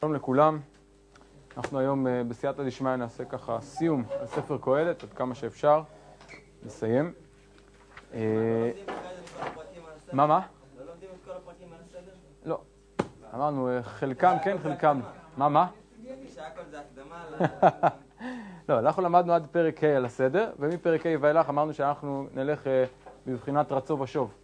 [0.00, 0.60] שלום לכולם,
[1.56, 5.82] אנחנו היום בסייעתא דשמיא נעשה ככה סיום על ספר קהלת, עד כמה שאפשר,
[6.66, 7.12] נסיים.
[10.12, 10.40] מה, מה?
[12.44, 12.60] לא.
[13.34, 15.00] אמרנו, חלקם כן, חלקם...
[15.36, 15.66] מה, מה?
[17.38, 17.44] זה.
[18.68, 22.66] לא, אנחנו למדנו עד פרק ה' על הסדר, ומפרק ה' ואילך אמרנו שאנחנו נלך
[23.26, 24.34] בבחינת רצו ושוב.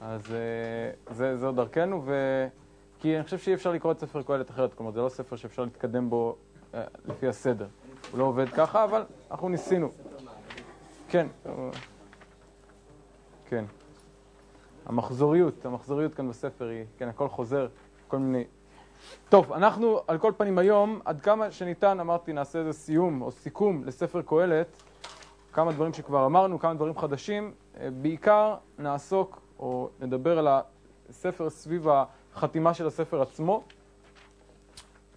[0.00, 0.34] אז
[1.34, 2.46] זו דרכנו, ו...
[3.00, 5.64] כי אני חושב שאי אפשר לקרוא את ספר קהלת אחרת, כלומר זה לא ספר שאפשר
[5.64, 6.36] להתקדם בו
[7.04, 7.66] לפי הסדר.
[8.10, 9.90] הוא לא עובד ככה, אבל אנחנו ניסינו.
[11.08, 11.26] כן.
[13.48, 13.64] כן.
[14.86, 17.68] המחזוריות, המחזוריות כאן בספר היא, כן, הכל חוזר,
[18.08, 18.44] כל מיני...
[19.28, 23.84] טוב, אנחנו על כל פנים היום, עד כמה שניתן, אמרתי, נעשה איזה סיום או סיכום
[23.84, 24.82] לספר קהלת,
[25.52, 27.52] כמה דברים שכבר אמרנו, כמה דברים חדשים.
[28.02, 30.48] בעיקר נעסוק או נדבר על
[31.08, 32.04] הספר סביב ה...
[32.34, 33.64] חתימה של הספר עצמו,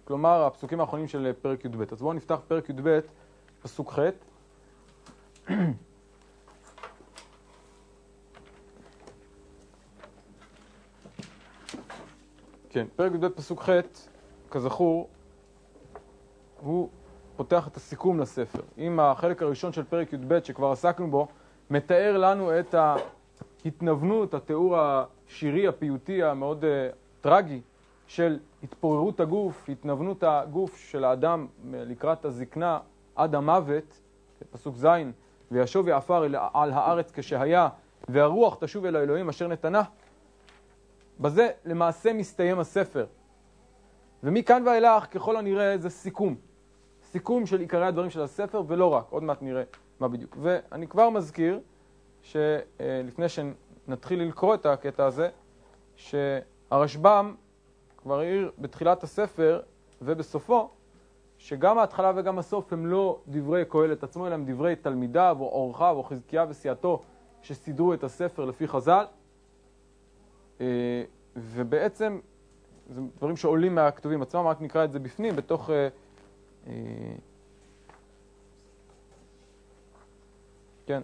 [0.04, 1.92] כלומר הפסוקים האחרונים של פרק י"ב.
[1.92, 3.00] אז בואו נפתח פרק י"ב,
[3.62, 3.98] פסוק ח'.
[12.70, 13.70] כן, פרק י"ב פסוק ח',
[14.50, 15.08] כזכור,
[16.60, 16.88] הוא
[17.36, 18.60] פותח את הסיכום לספר.
[18.78, 21.28] אם החלק הראשון של פרק י"ב שכבר עסקנו בו,
[21.70, 26.64] מתאר לנו את ההתנוונות, התיאור השירי, הפיוטי, המאוד
[27.22, 27.60] טרגי
[28.06, 32.78] של התפוררות הגוף, התנוונות הגוף של האדם לקראת הזקנה
[33.16, 34.00] עד המוות,
[34.50, 34.86] פסוק ז',
[35.50, 36.22] וישוב יעפר
[36.54, 37.68] על הארץ כשהיה,
[38.08, 39.82] והרוח תשוב אל האלוהים אשר נתנה.
[41.20, 43.06] בזה למעשה מסתיים הספר.
[44.22, 46.34] ומכאן ואילך, ככל הנראה, זה סיכום.
[47.02, 49.62] סיכום של עיקרי הדברים של הספר, ולא רק, עוד מעט נראה
[50.00, 50.36] מה בדיוק.
[50.40, 51.60] ואני כבר מזכיר,
[52.22, 55.28] שלפני שנתחיל לקרוא את הקטע הזה,
[55.96, 56.14] ש...
[56.72, 57.34] הרשב"ם
[57.96, 59.60] כבר העיר בתחילת הספר
[60.02, 60.70] ובסופו
[61.38, 65.94] שגם ההתחלה וגם הסוף הם לא דברי קהלת עצמו, אלא הם דברי תלמידיו או אורחיו
[65.96, 67.02] או חזקיה וסיעתו
[67.42, 69.04] שסידרו את הספר לפי חז"ל.
[71.36, 72.20] ובעצם
[72.88, 75.70] זה דברים שעולים מהכתובים עצמם, רק נקרא את זה בפנים, בתוך...
[80.86, 81.02] כן.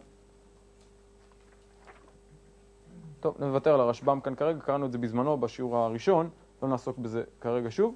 [3.20, 6.30] טוב, נוותר על הרשב"ם כאן כרגע, קראנו את זה בזמנו בשיעור הראשון,
[6.62, 7.94] לא נעסוק בזה כרגע שוב.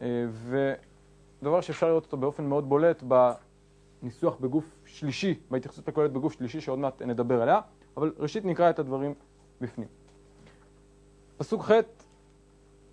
[0.00, 3.02] ודבר שאפשר לראות אותו באופן מאוד בולט
[4.02, 7.60] בניסוח בגוף שלישי, בהתייחסות לקהלת בגוף שלישי שעוד מעט נדבר עליה,
[7.96, 9.14] אבל ראשית נקרא את הדברים
[9.60, 9.88] בפנים.
[11.36, 11.70] פסוק ח',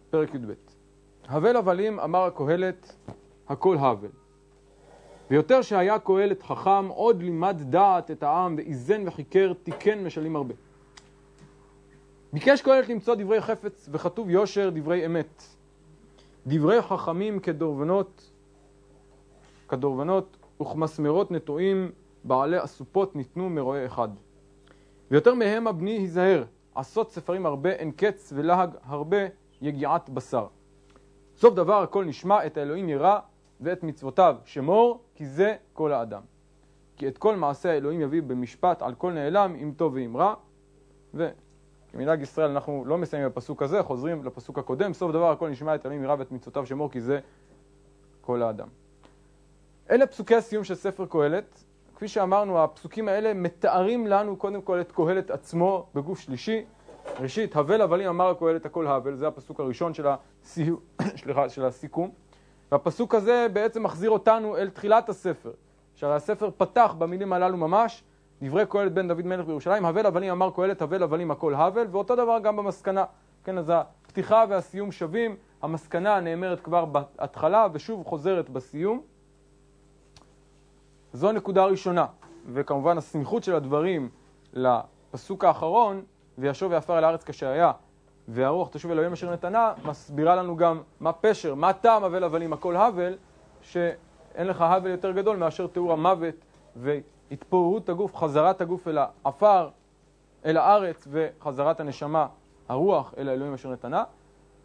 [0.10, 0.52] פרק י"ב:
[1.28, 2.96] הבל הבלים אמר הקהלת,
[3.48, 4.10] הכל הבל.
[5.32, 10.54] ויותר שהיה קהלת חכם, עוד לימד דעת את העם, ואיזן וחיקר, תיקן משלים הרבה.
[12.34, 15.44] ביקש קהלת למצוא דברי חפץ וכתוב יושר דברי אמת.
[16.48, 18.32] דברי חכמים כדורבנות,
[19.70, 21.92] כדורבנות וכמסמרות נטועים
[22.24, 24.10] בעלי אסופות ניתנו מרועה אחד.
[25.12, 26.44] ויותר מהם הבני היזהר,
[26.76, 29.18] עשות ספרים הרבה אין קץ ולהג הרבה
[29.62, 30.48] יגיעת בשר.
[31.36, 33.20] סוף דבר הכל נשמע את האלוהים ירא
[33.62, 36.22] ואת מצוותיו שמור כי זה כל האדם.
[36.98, 40.34] כי את כל מעשה האלוהים יביא במשפט על כל נעלם אם טוב ואם רע
[41.14, 41.30] ו...
[41.94, 45.86] כמנהג ישראל אנחנו לא מסיימים בפסוק הזה, חוזרים לפסוק הקודם, סוף דבר הכל נשמע את
[45.86, 47.20] אלוהים ירא ואת מצוותיו שמור כי זה
[48.22, 48.68] כל האדם.
[49.90, 51.64] אלה פסוקי הסיום של ספר קהלת.
[51.96, 56.66] כפי שאמרנו, הפסוקים האלה מתארים לנו קודם כל את קהלת עצמו בגוף שלישי.
[57.20, 60.08] ראשית, הבל הבלים אמר הקהלת הכל הבל, זה הפסוק הראשון של,
[61.22, 62.12] סליחה, של הסיכום.
[62.72, 65.52] והפסוק הזה בעצם מחזיר אותנו אל תחילת הספר.
[65.96, 68.04] שהרי הספר פתח במילים הללו ממש,
[68.44, 72.16] דברי קהלת בן דוד מלך בירושלים, הבל הבלים אמר קהלת, הבל הבלים הכל הבל, ואותו
[72.16, 73.06] דבר גם במסקנה.
[73.44, 79.02] כן, אז הפתיחה והסיום שווים, המסקנה נאמרת כבר בהתחלה ושוב חוזרת בסיום.
[81.14, 82.06] זו הנקודה הראשונה,
[82.54, 84.10] וכמובן הסמיכות של הדברים
[84.54, 86.04] לפסוק האחרון,
[86.38, 87.72] וישוב ויעפר אל הארץ כשהיה,
[88.28, 92.76] והרוח תשוב אלוהים אשר נתנה, מסבירה לנו גם מה פשר, מה טעם הבל הבלים הכל
[92.76, 93.18] הבל,
[93.62, 96.36] שאין לך הבל יותר גדול מאשר תיאור המוות
[97.34, 99.70] התפוררות הגוף, חזרת הגוף אל העפר,
[100.46, 102.28] אל הארץ, וחזרת הנשמה,
[102.70, 104.04] הרוח, אל האלוהים אשר נתנה.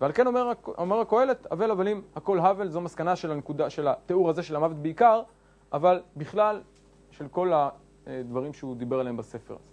[0.01, 4.31] ועל כן אומר, אומר הקהלת, הבל הבלים הכל הבל, זו מסקנה של הנקודה, של התיאור
[4.31, 5.23] הזה של המוות בעיקר,
[5.73, 6.61] אבל בכלל
[7.11, 7.53] של כל
[8.07, 9.65] הדברים שהוא דיבר עליהם בספר הזה.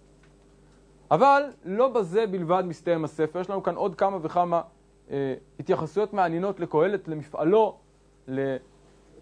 [1.10, 4.62] אבל לא בזה בלבד מסתיים הספר, יש לנו כאן עוד כמה וכמה
[5.10, 7.78] אה, התייחסויות מעניינות לקהלת, למפעלו,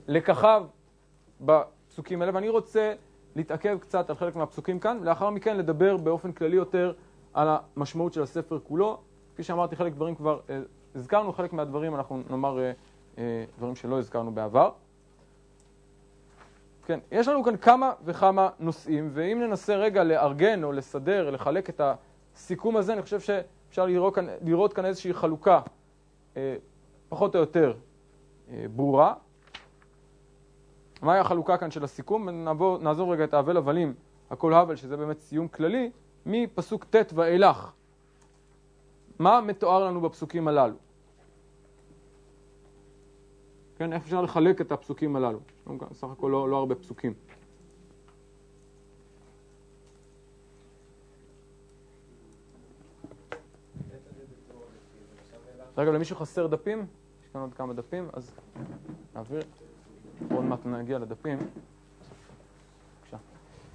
[0.08, 0.66] ללקחיו
[1.40, 2.92] בפסוקים האלה, ואני רוצה
[3.36, 6.92] להתעכב קצת על חלק מהפסוקים כאן, ולאחר מכן לדבר באופן כללי יותר
[7.34, 8.98] על המשמעות של הספר כולו.
[9.34, 10.40] כפי שאמרתי, חלק דברים כבר
[10.94, 12.58] הזכרנו, חלק מהדברים אנחנו נאמר
[13.18, 14.70] אה, דברים שלא הזכרנו בעבר.
[16.86, 21.80] כן, יש לנו כאן כמה וכמה נושאים, ואם ננסה רגע לארגן או לסדר, לחלק את
[22.34, 25.60] הסיכום הזה, אני חושב שאפשר לראות כאן, לראות כאן איזושהי חלוקה
[26.36, 26.56] אה,
[27.08, 27.74] פחות או יותר
[28.50, 29.14] אה, ברורה.
[31.04, 32.28] מהי החלוקה כאן של הסיכום?
[32.28, 33.94] נעבור, נעזוב רגע את האבל הבלים,
[34.30, 35.90] הכל הבל, שזה באמת סיום כללי,
[36.26, 37.72] מפסוק ט' ואילך.
[39.18, 40.74] מה מתואר לנו בפסוקים הללו?
[43.76, 45.38] כן, איך אפשר לחלק את הפסוקים הללו?
[45.92, 47.14] סך הכל לא, לא הרבה פסוקים.
[55.78, 56.86] רגע, למישהו חסר דפים?
[57.22, 58.34] יש כאן עוד כמה דפים, אז
[59.14, 59.42] נעביר.
[60.34, 61.38] עוד מעט נגיע לדפים.
[61.38, 63.16] בבקשה.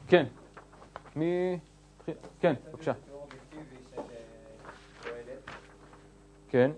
[0.07, 0.25] כן.
[1.15, 1.59] מי...
[2.39, 2.93] כן, בבקשה.
[6.49, 6.71] כן.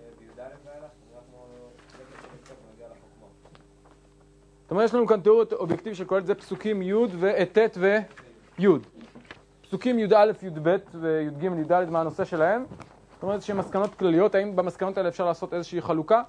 [4.62, 8.66] זאת אומרת, יש לנו כאן תיאור אובייקטיבי של קהלת, זה פסוקים י' וט' וי'.
[9.62, 12.64] פסוקים י"א, י"ב וי"ג, י"ד, מה הנושא שלהם?
[13.14, 16.22] זאת אומרת, איזשהן מסקנות כלליות, האם במסקנות האלה אפשר לעשות איזושהי חלוקה?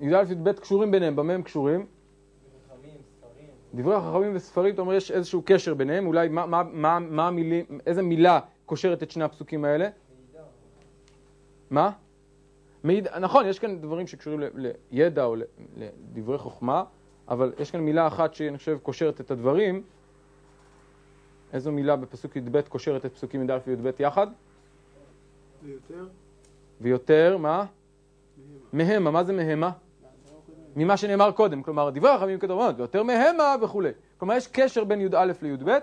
[0.00, 1.86] י"א י"ב קשורים ביניהם, במה הם קשורים?
[3.74, 7.64] דברי החכמים וספרים, זאת אומרת, יש איזשהו קשר ביניהם, אולי מה, מה, מה, מה המילים,
[7.86, 9.88] איזה מילה קושרת את שני הפסוקים האלה?
[11.70, 11.90] מה?
[12.84, 14.40] מידע, נכון, יש כאן דברים שקשורים
[14.90, 15.36] לידע או
[15.76, 16.84] לדברי חוכמה,
[17.28, 19.82] אבל יש כאן מילה אחת שאני חושב קושרת את הדברים.
[21.52, 24.26] איזו מילה בפסוק י"ב קושרת את פסוקים י"א וי"ב יחד?
[25.64, 26.06] ויותר?
[26.80, 27.64] ויותר, מה?
[28.72, 29.10] מהמה.
[29.10, 29.70] מה זה מהמה?
[30.76, 33.90] ממה שנאמר קודם, כלומר דברי החכמים כדרבנות, ויותר מהמה וכולי.
[34.18, 35.78] כלומר יש קשר בין י"א לי"ב,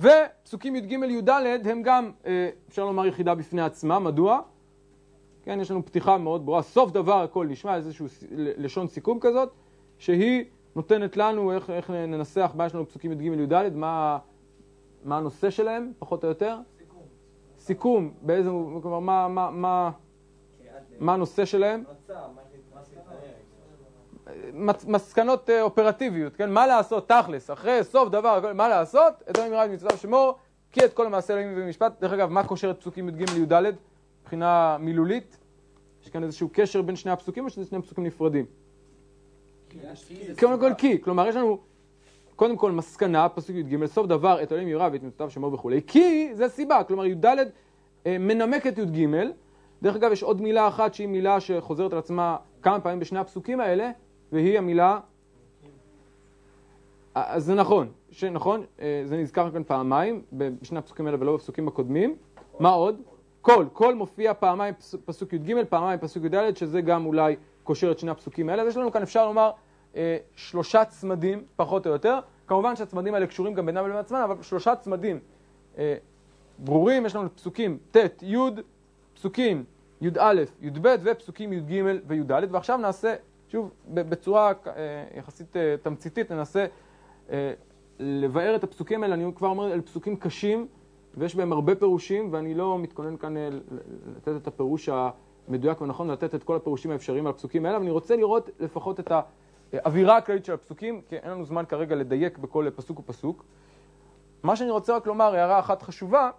[0.00, 1.30] ופסוקים י"ג י"ד
[1.64, 4.40] הם גם, אה, אפשר לומר, יחידה בפני עצמה, מדוע?
[5.42, 9.52] כן, יש לנו פתיחה מאוד ברורה, סוף דבר הכל נשמע, איזשהו לשון סיכום כזאת,
[9.98, 10.44] שהיא
[10.76, 14.18] נותנת לנו איך, איך ננסח, מה יש לנו פסוקים י"ג י"ד, מה,
[15.04, 16.58] מה הנושא שלהם, פחות או יותר?
[16.78, 17.02] סיכום.
[17.58, 18.50] סיכום, באיזה,
[18.82, 19.90] כלומר, מה, מה, מה,
[21.00, 21.84] מה הנושא שלהם?
[24.86, 26.50] מסקנות אה, אופרטיביות, כן?
[26.50, 29.14] מה לעשות תכלס, אחרי סוף דבר, מה לעשות?
[29.22, 30.38] את אדוני מירד מצווה שמור,
[30.72, 32.00] כי את כל המעשה אלוהים ובמשפט.
[32.00, 33.74] דרך אגב, מה קושר את פסוקים י"ג לי"ד
[34.22, 35.38] מבחינה מילולית?
[36.02, 38.44] יש כאן איזשהו קשר בין שני הפסוקים או שזה שני פסוקים נפרדים?
[40.38, 41.58] קודם כל כי, כלומר יש לנו
[42.36, 46.30] קודם כל מסקנה, פסוק י"ג, סוף דבר את אלוהים יראה ואת מצוותיו שמור וכולי, כי
[46.34, 47.26] זה סיבה, כלומר י"ד
[48.06, 49.06] אה, מנמק את י"ג,
[49.82, 53.60] דרך אגב יש עוד מילה אחת שהיא מילה שחוזרת על עצמה כמה פעמים בשני הפסוקים
[53.60, 53.90] האלה,
[54.32, 55.00] והיא המילה...
[57.14, 57.88] אז זה נכון,
[58.32, 58.64] נכון,
[59.04, 62.16] זה נזכר כאן פעמיים, בשני הפסוקים האלה ולא בפסוקים הקודמים.
[62.60, 63.00] מה עוד?
[63.40, 68.10] כל, כל מופיע פעמיים פסוק י"ג, פעמיים פסוק י"ד, שזה גם אולי קושר את שני
[68.10, 68.62] הפסוקים האלה.
[68.62, 69.50] אז יש לנו כאן, אפשר לומר,
[70.34, 72.18] שלושה צמדים, פחות או יותר.
[72.46, 75.18] כמובן שהצמדים האלה קשורים גם בינם לבין עצמם, אבל שלושה צמדים
[76.58, 77.06] ברורים.
[77.06, 78.36] יש לנו פסוקים ט', י',
[79.14, 79.64] פסוקים
[80.00, 82.32] י"א, י"ב ופסוקים י"ג וי"ד.
[82.50, 83.14] ועכשיו נעשה
[83.48, 84.72] שוב, בצורה אה,
[85.16, 86.66] יחסית אה, תמציתית ננסה
[87.30, 87.52] אה,
[87.98, 90.66] לבאר את הפסוקים האלה, אני כבר אומר, אלה פסוקים קשים
[91.14, 93.34] ויש בהם הרבה פירושים ואני לא מתכונן כאן
[94.16, 94.88] לתת את הפירוש
[95.48, 99.00] המדויק ונכון, לתת את כל הפירושים האפשריים על הפסוקים האלה, אבל אני רוצה לראות לפחות
[99.00, 99.12] את
[99.72, 103.44] האווירה הכללית של הפסוקים, כי אין לנו זמן כרגע לדייק בכל פסוק ופסוק.
[104.42, 106.30] מה שאני רוצה רק לומר, הערה אחת חשובה,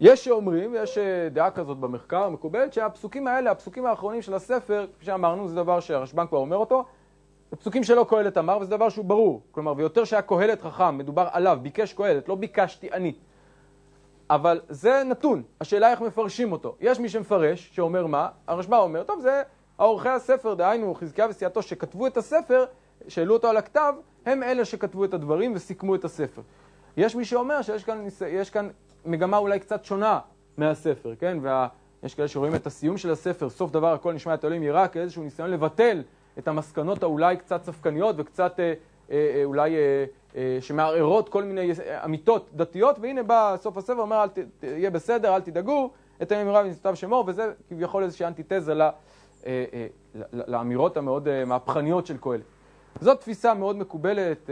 [0.00, 5.04] יש שאומרים, יש אה, דעה כזאת במחקר המקובלת, שהפסוקים האלה, הפסוקים האחרונים של הספר, כפי
[5.04, 6.84] שאמרנו, זה דבר שהרשב"ן כבר אומר אותו,
[7.50, 9.42] זה פסוקים שלא קהלת אמר, וזה דבר שהוא ברור.
[9.50, 13.12] כלומר, ויותר שהיה קהלת חכם, מדובר עליו, ביקש קהלת, לא ביקשתי אני.
[14.30, 16.76] אבל זה נתון, השאלה איך מפרשים אותו.
[16.80, 18.28] יש מי שמפרש, שאומר מה?
[18.46, 19.42] הרשב"א אומר, טוב, זה
[19.78, 22.64] העורכי הספר, דהיינו חזקיה וסיעתו, שכתבו את הספר,
[23.08, 23.94] שהעלו אותו על הכתב,
[24.26, 26.42] הם אלה שכתבו את הדברים וסיכמו את הספר.
[26.96, 28.06] יש מי שאומר שיש כאן,
[28.52, 28.68] כאן
[29.06, 30.18] מגמה אולי קצת שונה
[30.56, 31.38] מהספר, כן?
[31.42, 35.22] ויש כאלה שרואים את הסיום של הספר, סוף דבר הכל נשמע את אלוהים יראה, כאיזשהו
[35.22, 36.02] ניסיון לבטל
[36.38, 38.64] את המסקנות האולי קצת ספקניות וקצת אה,
[39.10, 40.04] אה, אה אולי אה,
[40.36, 41.72] אה, שמערערות כל מיני
[42.04, 44.28] אמיתות דתיות, והנה בא סוף הספר, אומר, אל
[44.62, 45.90] יהיה בסדר, אל תדאגו,
[46.22, 48.90] את אלוהים יראה ונצטב שמור, וזה כביכול איזושהי אנטיתזה אה,
[49.46, 49.86] אה,
[50.32, 52.44] לאמירות המאוד אה, מהפכניות של קהלת.
[53.00, 54.50] זאת תפיסה מאוד מקובלת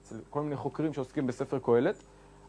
[0.00, 1.94] אצל כל מיני חוקרים שעוסקים בספר קהלת.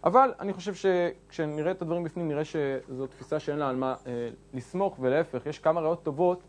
[0.06, 4.30] אבל אני חושב שכשנראה את הדברים בפנים נראה שזו תפיסה שאין לה על מה אה,
[4.54, 6.40] לסמוך, ולהפך, יש כמה ראיות טובות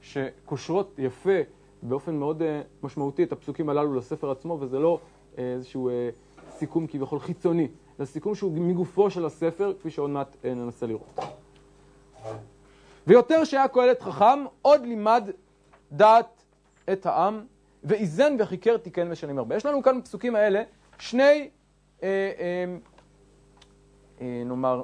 [0.00, 1.38] שקושרות יפה
[1.82, 5.00] באופן מאוד אה, משמעותי את הפסוקים הללו לספר עצמו, וזה לא
[5.38, 6.08] אה, איזשהו אה,
[6.50, 7.68] סיכום כביכול חיצוני,
[7.98, 11.18] זה סיכום שהוא מגופו של הספר, כפי שעוד מעט אה, ננסה לראות.
[13.06, 15.30] ויותר שהיה קהלת חכם, עוד לימד
[15.92, 16.44] דעת
[16.92, 17.44] את העם,
[17.84, 19.56] ואיזן וחיקר תיקן ושנים הרבה.
[19.56, 20.62] יש לנו כאן בפסוקים האלה
[20.98, 21.50] שני,
[22.02, 22.08] אה,
[22.38, 22.64] אה,
[24.20, 24.82] נאמר,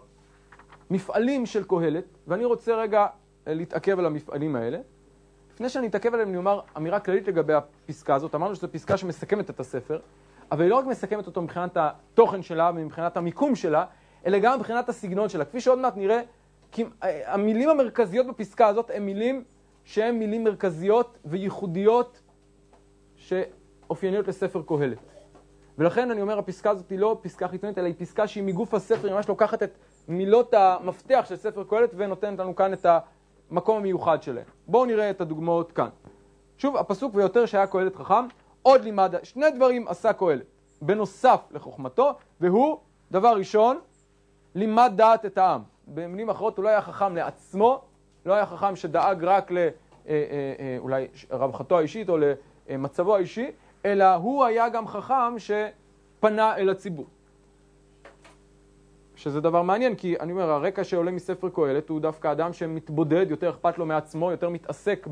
[0.90, 3.06] מפעלים של קהלת, ואני רוצה רגע
[3.48, 4.78] אה, להתעכב על המפעלים האלה.
[5.54, 8.34] לפני שאני אתעכב עליהם, אני אומר אמירה כללית לגבי הפסקה הזאת.
[8.34, 10.00] אמרנו שזו פסקה שמסכמת את הספר,
[10.52, 13.84] אבל היא לא רק מסכמת אותו מבחינת התוכן שלה ומבחינת המיקום שלה,
[14.26, 15.44] אלא גם מבחינת הסגנון שלה.
[15.44, 16.20] כפי שעוד מעט נראה,
[16.72, 19.44] כי אה, המילים המרכזיות בפסקה הזאת הן מילים
[19.84, 22.20] שהן מילים מרכזיות וייחודיות
[23.16, 24.98] שאופייניות לספר קהלת.
[25.80, 29.06] ולכן אני אומר, הפסקה הזאת היא לא פסקה חיצונית, אלא היא פסקה שהיא מגוף הספר,
[29.06, 32.86] היא ממש לוקחת את מילות המפתח של ספר קהלת ונותנת לנו כאן את
[33.50, 34.44] המקום המיוחד שלהם.
[34.66, 35.88] בואו נראה את הדוגמאות כאן.
[36.58, 38.26] שוב, הפסוק ויותר שהיה קהלת חכם,
[38.62, 40.44] עוד לימד, שני דברים עשה קהלת,
[40.82, 42.78] בנוסף לחוכמתו, והוא,
[43.10, 43.78] דבר ראשון,
[44.54, 45.62] לימד דעת את העם.
[45.86, 47.80] במילים אחרות, הוא לא היה חכם לעצמו,
[48.26, 49.70] לא היה חכם שדאג רק לאולי
[50.08, 52.16] אה, אה, אה, רווחתו האישית או
[52.68, 53.50] למצבו האישי,
[53.84, 57.06] אלא הוא היה גם חכם שפנה אל הציבור.
[59.16, 63.50] שזה דבר מעניין, כי אני אומר, הרקע שעולה מספר קהלת הוא דווקא אדם שמתבודד, יותר
[63.50, 65.08] אכפת לו מעצמו, יותר מתעסק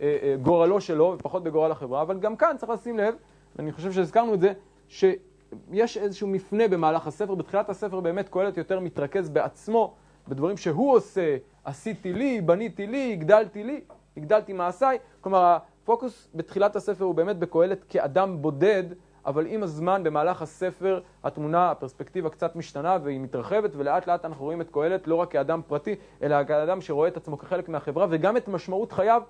[0.00, 3.14] בגורלו שלו ופחות בגורל החברה, אבל גם כאן צריך לשים לב,
[3.56, 4.52] ואני חושב שהזכרנו את זה,
[4.88, 7.34] שיש איזשהו מפנה במהלך הספר.
[7.34, 9.94] בתחילת הספר באמת קהלת יותר מתרכז בעצמו,
[10.28, 13.80] בדברים שהוא עושה, עשיתי לי, בניתי לי, הגדלתי לי,
[14.16, 14.98] הגדלתי מעשיי.
[15.20, 18.82] כלומר, הפוקוס בתחילת הספר הוא באמת בקהלת כאדם בודד,
[19.26, 24.60] אבל עם הזמן, במהלך הספר, התמונה, הפרספקטיבה קצת משתנה והיא מתרחבת, ולאט לאט אנחנו רואים
[24.60, 28.48] את קהלת לא רק כאדם פרטי, אלא כאדם שרואה את עצמו כחלק מהחברה, וגם את
[28.48, 29.22] משמעות חייו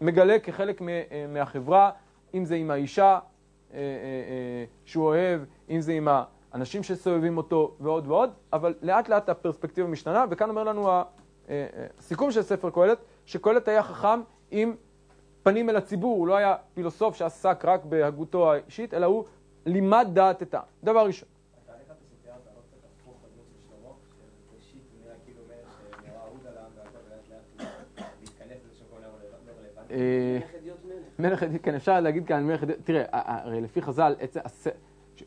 [0.00, 0.82] מגלה כחלק
[1.28, 1.90] מהחברה,
[2.34, 3.18] אם זה עם האישה אה,
[3.74, 5.40] אה, אה, שהוא אוהב,
[5.70, 6.08] אם זה עם
[6.52, 10.88] האנשים שסובבים אותו ועוד ועוד, אבל לאט לאט הפרספקטיבה משתנה, וכאן אומר לנו
[11.98, 14.74] הסיכום של ספר קהלת, שקהלת היה חכם עם
[15.42, 19.24] פנים אל הציבור, הוא לא היה פילוסוף שעסק רק בהגותו האישית, אלא הוא
[19.66, 20.64] לימד דעת את העם.
[20.84, 21.28] דבר ראשון.
[31.18, 34.14] מלך כן, אפשר להגיד כאן מלך תראה, הרי לפי חז"ל,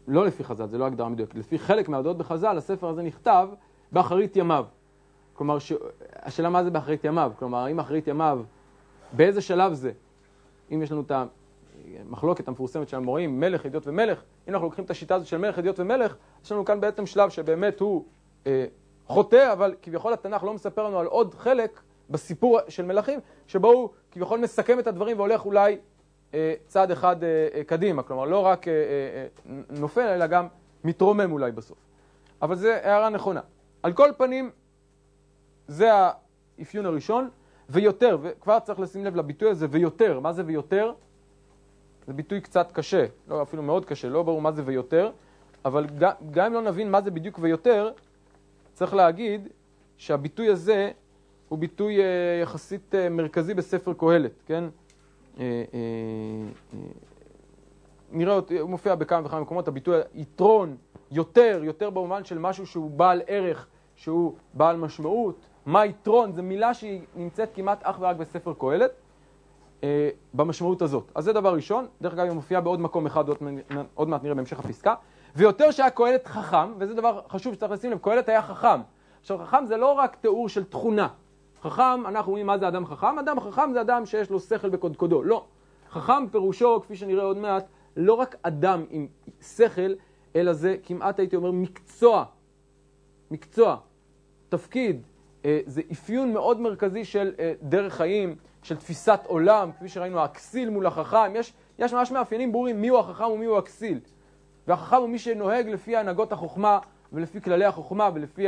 [0.07, 3.49] לא לפי חז"ל, זה לא הגדרה מדויקת, לפי חלק מהדעות בחז"ל, הספר הזה נכתב
[3.91, 4.65] באחרית ימיו.
[5.33, 5.57] כלומר,
[6.13, 8.43] השאלה מה זה באחרית ימיו, כלומר, האם אחרית ימיו,
[9.13, 9.91] באיזה שלב זה?
[10.73, 11.11] אם יש לנו את
[12.05, 15.59] המחלוקת המפורסמת של המוראים, מלך, אדיוט ומלך, אם אנחנו לוקחים את השיטה הזאת של מלך,
[15.59, 18.05] אדיוט ומלך, יש לנו כאן בעצם שלב שבאמת הוא
[18.47, 18.65] אה,
[19.07, 23.89] חוטא, אבל כביכול התנ"ך לא מספר לנו על עוד חלק בסיפור של מלכים, שבו הוא
[24.11, 25.77] כביכול מסכם את הדברים והולך אולי
[26.33, 28.77] אה, צעד אחד אה, אה, קדימה, כלומר לא רק אה, אה,
[29.49, 30.47] אה נופל, אלא גם
[30.83, 31.77] מתרומם אולי בסוף.
[32.41, 33.41] אבל זו הערה נכונה.
[33.83, 34.51] על כל פנים,
[35.67, 37.29] זה האפיון הראשון.
[37.69, 40.91] ויותר, וכבר צריך לשים לב לביטוי הזה, ויותר, מה זה ויותר?
[42.07, 45.11] זה ביטוי קצת קשה, לא אפילו מאוד קשה, לא ברור מה זה ויותר,
[45.65, 47.91] אבל גם, גם אם לא נבין מה זה בדיוק ויותר,
[48.73, 49.47] צריך להגיד
[49.97, 50.91] שהביטוי הזה
[51.49, 52.05] הוא ביטוי אה,
[52.41, 54.63] יחסית אה, מרכזי בספר קהלת, כן?
[55.39, 55.43] אה,
[55.73, 55.79] אה,
[56.73, 56.79] אה,
[58.11, 60.75] נראה הוא מופיע בכמה וכמה מקומות, הביטוי יתרון,
[61.11, 66.73] יותר, יותר במובן של משהו שהוא בעל ערך, שהוא בעל משמעות, מה יתרון, זו מילה
[66.73, 68.91] שהיא נמצאת כמעט אך ורק בספר קהלת,
[69.83, 71.11] אה, במשמעות הזאת.
[71.15, 73.37] אז זה דבר ראשון, דרך אגב היא מופיעה בעוד מקום אחד, עוד,
[73.93, 74.95] עוד מעט נראה בהמשך הפסקה,
[75.35, 78.81] ויותר שהיה קהלת חכם, וזה דבר חשוב שצריך לשים לב, קהלת היה חכם.
[79.21, 81.07] עכשיו חכם זה לא רק תיאור של תכונה.
[81.61, 83.19] חכם, אנחנו אומרים מה זה אדם חכם?
[83.19, 85.23] אדם חכם זה אדם שיש לו שכל בקודקודו.
[85.23, 85.45] לא.
[85.89, 87.65] חכם פירושו, כפי שנראה עוד מעט,
[87.97, 89.07] לא רק אדם עם
[89.41, 89.93] שכל,
[90.35, 92.25] אלא זה כמעט הייתי אומר מקצוע.
[93.31, 93.77] מקצוע,
[94.49, 95.01] תפקיד,
[95.65, 100.85] זה אפיון מאוד מרכזי של אה, דרך חיים, של תפיסת עולם, כפי שראינו, הכסיל מול
[100.85, 103.99] החכם, יש, יש ממש מאפיינים ברורים מיהו החכם ומי הוא הכסיל.
[104.67, 106.79] והחכם הוא מי שנוהג לפי הנהגות החוכמה
[107.13, 108.47] ולפי כללי החוכמה ולפי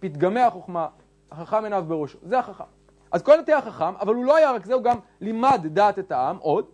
[0.00, 0.88] פתגמי החוכמה,
[1.30, 2.64] החכם עיניו בראשו, זה החכם.
[3.12, 6.12] אז כל היה חכם, אבל הוא לא היה רק זה, הוא גם לימד דעת את
[6.12, 6.66] העם עוד,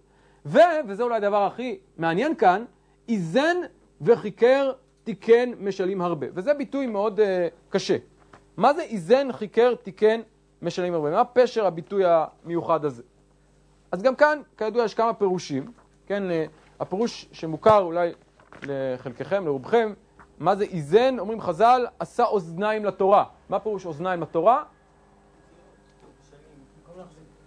[0.46, 0.58] ו,
[0.88, 2.64] וזה אולי הדבר הכי מעניין כאן,
[3.08, 3.56] איזן
[4.00, 4.72] וחיקר
[5.04, 6.26] תיקן משלים הרבה.
[6.34, 7.22] וזה ביטוי מאוד uh,
[7.70, 7.96] קשה.
[8.56, 10.20] מה זה איזן, חיקר, תיקן,
[10.62, 11.10] משלמים הרבה?
[11.10, 13.02] מה פשר הביטוי המיוחד הזה?
[13.92, 15.72] אז גם כאן, כידוע, יש כמה פירושים,
[16.06, 16.44] כן, אה,
[16.80, 18.12] הפירוש שמוכר אולי
[18.62, 19.92] לחלקכם, לרובכם,
[20.38, 21.18] מה זה איזן?
[21.18, 23.25] אומרים חז"ל, עשה אוזניים לתורה.
[23.48, 24.62] מה פירוש אוזניים לתורה?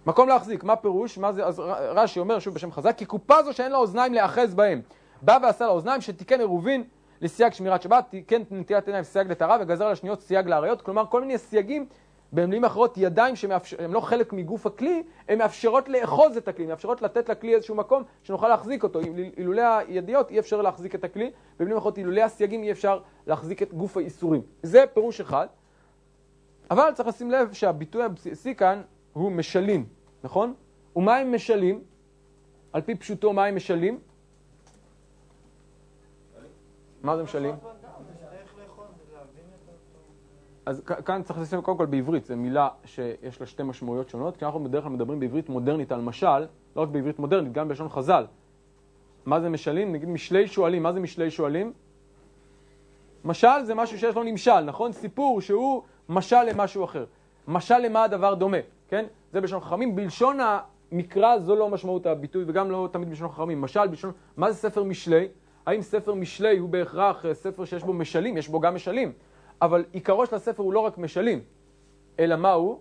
[0.06, 1.18] מקום להחזיק, מה פירוש?
[1.18, 1.46] מה זה?
[1.46, 1.60] אז
[1.94, 4.82] רש"י אומר שוב בשם חז"ל, כי קופה זו שאין לה אוזניים להאחז בהם.
[5.22, 6.84] בא ועשה לה אוזניים שתיקן עירובין
[7.20, 11.20] לסייג שמירת שבת, תיקן נטילת ידיים סייג לטהרה וגזר על השניות סייג לעריות, כלומר כל
[11.20, 11.86] מיני סייגים,
[12.32, 17.28] במילים אחרות ידיים שהן לא חלק מגוף הכלי, הן מאפשרות לאחוז את הכלי, מאפשרות לתת
[17.28, 19.00] לכלי איזשהו מקום שנוכל להחזיק אותו.
[19.36, 23.74] אילולא הידיות אי אפשר להחזיק את הכלי, במילים אחרות אילולא הסייגים אי אפשר להחזיק את
[23.74, 24.42] גוף האיסורים.
[24.62, 25.46] זה פירוש אחד,
[26.70, 29.86] אבל צריך לשים לב שהביטוי הבסיסי כאן הוא משלים,
[30.24, 30.54] נכון?
[30.96, 31.82] ומה הם משלים?
[32.72, 33.98] על פי פשוטו מה הם משלים?
[37.02, 37.54] מה זה משלים?
[40.66, 44.44] אז כאן צריך לשים קודם כל בעברית, זו מילה שיש לה שתי משמעויות שונות, כי
[44.44, 48.26] אנחנו בדרך כלל מדברים בעברית מודרנית על משל, לא רק בעברית מודרנית, גם בלשון חז"ל.
[49.26, 49.92] מה זה משלים?
[49.92, 51.72] נגיד משלי שועלים, מה זה משלי שועלים?
[53.24, 54.92] משל זה משהו שיש לו נמשל, נכון?
[54.92, 57.04] סיפור שהוא משל למשהו אחר.
[57.48, 58.56] משל למה הדבר דומה,
[58.88, 59.04] כן?
[59.32, 59.96] זה בלשון חכמים.
[59.96, 63.60] בלשון המקרא זו לא משמעות הביטוי, וגם לא תמיד בלשון חכמים.
[63.60, 64.12] משל, בלשון...
[64.36, 65.28] מה זה ספר משלי?
[65.66, 68.36] האם ספר משלי הוא בהכרח אה, ספר שיש בו משלים?
[68.36, 69.12] יש בו גם משלים.
[69.62, 71.40] אבל עיקרו של הספר הוא לא רק משלים,
[72.18, 72.80] אלא מה הוא?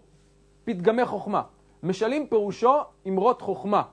[0.66, 1.42] פתגמי חוכמה.
[1.84, 2.74] משלים פירושו
[3.08, 3.84] אמרות חוכמה.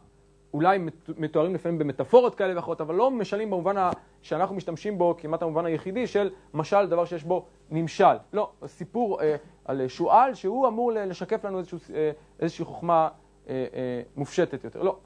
[0.54, 0.78] אולי
[1.18, 3.76] מתוארים לפעמים במטאפורות כאלה ואחרות, אבל לא משלים במובן
[4.22, 8.16] שאנחנו משתמשים בו כמעט המובן היחידי של משל, דבר שיש בו נמשל.
[8.32, 13.08] לא, סיפור אה, על שועל שהוא אמור לשקף לנו איזשהו, אה, איזושהי חוכמה
[13.48, 14.82] אה, אה, מופשטת יותר.
[14.82, 14.96] לא.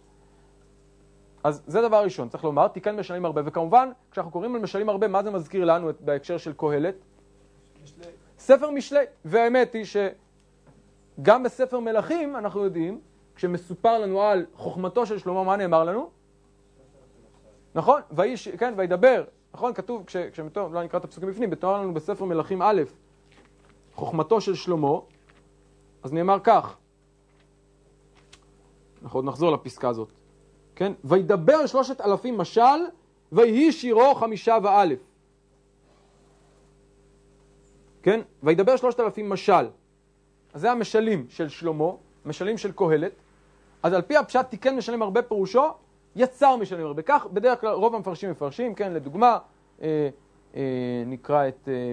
[1.44, 5.08] אז זה דבר ראשון, צריך לומר, תיקן משלים הרבה, וכמובן, כשאנחנו קוראים על משלים הרבה,
[5.08, 6.94] מה זה מזכיר לנו בהקשר של קהלת?
[8.38, 9.04] ספר משלי.
[9.24, 9.84] והאמת היא
[11.18, 13.00] שגם בספר מלכים אנחנו יודעים,
[13.34, 16.10] כשמסופר לנו על חוכמתו של שלמה, מה נאמר לנו?
[17.74, 21.94] נכון, ואיש, כן, וידבר, נכון, כתוב, כש, כשמתואר, לא נקרא את הפסוקים בפנים, בתואר לנו
[21.94, 22.82] בספר מלכים א',
[23.94, 24.98] חוכמתו של שלמה,
[26.02, 26.76] אז נאמר כך,
[29.02, 30.19] אנחנו עוד נחזור לפסקה הזאת,
[30.80, 32.80] כן, וידבר שלושת אלפים משל,
[33.32, 34.98] ויהי שירו חמישה ואלף.
[38.02, 38.20] כן?
[38.42, 39.68] וידבר שלושת אלפים משל.
[40.54, 41.90] אז זה המשלים של שלמה,
[42.24, 43.12] משלים של קהלת.
[43.82, 45.64] אז על פי הפשט תיקן משלים הרבה פירושו,
[46.16, 47.02] יצר משלים הרבה.
[47.02, 49.38] כך בדרך כלל רוב המפרשים מפרשים, כן, לדוגמה,
[49.82, 50.08] אה,
[50.54, 50.62] אה,
[51.06, 51.68] נקרא את...
[51.68, 51.92] אה,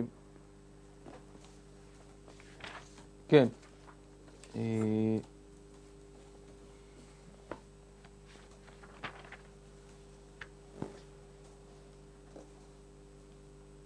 [3.28, 3.47] כן.
[4.56, 5.17] אה,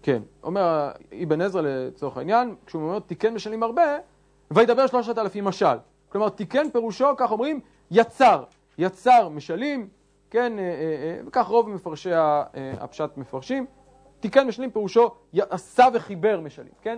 [0.03, 0.91] כן, אומר
[1.23, 3.97] אבן עזרא לצורך העניין, כשהוא אומר תיקן משלים הרבה,
[4.51, 5.77] וידבר שלושת אלפים משל.
[6.09, 7.59] כלומר, תיקן פירושו, כך אומרים,
[7.91, 8.43] יצר.
[8.77, 9.87] יצר משלים,
[10.29, 12.09] כן, אה, אה, אה, וכך רוב מפרשי
[12.79, 13.65] הפשט מפרשים.
[14.19, 16.97] תיקן משלים פירושו עשה וחיבר משלים, כן?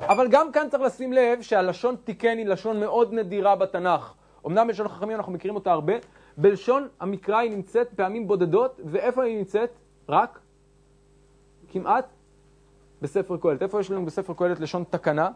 [0.00, 4.14] אבל גם כאן צריך לשים לב שהלשון תיקן היא לשון מאוד נדירה בתנ"ך.
[4.46, 5.92] אמנם בלשון חכמים אנחנו מכירים אותה הרבה,
[6.36, 9.70] בלשון המקרא היא נמצאת פעמים בודדות, ואיפה היא נמצאת?
[10.08, 10.38] רק?
[11.68, 12.15] כמעט
[13.02, 13.62] בספר קהלת.
[13.62, 15.30] איפה יש לנו בספר קהלת לשון תקנה?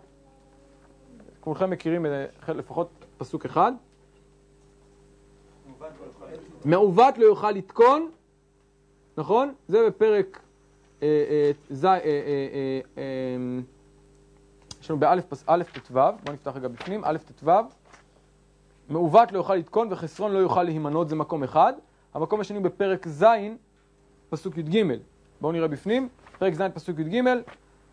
[1.40, 2.06] כולכם מכירים
[2.48, 3.72] לפחות פסוק אחד.
[6.64, 8.10] מעוות לא יוכל לתקון,
[9.16, 9.54] נכון?
[9.68, 10.40] זה בפרק
[11.02, 11.84] אה, אה, ז...
[11.84, 12.00] אה,
[14.80, 17.50] יש לנו באלף ט"ו, בואו נפתח רגע בפנים, א' ט"ו,
[18.88, 21.72] מעוות לא יוכל לתקון וחסרון לא יוכל להימנות, זה מקום אחד.
[22.14, 23.24] המקום השני בפרק ז',
[24.30, 24.84] פסוק י"ג.
[25.40, 26.08] בואו נראה בפנים,
[26.40, 27.22] פרק ז', פסוק י"ג,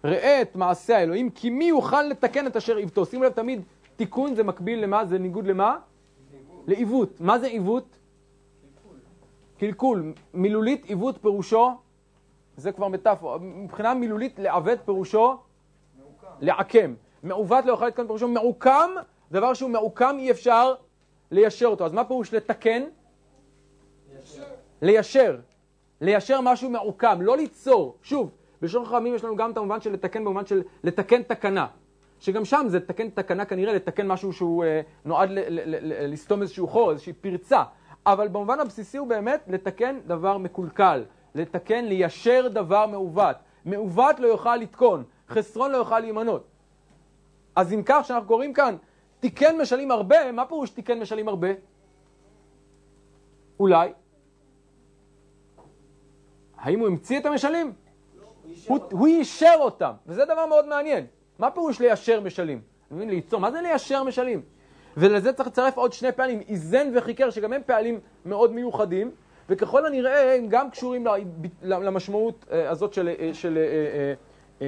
[0.03, 3.05] ראה את מעשה האלוהים, כי מי יוכל לתקן את אשר עיוותו.
[3.05, 3.61] שימו לב תמיד,
[3.95, 5.05] תיקון זה מקביל למה?
[5.05, 5.77] זה ניגוד למה?
[6.67, 7.21] לעיוות.
[7.21, 7.97] מה זה עיוות?
[9.59, 10.13] קלקול.
[10.33, 11.71] מילולית עיוות פירושו,
[12.57, 15.37] זה כבר מטאפורה, מבחינה מילולית לעוות פירושו
[16.41, 16.93] לעקם.
[17.23, 18.89] מעוות לא יכול לתקן פירושו מעוקם,
[19.31, 20.73] דבר שהוא מעוקם אי אפשר
[21.31, 21.85] ליישר אותו.
[21.85, 22.83] אז מה פירוש לתקן?
[24.11, 24.43] ליישר.
[24.81, 25.39] ליישר.
[26.01, 27.97] ליישר משהו מעוקם, לא ליצור.
[28.03, 28.29] שוב,
[28.61, 31.67] בלשון חכמים יש לנו גם את המובן של לתקן במובן של לתקן תקנה.
[32.19, 35.29] שגם שם זה לתקן תקנה כנראה, לתקן משהו שהוא אה, נועד
[35.81, 37.63] לסתום איזשהו חור, איזושהי פרצה.
[38.05, 41.03] אבל במובן הבסיסי הוא באמת לתקן דבר מקולקל,
[41.35, 43.35] לתקן, ליישר דבר מעוות.
[43.65, 46.47] מעוות לא יוכל לתקון, חסרון לא יוכל להימנות.
[47.55, 48.75] אז אם כך שאנחנו קוראים כאן,
[49.19, 51.47] תיקן משלים הרבה, מה פירוש תיקן משלים הרבה?
[53.59, 53.93] אולי.
[56.57, 57.73] האם הוא המציא את המשלים?
[58.67, 61.05] הוא, הוא יישר אותם, וזה דבר מאוד מעניין.
[61.39, 62.61] מה פירוש ליישר משלים?
[62.91, 64.41] אני מבין, ליצור, מה זה ליישר משלים?
[64.97, 69.11] ולזה צריך לצרף עוד שני פעלים, איזן וחיכר, שגם הם פעלים מאוד מיוחדים,
[69.49, 71.05] וככל הנראה הם גם קשורים
[71.63, 73.57] למשמעות אה, הזאת של, אה, של, של,
[74.61, 74.67] אה,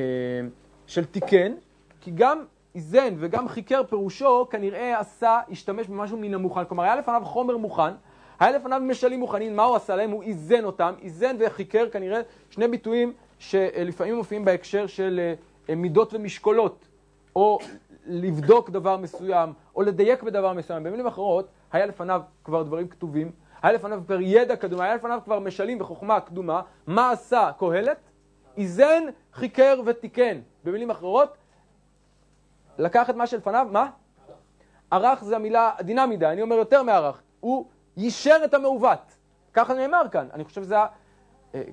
[0.87, 1.53] של תיקן,
[2.01, 2.43] כי גם
[2.75, 7.91] איזן וגם חיכר פירושו כנראה עשה, השתמש במשהו מן המוכן, כלומר היה לפניו חומר מוכן,
[8.39, 10.11] היה לפניו משלים מוכנים, מה הוא עשה להם?
[10.11, 15.33] הוא איזן אותם, איזן וחיכר כנראה שני ביטויים שלפעמים מופיעים בהקשר של
[15.69, 16.87] אה, מידות ומשקולות,
[17.35, 17.59] או
[18.05, 20.83] לבדוק דבר מסוים, או לדייק בדבר מסוים.
[20.83, 25.39] במילים אחרות, היה לפניו כבר דברים כתובים, היה לפניו כבר ידע קדומה, היה לפניו כבר
[25.39, 26.61] משלים וחוכמה קדומה.
[26.87, 27.97] מה עשה קהלת?
[28.57, 30.39] איזן, חיקר ותיקן.
[30.63, 31.37] במילים אחרות,
[32.77, 33.89] לקח את מה שלפניו, מה?
[34.91, 37.21] ערך זה המילה עדינה מדי, אני אומר יותר מערך.
[37.39, 37.65] הוא
[37.97, 39.15] יישר את המעוות.
[39.53, 40.27] ככה נאמר כאן.
[40.33, 40.81] אני חושב שזה ה...
[40.81, 40.87] אה,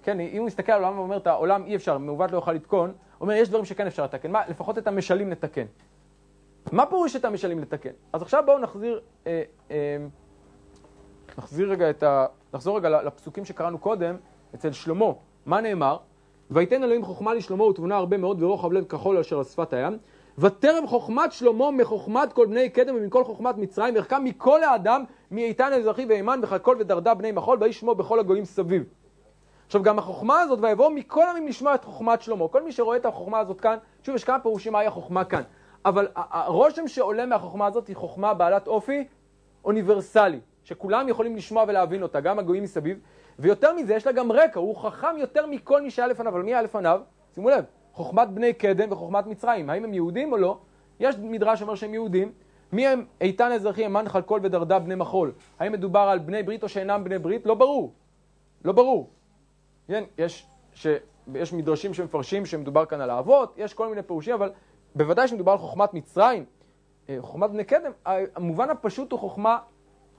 [0.02, 2.92] כן, אם הוא מסתכל על העולם ואומר את העולם אי אפשר, מעוות לא יוכל לתקון,
[3.20, 5.64] אומר יש דברים שכן אפשר לתקן, מה, לפחות את המשלים נתקן.
[6.72, 7.90] מה פירוש את המשלים לתקן?
[8.12, 9.96] אז עכשיו בואו נחזיר, אה, אה,
[11.38, 12.26] נחזיר רגע את ה...
[12.54, 14.16] נחזור רגע לפסוקים שקראנו קודם,
[14.54, 15.12] אצל שלמה.
[15.46, 15.96] מה נאמר?
[16.50, 19.98] ויתן אלוהים חוכמה לשלמה ותבונה הרבה מאוד ורוחב לב כחול אשר על שפת הים.
[20.38, 26.06] ותרם חוכמת שלמה מחוכמת כל בני קדם ומכל חוכמת מצרים, ערכה מכל האדם, מאיתן אזרחי
[26.08, 28.84] ואימן וחכול ודרדה בני מחול, ויהי שמו בכל הגויים סביב.
[29.66, 32.48] עכשיו גם החוכמה הזאת, ויבואו מכל עמים לשמוע את חוכמת שלמה.
[32.48, 35.42] כל מי שרואה את החוכמה הזאת כאן, שוב יש כמה פירושים מהי החוכמה כאן.
[35.84, 39.04] אבל הרושם שעולה מהחוכמה הזאת היא חוכמה בעלת אופי
[39.64, 42.98] אוניברסלי, שכולם יכולים לשמוע ולהבין אותה, גם הגויים מסביב.
[43.38, 46.32] ויותר מזה, יש לה גם רקע, הוא חכם יותר מכל מי שהיה לפניו.
[46.32, 47.00] אבל מי היה לפניו?
[47.34, 49.70] שימו לב, חוכמת בני קדם וחוכמת מצרים.
[49.70, 50.58] האם הם יהודים או לא?
[51.00, 52.32] יש מדרש שאומר שהם יהודים.
[52.72, 55.32] מי הם איתן האזרחי, אמן חלקול ודרדה בני מחול?
[55.58, 57.46] האם מדובר על בני ברית או שאינם בני ברית?
[57.46, 57.92] לא ברור.
[58.64, 59.10] לא ברור.
[59.88, 60.86] כן, יש, ש,
[61.34, 64.52] יש מדרשים שמפרשים שמדובר כאן על האבות, יש כל מיני פירושים, אבל
[64.94, 66.44] בוודאי שמדובר על חוכמת מצרים,
[67.08, 69.58] אה, חוכמת בני קדם, המובן הפשוט הוא חוכמה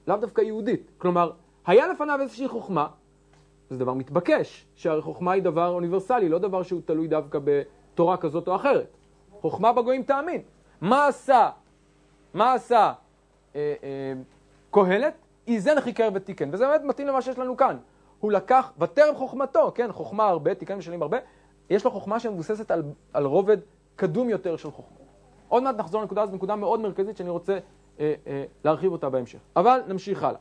[0.08, 0.92] לאו דווקא יהודית.
[0.98, 1.32] כלומר,
[1.66, 2.88] היה לפניו איזושהי חוכמה,
[3.70, 8.48] זה דבר מתבקש, שהרי חוכמה היא דבר אוניברסלי, לא דבר שהוא תלוי דווקא בתורה כזאת
[8.48, 8.98] או אחרת.
[9.32, 10.42] חוכמה בגויים תאמין.
[10.82, 11.50] מה עשה,
[12.34, 12.94] מה עשה
[13.56, 14.14] אה, אה,
[14.72, 15.14] קהלת?
[15.48, 17.78] איזן חיקר ותיקן, וזה באמת מתאים למה שיש לנו כאן.
[18.20, 21.18] הוא לקח, וטרם חוכמתו, כן, חוכמה הרבה, תיקן משלים הרבה,
[21.70, 23.58] יש לו חוכמה שמבוססת על, על רובד
[23.96, 24.98] קדום יותר של חוכמה.
[25.48, 27.58] עוד מעט נחזור לנקודה הזאת, נקודה מאוד מרכזית שאני רוצה
[28.00, 29.40] אה, אה, להרחיב אותה בהמשך.
[29.56, 30.40] אבל נמשיך הלאה.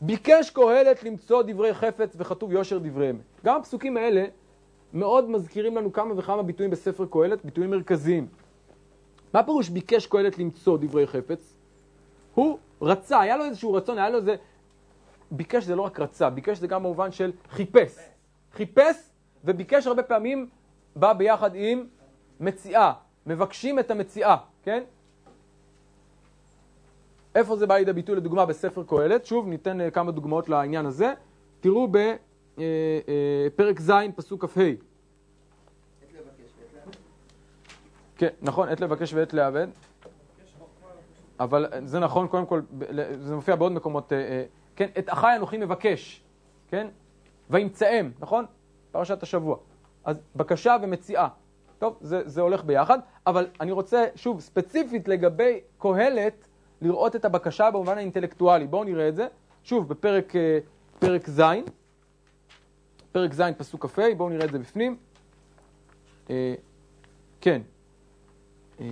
[0.00, 3.20] ביקש קהלת למצוא דברי חפץ וכתוב יושר דברי אמת.
[3.44, 4.24] גם הפסוקים האלה
[4.92, 8.26] מאוד מזכירים לנו כמה וכמה ביטויים בספר קהלת, ביטויים מרכזיים.
[9.34, 11.54] מה פירוש ביקש קהלת למצוא דברי חפץ?
[12.34, 14.36] הוא רצה, היה לו איזשהו רצון, היה לו איזה...
[15.30, 17.98] ביקש זה לא רק רצה, ביקש זה גם במובן של חיפש.
[18.52, 18.96] חיפש
[19.44, 20.48] וביקש הרבה פעמים
[20.96, 21.86] בא ביחד עם
[22.40, 22.92] מציאה.
[23.26, 24.82] מבקשים את המציאה, כן?
[27.34, 29.26] איפה זה בא לידי ביטוי לדוגמה בספר קהלת?
[29.26, 31.12] שוב, ניתן uh, כמה דוגמאות לעניין הזה.
[31.60, 34.60] תראו בפרק uh, uh, ז', פסוק כ"ה.
[38.16, 39.68] כן, נכון, עת לבקש ועת לעבד.
[41.40, 42.60] אבל זה נכון, קודם כל,
[43.20, 44.12] זה מופיע בעוד מקומות.
[44.78, 46.22] כן, את אחי אנוכי מבקש,
[46.68, 46.86] כן?
[47.50, 48.44] וימצאם, נכון?
[48.92, 49.56] פרשת השבוע.
[50.04, 51.28] אז בקשה ומציאה.
[51.78, 56.48] טוב, זה, זה הולך ביחד, אבל אני רוצה, שוב, ספציפית לגבי קהלת,
[56.80, 58.66] לראות את הבקשה במובן האינטלקטואלי.
[58.66, 59.26] בואו נראה את זה.
[59.64, 60.58] שוב, בפרק אה,
[60.98, 61.42] פרק ז',
[63.12, 64.96] פרק ז', פסוק כ"ה, בואו נראה את זה בפנים.
[66.30, 66.54] אה,
[67.40, 67.62] כן.
[68.80, 68.86] אה,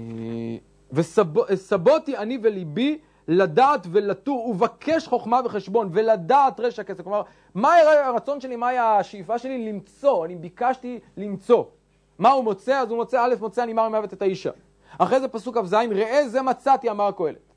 [0.92, 7.02] וסבותי אני וליבי לדעת ולטור ובקש חוכמה וחשבון ולדעת רשע כסף.
[7.02, 7.22] כלומר,
[7.54, 9.72] מה הרצון שלי, מה היה השאיפה שלי?
[9.72, 10.26] למצוא.
[10.26, 11.64] אני ביקשתי למצוא.
[12.18, 12.78] מה הוא מוצא?
[12.80, 14.50] אז הוא מוצא א', מוצא אני מר מוות את האישה.
[14.98, 17.52] אחרי זה פסוק כ"ז, ראה זה מצאתי, אמר קהלת.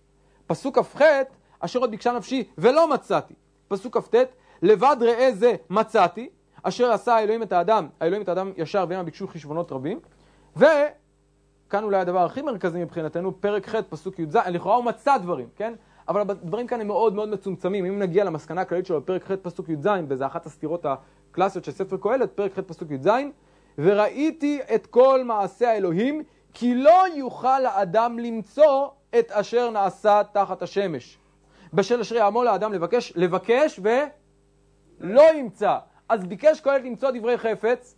[0.47, 1.01] פסוק כ"ח,
[1.59, 3.33] אשר עוד ביקשה נפשי ולא מצאתי.
[3.67, 4.15] פסוק כ"ט,
[4.61, 6.29] לבד ראה זה מצאתי,
[6.63, 9.99] אשר עשה האלוהים את האדם, האלוהים את האדם ישר והם ביקשו חשבונות רבים.
[11.69, 15.73] וכאן אולי הדבר הכי מרכזי מבחינתנו, פרק ח', פסוק י"ז, לכאורה הוא מצא דברים, כן?
[16.07, 17.85] אבל הדברים כאן הם מאוד מאוד מצומצמים.
[17.85, 21.97] אם נגיע למסקנה הכללית שלו בפרק ח', פסוק י"ז, וזה אחת הסתירות הקלאסיות של ספר
[21.97, 23.09] קהלת, פרק ח', פסוק י"ז,
[23.77, 28.87] וראיתי את כל מעשה האלוהים, כי לא יוכל האדם למצוא
[29.19, 31.17] את אשר נעשה תחת השמש.
[31.73, 35.77] בשל אשר יעמול האדם לבקש, לבקש ולא ימצא.
[36.09, 37.95] אז ביקש קהלת למצוא דברי חפץ,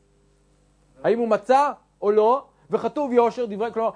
[1.03, 3.89] האם הוא מצא או לא, וכתוב יושר דברי, כלומר,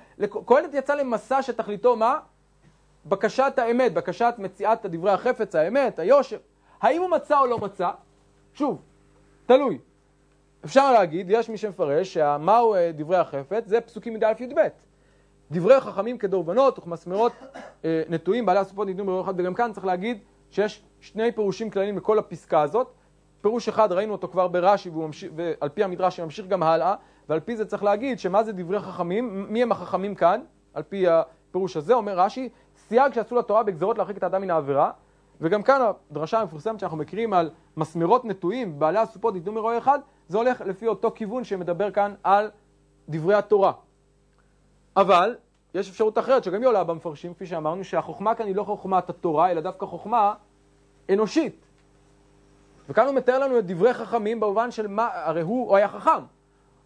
[0.46, 2.20] קהלת יצא למסע שתכליתו מה?
[3.06, 6.38] בקשת האמת, בקשת מציאת דברי החפץ, האמת, היושר.
[6.82, 7.90] האם הוא מצא או לא מצא?
[8.54, 8.82] שוב,
[9.46, 9.78] תלוי.
[10.66, 14.60] אפשר להגיד, יש מי שמפרש, שמהו אה, דברי החפץ, זה פסוקים י"א י"ב.
[15.52, 17.32] דברי חכמים כדורבנות וכמסמרות
[17.86, 20.18] אה, נטועים, בעלי הסופות ניתנו ברור אחד, וגם כאן צריך להגיד
[20.52, 22.92] שיש שני פירושים כלליים לכל הפסקה הזאת.
[23.46, 24.90] פירוש אחד, ראינו אותו כבר ברש"י,
[25.36, 26.96] ועל פי המדרש שממשיך גם הלאה,
[27.30, 30.42] ועל פי זה צריך להגיד שמה זה דברי חכמים, מי הם החכמים כאן,
[30.74, 34.92] על פי הפירוש הזה, אומר רש"י, סייג שעשו לתורה בגזרות להרחיק את האדם מן העבירה,
[35.42, 35.82] וגם כאן
[36.12, 40.88] הדרשה המפורסמת שאנחנו מכירים על מסמרות נטועים, בעלי הסופות ניתנו מרועה אחד, זה הולך לפי
[40.88, 42.52] אותו כיוון שמדבר כאן על
[43.10, 43.72] דברי התורה.
[44.98, 45.36] אבל
[45.74, 49.52] יש אפשרות אחרת שגם היא עולה במפרשים, כפי שאמרנו, שהחוכמה כאן היא לא חוכמת התורה,
[49.52, 50.34] אלא דווקא חוכמה
[51.10, 51.65] אנושית.
[52.90, 56.24] וכאן הוא מתאר לנו את דברי חכמים במובן של מה, הרי הוא, הוא היה חכם.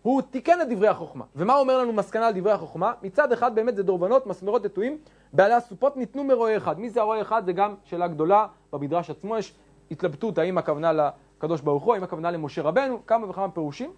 [0.01, 1.25] הוא תיקן את דברי החוכמה.
[1.35, 2.93] ומה אומר לנו מסקנה על דברי החוכמה?
[3.03, 4.97] מצד אחד באמת זה דורבנות, מסמרות נטועים,
[5.33, 6.79] בעלי הסופות ניתנו מרועה אחד.
[6.79, 7.45] מי זה הרועה אחד?
[7.45, 9.53] זה גם שאלה גדולה, במדרש עצמו יש
[9.91, 13.91] התלבטות האם הכוונה לקדוש ברוך הוא, האם הכוונה למשה רבנו, כמה וכמה פירושים.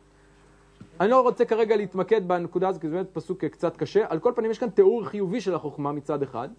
[1.00, 4.06] אני לא רוצה כרגע להתמקד בנקודה הזאת, כי זה באמת פסוק קצת קשה.
[4.10, 6.50] על כל פנים, יש כאן תיאור חיובי של החוכמה מצד אחד.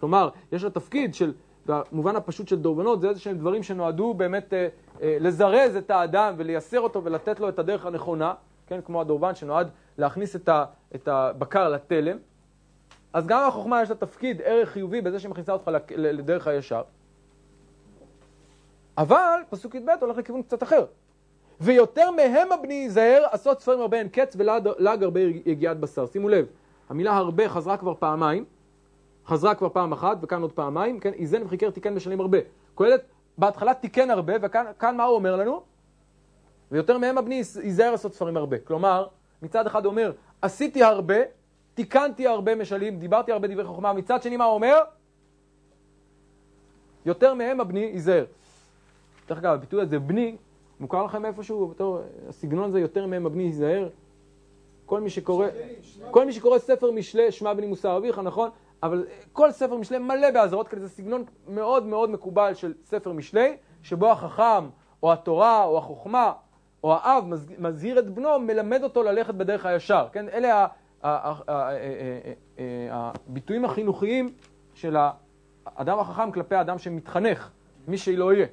[0.00, 1.32] כלומר, יש לה תפקיד של,
[1.68, 4.68] במובן הפשוט של דורבנות, זה איזה שהם דברים שנועדו באמת אה,
[5.02, 8.34] אה, לזרז את האדם ולייסר אותו ולתת לו את הדרך הנכונה,
[8.66, 12.16] כן, כמו הדורבן שנועד להכניס את, ה, את הבקר לתלם.
[13.12, 16.82] אז גם החוכמה יש לה תפקיד, ערך חיובי בזה שהיא מכניסה אותך לדרך הישר.
[18.98, 20.84] אבל פסוק י"ב הולך לכיוון קצת אחר.
[21.60, 26.06] ויותר מהם הבני ייזהר, עשות ספרים הרבה אין קץ ולעג הרבה יגיעת בשר.
[26.06, 26.46] שימו לב,
[26.88, 28.44] המילה הרבה חזרה כבר פעמיים,
[29.28, 32.38] חזרה כבר פעם אחת וכאן עוד פעמיים, כן, איזן וחיקר תיקן בשנים הרבה.
[32.74, 33.02] קהלת
[33.38, 35.62] בהתחלה תיקן הרבה, וכאן מה הוא אומר לנו?
[36.70, 38.58] ויותר מהם הבני ייזהר לעשות ספרים הרבה.
[38.58, 39.06] כלומר,
[39.42, 40.12] מצד אחד אומר,
[40.42, 41.16] עשיתי הרבה,
[41.74, 44.78] תיקנתי הרבה משלים, דיברתי הרבה דברי חוכמה, מצד שני מה הוא אומר?
[47.06, 48.24] יותר מהם הבני ייזהר.
[49.28, 50.36] דרך אגב, הביטוי הזה, בני,
[50.80, 53.88] מוכר לכם איפשהו, בתור, הסגנון הזה יותר מהם הבני ייזהר?
[54.86, 55.46] כל מי שקורא,
[56.10, 58.50] כל מי שקורא ספר משלי, שמע בני מוסר אביך, נכון?
[58.82, 63.56] אבל כל ספר משלי מלא באזהרות כאלה, זה סגנון מאוד מאוד מקובל של ספר משלי,
[63.82, 64.68] שבו החכם,
[65.02, 66.32] או התורה, או החוכמה,
[66.84, 67.24] או האב
[67.58, 70.06] מזהיר את בנו, מלמד אותו ללכת בדרך הישר.
[70.12, 70.66] כן, אלה
[72.90, 74.28] הביטויים החינוכיים
[74.74, 74.96] של
[75.66, 77.50] האדם החכם כלפי האדם שמתחנך,
[77.88, 78.46] מי שלא יהיה.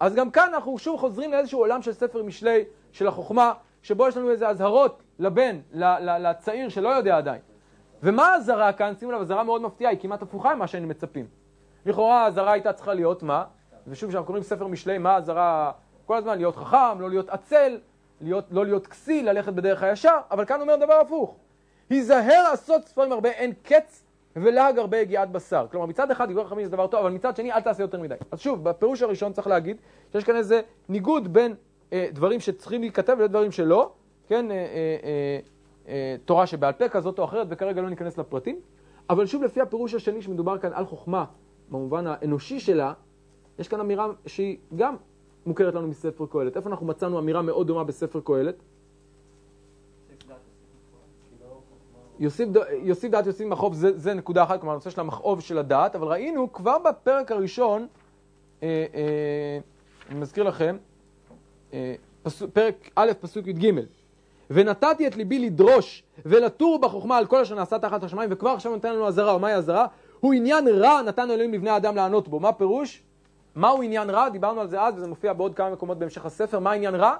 [0.00, 4.16] אז גם כאן אנחנו שוב חוזרים לאיזשהו עולם של ספר משלי, של החוכמה, שבו יש
[4.16, 5.60] לנו איזה אזהרות לבן,
[6.00, 7.40] לצעיר שלא יודע עדיין.
[8.02, 8.92] ומה האזהרה כאן?
[8.98, 11.26] שימו לב, אזהרה מאוד מפתיעה, היא כמעט הפוכה ממה שהיינו מצפים.
[11.86, 13.44] לכאורה האזהרה הייתה צריכה להיות מה?
[13.86, 15.72] ושוב, כשאנחנו קוראים ספר משלי, מה האזהרה?
[16.06, 17.78] כל הזמן להיות חכם, לא להיות עצל,
[18.20, 21.36] להיות, לא להיות כסיל, ללכת בדרך הישר, אבל כאן אומר דבר הפוך.
[21.90, 24.04] היזהר לעשות ספרים הרבה, אין קץ
[24.36, 25.66] ולהג הרבה יגיעת בשר.
[25.70, 28.14] כלומר, מצד אחד דברי חכמים זה דבר טוב, אבל מצד שני אל תעשה יותר מדי.
[28.30, 29.76] אז שוב, בפירוש הראשון צריך להגיד
[30.12, 31.54] שיש כאן איזה ניגוד בין
[31.92, 33.92] אה, דברים שצריכים להיכתב לדברים שלא,
[34.28, 35.38] כן, אה, אה, אה,
[36.24, 38.60] תורה שבעל פה כזאת או אחרת, וכרגע לא ניכנס לפרטים.
[39.10, 41.24] אבל שוב, לפי הפירוש השני שמדובר כאן על חוכמה,
[41.70, 42.92] במובן האנושי שלה,
[43.58, 44.96] יש כאן אמירה שהיא גם
[45.46, 46.56] מוכרת לנו מספר קהלת.
[46.56, 48.54] איפה אנחנו מצאנו אמירה מאוד דומה בספר קהלת?
[52.18, 52.48] יוסיף,
[52.82, 56.06] יוסיף דעת יוסיף מכאוב, זה, זה נקודה אחת, כלומר הנושא של המכאוב של הדעת, אבל
[56.06, 57.86] ראינו כבר בפרק הראשון,
[58.62, 59.58] אה, אה,
[60.10, 60.76] אני מזכיר לכם,
[61.72, 63.70] אה, פסוק, פרק א', פסוק י"ג,
[64.52, 68.92] ונתתי את ליבי לדרוש ולתור בחוכמה על כל אשר נעשה תחת השמיים, וכבר עכשיו נותן
[68.92, 69.86] לנו אזהרה, ומהי אזהרה?
[70.20, 72.40] הוא עניין רע נתן אלוהים לבני האדם לענות בו.
[72.40, 73.02] מה פירוש?
[73.54, 74.28] מהו עניין רע?
[74.28, 76.58] דיברנו על זה אז, וזה מופיע בעוד כמה מקומות בהמשך הספר.
[76.58, 77.16] מה עניין רע?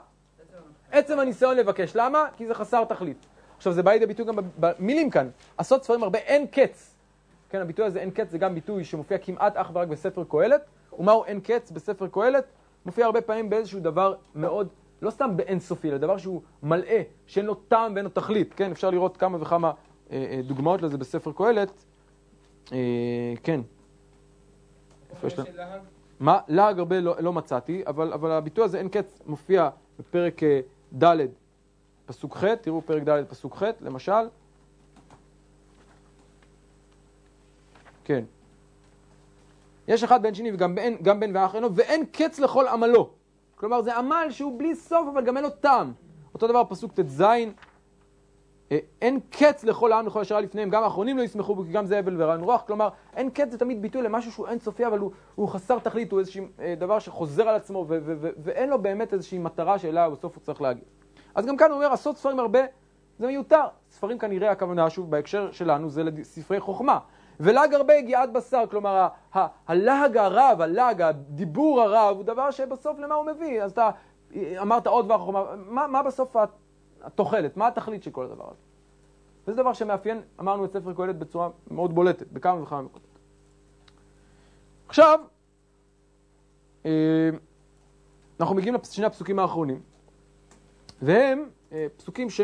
[0.90, 1.96] עצם הניסיון לבקש.
[1.96, 2.26] למה?
[2.36, 3.26] כי זה חסר תכלית.
[3.56, 6.94] עכשיו זה בא לידי ביטוי גם במילים כאן, עשות ספרים הרבה אין קץ.
[7.50, 10.62] כן, הביטוי הזה אין קץ זה גם ביטוי שמופיע כמעט אך ורק בספר קהלת.
[10.98, 12.44] ומהו אין קץ בספר קהלת?
[12.86, 14.68] מופיע הרבה פעמים באיזשהו דבר מאוד,
[15.02, 18.54] לא סתם באינסופי, אלא דבר שהוא מלאה, שאין לו טעם ואין לו תכלית.
[18.54, 19.72] כן, אפשר לראות כמה וכמה
[20.10, 21.84] אה, אה, דוגמאות לזה בספר קהלת.
[22.72, 22.78] אה,
[23.42, 23.60] כן.
[26.20, 26.40] מה?
[26.48, 30.60] להג הרבה לא, לא מצאתי, אבל, אבל הביטוי הזה אין קץ מופיע בפרק אה,
[31.02, 31.16] ד'
[32.06, 34.28] פסוק ח', תראו פרק ד' פסוק ח', למשל.
[38.04, 38.24] כן.
[39.88, 43.10] יש אחד בן שני וגם בן, גם בן ואח אינו, ואין קץ לכל עמלו.
[43.62, 45.92] כלומר, זה עמל שהוא בלי סוף, אבל גם אין לו טעם.
[46.34, 51.18] אותו דבר פסוק ט"ז, אה, אין קץ לכל העם לכל אשר היה לפניהם, גם האחרונים
[51.18, 52.62] לא ישמחו בו, כי גם זה הבל ורען רוח.
[52.66, 56.12] כלומר, אין קץ זה תמיד ביטוי למשהו שהוא אין סופי, אבל הוא, הוא חסר תכלית,
[56.12, 57.86] הוא איזשהו אה, דבר שחוזר על עצמו,
[58.18, 60.84] ואין לו באמת איזושהי מטרה שאליה בסוף הוא צריך להגיע.
[61.34, 62.60] אז גם כאן הוא אומר, עשות ספרים הרבה,
[63.18, 63.64] זה מיותר.
[63.90, 66.98] ספרים כנראה הכוונה, שוב, בהקשר שלנו, זה לספרי חוכמה.
[67.42, 69.08] ולעג הרבה יגיעת בשר, כלומר,
[69.66, 73.62] הלעג הרב, הלעג, הדיבור הרב, הוא דבר שבסוף למה הוא מביא?
[73.62, 73.90] אז אתה
[74.36, 76.36] אמרת עוד חוכמה, מה, מה בסוף
[77.02, 77.56] התוחלת?
[77.56, 78.62] מה התכלית של כל הדבר הזה?
[79.46, 83.18] וזה דבר שמאפיין, אמרנו, את ספר קהלת בצורה מאוד בולטת, בכמה וכמה מקומות.
[84.88, 85.20] עכשיו,
[86.86, 87.30] אה,
[88.40, 89.80] אנחנו מגיעים לשני הפסוקים האחרונים.
[91.02, 92.40] והם אה, פסוקים ש...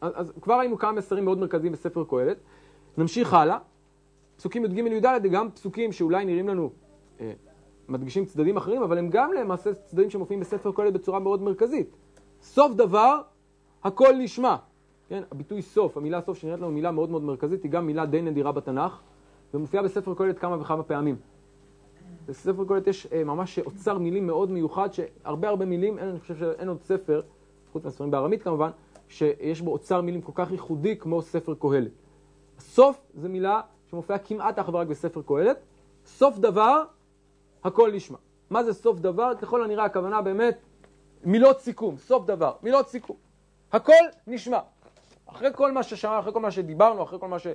[0.00, 2.36] אז כבר ראינו כמה מסרים מאוד מרכזיים בספר קהלת.
[2.98, 3.58] נמשיך הלאה.
[4.36, 6.70] פסוקים י"ג י"ד גם פסוקים שאולי נראים לנו
[7.20, 7.32] אה,
[7.88, 11.96] מדגישים צדדים אחרים, אבל הם גם למעשה צדדים שמופיעים בספר קהלת בצורה מאוד מרכזית.
[12.42, 13.20] סוף דבר,
[13.84, 14.56] הכל נשמע.
[15.08, 18.22] כן, הביטוי סוף, המילה סוף שנראית לנו מילה מאוד מאוד מרכזית, היא גם מילה די
[18.22, 19.00] נדירה בתנ"ך,
[19.54, 21.16] ומופיעה בספר קהלת כמה וכמה פעמים.
[22.26, 26.36] בספר קהלת יש אה, ממש אוצר מילים מאוד מיוחד, שהרבה הרבה מילים, אין, אני חושב
[26.36, 27.20] שאין עוד ספר,
[27.72, 28.70] חוץ מהספרים בארמית כמובן,
[29.08, 31.92] שיש בו אוצר מילים כל כך ייחודי כמו ספר קהלת.
[32.58, 33.60] סוף זה מילה
[33.92, 35.56] שמופיעה כמעט אך ורק בספר קהלת.
[36.06, 36.82] סוף דבר,
[37.64, 38.18] הכל נשמע.
[38.50, 39.34] מה זה סוף דבר?
[39.34, 40.58] ככל הנראה הכוונה באמת
[41.24, 43.16] מילות סיכום, סוף דבר, מילות סיכום.
[43.72, 43.92] הכל
[44.26, 44.58] נשמע.
[45.26, 47.46] אחרי כל מה ששמענו, אחרי כל מה שדיברנו, אחרי כל מה ש...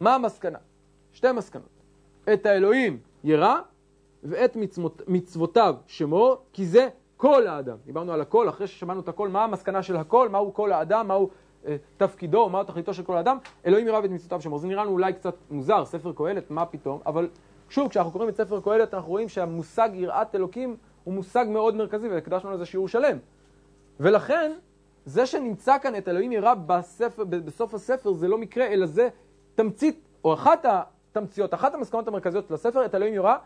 [0.00, 0.58] מה המסקנה?
[1.12, 1.68] שתי מסקנות.
[2.32, 3.60] את האלוהים ירא
[4.22, 7.76] ואת מצוות, מצוותיו שמור, כי זה כל האדם.
[7.84, 11.30] דיברנו על הכל, אחרי ששמענו את הכל, מה המסקנה של הכל, מהו כל האדם, מהו
[11.66, 14.58] אה, תפקידו, מהו תכליתו של כל האדם, אלוהים ירא ואת מצוותיו שמור.
[14.58, 17.28] זה נראה לנו אולי קצת מוזר, ספר קהלת, מה פתאום, אבל
[17.68, 22.08] שוב, כשאנחנו קוראים את ספר קהלת, אנחנו רואים שהמושג יראת אלוקים הוא מושג מאוד מרכזי,
[22.08, 23.18] והקדשנו לזה שיעור שלם.
[24.00, 24.52] ולכן,
[25.04, 26.54] זה שנמצא כאן את אלוהים ירא
[27.44, 29.08] בסוף הספר זה לא מקרה, אלא זה
[29.54, 33.36] תמצית, או אחת התמציות, אחת המסקנות המרכזיות של הספר, את אלוהים ירא,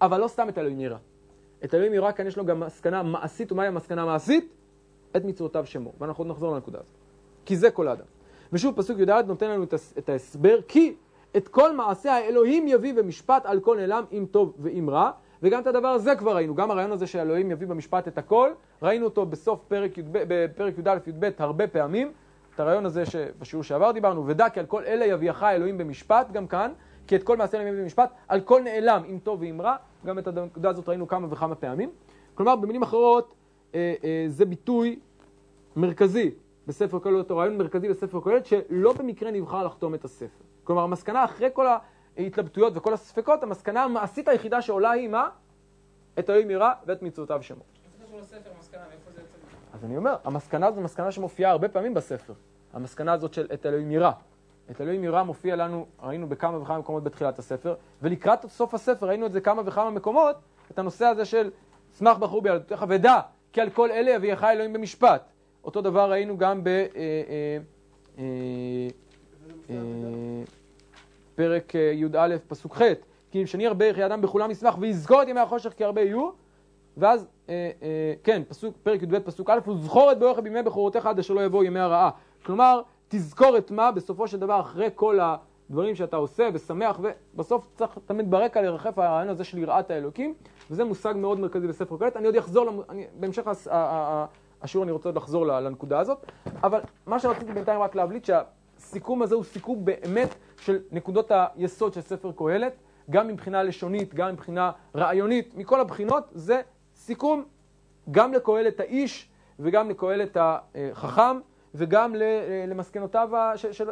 [0.00, 0.96] אבל לא סתם את אלוהים ירא.
[1.64, 4.54] את אלוהים ירא כאן יש לו גם מסקנה מעשית, ומהי המסקנה המעשית?
[5.16, 5.92] את מצוותיו שמו.
[5.98, 7.07] ואנחנו עוד נחזור לנקודה הזאת.
[7.48, 8.04] כי זה כל האדם.
[8.52, 9.64] ושוב, פסוק י"ד נותן לנו
[9.98, 10.94] את ההסבר, כי
[11.36, 15.10] את כל מעשה האלוהים יביא במשפט על כל נעלם, אם טוב ואם רע.
[15.42, 18.50] וגם את הדבר הזה כבר ראינו, גם הרעיון הזה שאלוהים יביא במשפט את הכל,
[18.82, 22.12] ראינו אותו בסוף פרק, י"ב, בפרק י"א י"ב הרבה פעמים,
[22.54, 26.46] את הרעיון הזה שבשיעור שעבר דיברנו, ודע כי על כל אלה יביאך אלוהים במשפט, גם
[26.46, 26.72] כאן,
[27.06, 30.18] כי את כל מעשה אלוהים יביא במשפט, על כל נעלם, אם טוב ואם רע, גם
[30.18, 31.90] את הנקודה הזאת ראינו כמה וכמה פעמים.
[32.34, 33.34] כלומר, במילים אחרות,
[33.74, 34.98] אה, אה, זה ביטוי
[35.76, 36.30] מרכזי
[36.68, 40.44] בספר כהלת, או רעיון מרכזי בספר כהלת, שלא במקרה נבחר לחתום את הספר.
[40.64, 41.66] כלומר, המסקנה אחרי כל
[42.16, 45.28] ההתלבטויות וכל הספקות, המסקנה המעשית היחידה שעולה היא מה?
[46.18, 47.62] את אלוהים ירא ואת מצוותיו שמו.
[49.72, 52.32] אז אני אומר, המסקנה הזו מסקנה שמופיעה הרבה פעמים בספר.
[52.72, 54.10] המסקנה הזאת של את אלוהים ירא.
[54.70, 59.26] את אלוהים ירא מופיע לנו, ראינו בכמה וכמה מקומות בתחילת הספר, ולקראת סוף הספר ראינו
[59.26, 60.36] את זה כמה וכמה מקומות,
[60.70, 61.50] את הנושא הזה של
[61.98, 63.20] שמח בחור בילדותיך ודע,
[63.52, 65.22] כי על כל אלה יביאך אלוהים במשפט.
[65.68, 66.68] אותו דבר ראינו גם ב...
[66.68, 66.84] אה,
[68.18, 68.24] אה,
[71.38, 72.82] אה, י"א, פסוק ח',
[73.30, 76.30] כי אם שני הרבה יחי אדם בכולם ישמח ויזכור את ימי החושך כי הרבה יהיו,
[76.96, 77.28] ואז,
[78.24, 81.64] כן, פסוק, פרק י"ב, פסוק א', וזכור את בואך בימי בכורותיך עד אשר לא יבואו
[81.64, 82.10] ימי הרעה.
[82.42, 87.00] כלומר, תזכור את מה בסופו של דבר, אחרי כל הדברים שאתה עושה ושמח,
[87.34, 90.34] ובסוף צריך תמיד ברקע לרחף הרעיון הזה של יראת האלוקים,
[90.70, 92.16] וזה מושג מאוד מרכזי בספר קהלת.
[92.16, 93.68] אני עוד אחזור, אני, בהמשך הס,
[94.62, 99.44] השיעור אני רוצה לחזור לנקודה הזאת, אבל מה שרציתי בינתיים רק להבליט, שהסיכום הזה הוא
[99.44, 102.72] סיכום באמת של נקודות היסוד של ספר קהלת,
[103.10, 106.60] גם מבחינה לשונית, גם מבחינה רעיונית, מכל הבחינות, זה
[106.94, 107.44] סיכום
[108.10, 111.40] גם לקהלת האיש וגם לקהלת החכם
[111.74, 112.14] וגם
[112.68, 113.30] למסקנותיו,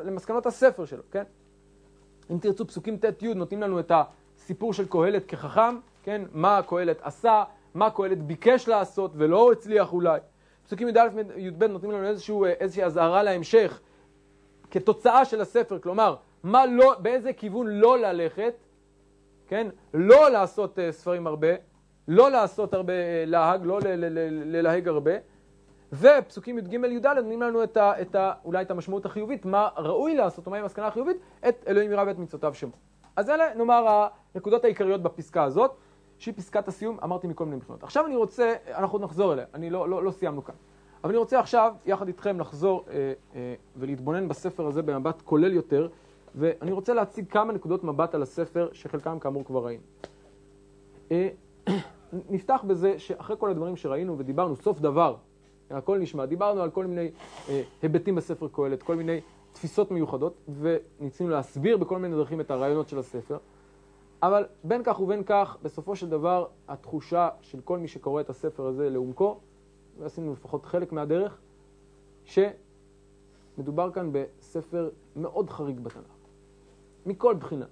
[0.05, 1.24] למסקנות הספר שלו, כן?
[2.31, 3.92] אם תרצו, פסוקים ט'-י' נותנים לנו את
[4.38, 6.22] הסיפור של קהלת כחכם, כן?
[6.33, 10.20] מה קהלת עשה, מה קהלת ביקש לעשות ולא הצליח אולי.
[10.66, 13.81] פסוקים י"א-י"ב נותנים לנו איזשהו, איזושהי אזהרה להמשך
[14.70, 18.55] כתוצאה של הספר, כלומר, מה לא, באיזה כיוון לא ללכת,
[19.48, 19.66] כן?
[19.94, 21.48] לא לעשות uh, ספרים הרבה,
[22.09, 23.79] לא לעשות הרבה uh, להג, לא
[24.31, 25.12] ללהג הרבה,
[25.92, 30.14] ופסוקים י"ג י"ד נותנים לנו את ה, את ה, אולי את המשמעות החיובית, מה ראוי
[30.14, 31.16] לעשות, או מהי המסקנה החיובית,
[31.48, 32.72] את אלוהים יראה ואת מצוותיו שמו.
[33.16, 35.76] אז אלה, נאמר, הנקודות העיקריות בפסקה הזאת,
[36.18, 37.83] שהיא פסקת הסיום, אמרתי מכל מיני בחינות.
[37.83, 40.55] עכשיו אני רוצה, אנחנו נחזור אליה, אני לא, לא, לא סיימנו כאן.
[41.05, 45.88] אבל אני רוצה עכשיו, יחד איתכם, לחזור אה, אה, ולהתבונן בספר הזה במבט כולל יותר,
[46.35, 49.83] ואני רוצה להציג כמה נקודות מבט על הספר, שחלקם כאמור כבר ראינו.
[51.11, 51.29] אה,
[52.31, 55.16] נפתח בזה שאחרי כל הדברים שראינו ודיברנו, סוף דבר,
[55.70, 57.11] הכל נשמע, דיברנו על כל מיני
[57.48, 59.20] אה, היבטים בספר קהלת, כל מיני
[59.52, 63.38] תפיסות מיוחדות, וניסינו להסביר בכל מיני דרכים את הרעיונות של הספר.
[64.22, 68.66] אבל בין כך ובין כך, בסופו של דבר, התחושה של כל מי שקורא את הספר
[68.66, 69.38] הזה לעומקו,
[69.99, 71.38] ועשינו לפחות חלק מהדרך,
[72.24, 76.16] שמדובר כאן בספר מאוד חריג בתנ"ך.
[77.07, 77.66] מכל בחינה.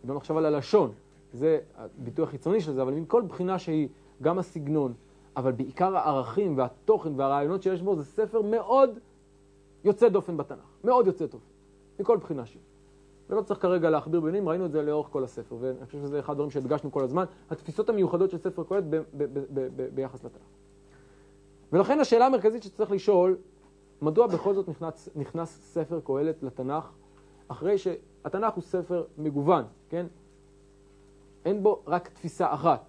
[0.00, 0.92] דיברנו עכשיו על הלשון,
[1.32, 3.88] זה הביטוי החיצוני של זה, אבל מכל בחינה שהיא,
[4.22, 4.94] גם הסגנון,
[5.36, 8.98] אבל בעיקר הערכים והתוכן והרעיונות שיש בו, זה ספר מאוד
[9.84, 10.84] יוצא דופן בתנ"ך.
[10.84, 11.46] מאוד יוצא דופן,
[12.00, 12.62] מכל בחינה שהיא.
[13.30, 16.32] ולא צריך כרגע להכביר בינים, ראינו את זה לאורך כל הספר, ואני חושב שזה אחד
[16.32, 18.84] הדברים שהדגשנו כל הזמן, התפיסות המיוחדות של ספר קהלת
[19.94, 20.42] ביחס לתנ"ך.
[21.72, 23.36] ולכן השאלה המרכזית שצריך לשאול,
[24.02, 26.90] מדוע בכל זאת נכנס, נכנס ספר קהלת לתנ"ך,
[27.48, 30.06] אחרי שהתנ"ך הוא ספר מגוון, כן?
[31.44, 32.84] אין בו רק תפיסה אחת,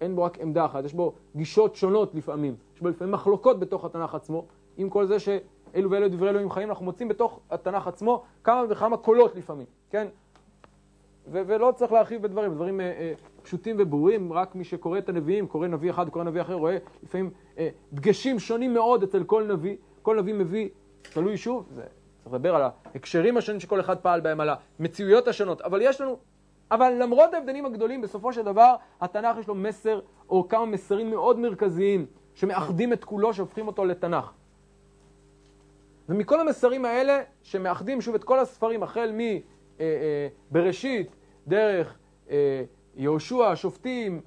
[0.00, 2.54] אין בו רק עמדה אחת, יש בו גישות שונות לפעמים.
[2.74, 4.44] יש בו לפעמים מחלוקות בתוך התנ"ך עצמו,
[4.76, 5.16] עם כל זה
[5.72, 10.06] שאלו ואלו דברי אלוהים חיים, אנחנו מוצאים בתוך התנ"ך עצמו כמה וכמה קולות לפעמים, כן?
[11.26, 13.12] ולא צריך להרחיב בדברים, דברים אה, אה,
[13.42, 17.30] פשוטים וברורים, רק מי שקורא את הנביאים, קורא נביא אחד, קורא נביא אחר, רואה לפעמים
[17.58, 20.68] אה, דגשים שונים מאוד אצל כל נביא, כל נביא מביא,
[21.02, 21.82] תלוי שוב, זה,
[22.22, 26.16] צריך לדבר על ההקשרים השונים שכל אחד פעל בהם, על המציאויות השונות, אבל יש לנו,
[26.70, 31.38] אבל למרות ההבדלים הגדולים, בסופו של דבר, התנ"ך יש לו מסר, או כמה מסרים מאוד
[31.38, 34.32] מרכזיים, שמאחדים את כולו, שהופכים אותו לתנ"ך.
[36.12, 39.12] ומכל המסרים האלה, שמאחדים שוב את כל הספרים, החל
[40.50, 41.98] מבראשית, אה, אה, דרך
[42.30, 42.64] אה,
[42.96, 44.20] יהושע, שופטים,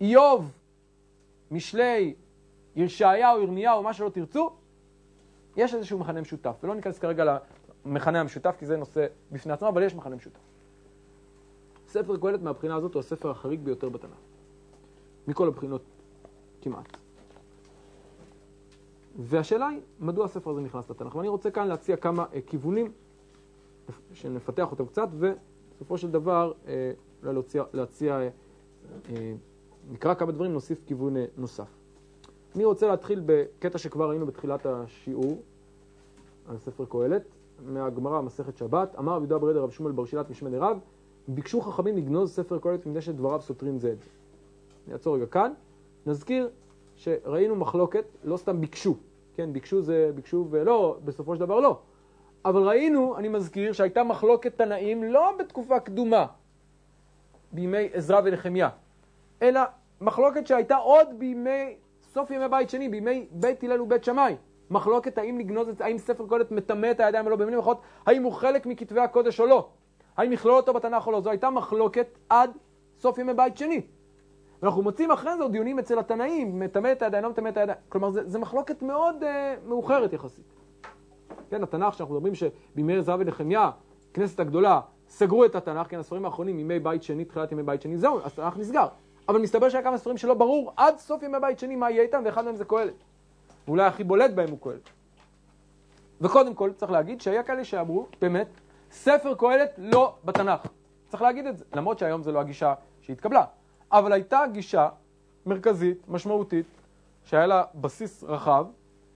[0.00, 0.52] איוב,
[1.50, 2.14] משלי,
[2.76, 4.50] ירשעיהו, ירמיהו, מה שלא תרצו,
[5.56, 6.56] יש איזשהו מכנה משותף.
[6.62, 7.38] ולא ניכנס כרגע
[7.84, 10.40] למכנה המשותף, כי זה נושא בפני עצמו, אבל יש מכנה משותף.
[11.88, 14.18] ספר קהלת מהבחינה הזאת הוא הספר החריג ביותר בתנ"ך.
[15.28, 15.82] מכל הבחינות
[16.62, 16.96] כמעט.
[19.18, 21.14] והשאלה היא, מדוע הספר הזה נכנס לתנ"ך?
[21.16, 22.92] ואני רוצה כאן להציע כמה אה, כיוונים,
[24.12, 26.92] שנפתח אותם קצת, ובסופו של דבר אה,
[27.22, 28.20] אולי להציע, להציע
[29.10, 29.34] אה,
[29.90, 31.68] נקרא כמה דברים, נוסיף כיוון נוסף.
[32.54, 35.42] אני רוצה להתחיל בקטע שכבר ראינו בתחילת השיעור
[36.48, 37.22] על ספר קהלת,
[37.66, 40.78] מהגמרא, מסכת שבת, אמר רבי יהודה ברדר רב שמואל בר שילת משמי לרב,
[41.28, 44.08] ביקשו חכמים לגנוז ספר קהלת מפני שדבריו סותרים זה את זה.
[44.86, 45.52] אני אעצור רגע כאן,
[46.06, 46.50] נזכיר
[47.00, 48.96] שראינו מחלוקת, לא סתם ביקשו,
[49.34, 51.78] כן, ביקשו זה, ביקשו ולא, בסופו של דבר לא.
[52.44, 56.26] אבל ראינו, אני מזכיר, שהייתה מחלוקת תנאים לא בתקופה קדומה,
[57.52, 58.68] בימי עזרא ונחמיה,
[59.42, 59.60] אלא
[60.00, 64.36] מחלוקת שהייתה עוד בימי, סוף ימי בית שני, בימי בית הלל ובית שמאי.
[64.70, 68.22] מחלוקת האם לגנוז את האם ספר קהלת מטמא את הידיים או לא, במילים אחרות, האם
[68.22, 69.68] הוא חלק מכתבי הקודש או לא,
[70.16, 72.50] האם לכלול אותו בתנ"ך או לא, זו הייתה מחלוקת עד
[72.98, 73.82] סוף ימי בית שני.
[74.62, 77.78] ואנחנו מוצאים אחרי זה עוד דיונים אצל התנאים, מטמא את הידיים, לא מטמא את הידיים.
[77.88, 79.26] כלומר, זה מחלוקת מאוד uh,
[79.68, 80.44] מאוחרת יחסית.
[81.50, 83.70] כן, התנ"ך, שאנחנו מדברים שבימי עזרא ונחמיה,
[84.14, 87.96] כנסת הגדולה, סגרו את התנ"ך, כן, הספרים האחרונים, ימי בית שני, תחילת ימי בית שני,
[87.96, 88.86] זהו, התנ"ך נסגר.
[89.28, 92.22] אבל מסתבר שהיה כמה ספרים שלא ברור עד סוף ימי בית שני מה יהיה איתם,
[92.24, 92.94] ואחד מהם זה קהלת.
[93.68, 94.90] ואולי הכי בולט בהם הוא קהלת.
[96.20, 98.48] וקודם כל, צריך להגיד שהיה כאלה שאמרו, באמת,
[98.90, 100.60] ספר קהלת לא בתנ"ך.
[101.08, 103.44] צריך להגיד את זה, למרות שהיום זו לא הגישה שהתקבלה.
[103.92, 104.88] אבל הייתה גישה
[105.46, 106.66] מרכזית, משמעותית,
[107.24, 108.66] שהיה לה בסיס רחב,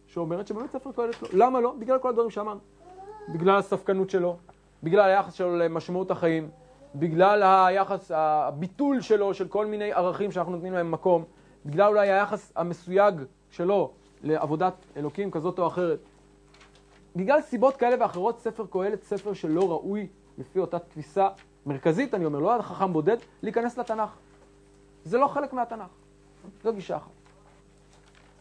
[0.06, 1.28] שאומרת שבאמת ספר קהלת לא.
[1.32, 1.74] למה לא?
[1.78, 2.60] בגלל כל הדברים שאמרנו.
[3.28, 4.36] בגלל הספקנות שלו,
[4.82, 6.50] בגלל היחס שלו למשמעות החיים,
[6.94, 11.24] בגלל היחס, הביטול שלו של כל מיני ערכים שאנחנו נותנים להם מקום,
[11.66, 13.14] בגלל אולי היחס המסויג
[13.50, 13.90] שלו
[14.22, 15.98] לעבודת אלוקים כזאת או אחרת.
[17.16, 20.06] בגלל סיבות כאלה ואחרות, ספר קהלת, ספר שלא ראוי,
[20.38, 21.28] לפי אותה תפיסה
[21.66, 24.23] מרכזית, אני אומר, לא על חכם בודד, להיכנס לתנ"ך.
[25.04, 25.90] זה לא חלק מהתנ"ך.
[26.62, 27.10] זו גישה אחת.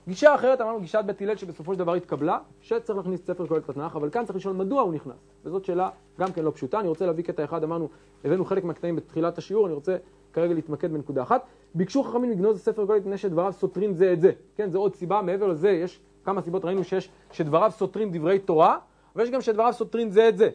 [0.07, 3.95] גישה אחרת, אמרנו גישת בית הלל שבסופו של דבר התקבלה, שצריך להכניס ספר קהלת לתנ"ך,
[3.95, 5.15] אבל כאן צריך לשאול מדוע הוא נכנס.
[5.43, 5.89] וזאת שאלה
[6.19, 6.79] גם כן לא פשוטה.
[6.79, 7.89] אני רוצה להביא קטע אחד, אמרנו,
[8.25, 9.97] הבאנו חלק מהקטעים בתחילת השיעור, אני רוצה
[10.33, 11.45] כרגע להתמקד בנקודה אחת.
[11.75, 14.31] ביקשו חכמים לגנוז ספר קהלת מפני שדבריו סותרים זה את זה.
[14.55, 18.77] כן, זו עוד סיבה, מעבר לזה יש כמה סיבות, ראינו שיש שדבריו סותרים דברי תורה,
[19.15, 20.49] ויש גם שדבריו סותרים זה את זה.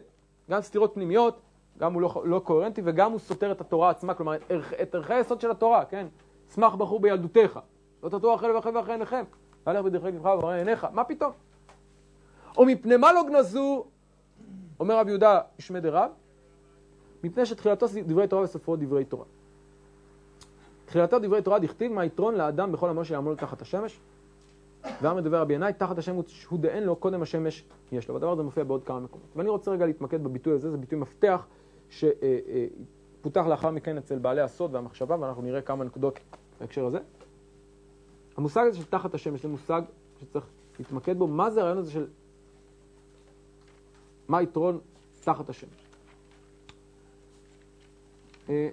[0.49, 1.39] גם סתירות פנימיות,
[1.79, 4.35] גם הוא לא, לא קוהרנטי וגם הוא סותר את התורה עצמה, כלומר
[4.81, 6.07] את ערכי היסוד של התורה, כן?
[6.55, 7.59] שמח בחור בילדותך,
[8.03, 9.23] לא תטוע אחרי לבכם ואחרי עיניכם,
[9.65, 11.31] והלך בדרכי לבך ואחרי עיניך, מה פתאום?
[12.57, 13.85] או מפני מה לא גנזו,
[14.79, 16.11] אומר רב יהודה ישמע דרב,
[17.23, 19.25] מפני שתחילתו דברי תורה וסופרו דברי תורה.
[20.85, 23.99] תחילתו דברי תורה דכתיב מה יתרון לאדם בכל עמו שיעמול תחת השמש,
[25.01, 28.13] ואמר דבר רבי ינאי, תחת השמש הוא דאין לו, קודם השמש יש לו.
[28.13, 29.27] והדבר הזה מופיע בעוד כמה מקומות.
[29.35, 31.47] ואני רוצה רגע להתמקד בביטוי הזה, זה ביטוי מפתח
[31.89, 36.19] שפותח לאחר מכן אצל בעלי הסוד והמחשבה, ואנחנו נראה כמה נקודות
[36.59, 36.99] בהקשר הזה.
[38.37, 39.81] המושג הזה של תחת השמש זה מושג
[40.21, 40.45] שצריך
[40.79, 41.27] להתמקד בו.
[41.27, 42.07] מה זה הרעיון הזה של
[44.27, 44.79] מה היתרון
[45.23, 45.89] תחת השמש?
[48.49, 48.69] אה,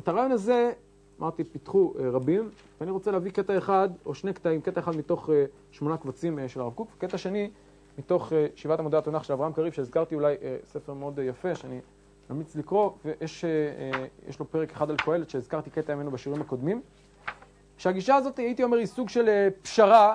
[0.00, 0.72] את הרעיון הזה,
[1.20, 5.30] אמרתי, פיתחו אה, רבים, ואני רוצה להביא קטע אחד, או שני קטעים, קטע אחד מתוך
[5.30, 7.50] אה, שמונה קבצים של הרב קוק, וקטע שני
[7.98, 10.34] מתוך שבעת עמודי התנ"ך של אברהם קריב, שהזכרתי אולי
[10.64, 11.80] ספר מאוד יפה, שאני
[12.30, 13.44] ממליץ לקרוא, ויש
[14.38, 16.82] לו פרק אחד על קהלת, שהזכרתי קטע ממנו בשיעורים הקודמים.
[17.78, 20.14] שהגישה הזאת, הייתי אומר, היא סוג של פשרה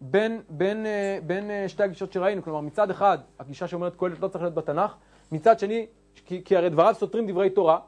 [0.00, 0.86] בין, בין,
[1.26, 2.42] בין שתי הגישות שראינו.
[2.42, 4.94] כלומר, מצד אחד, הגישה שאומרת קהלת לא צריך להיות בתנ"ך,
[5.32, 7.78] מצד שני, כי, כי הרי דבריו סותרים דברי תורה,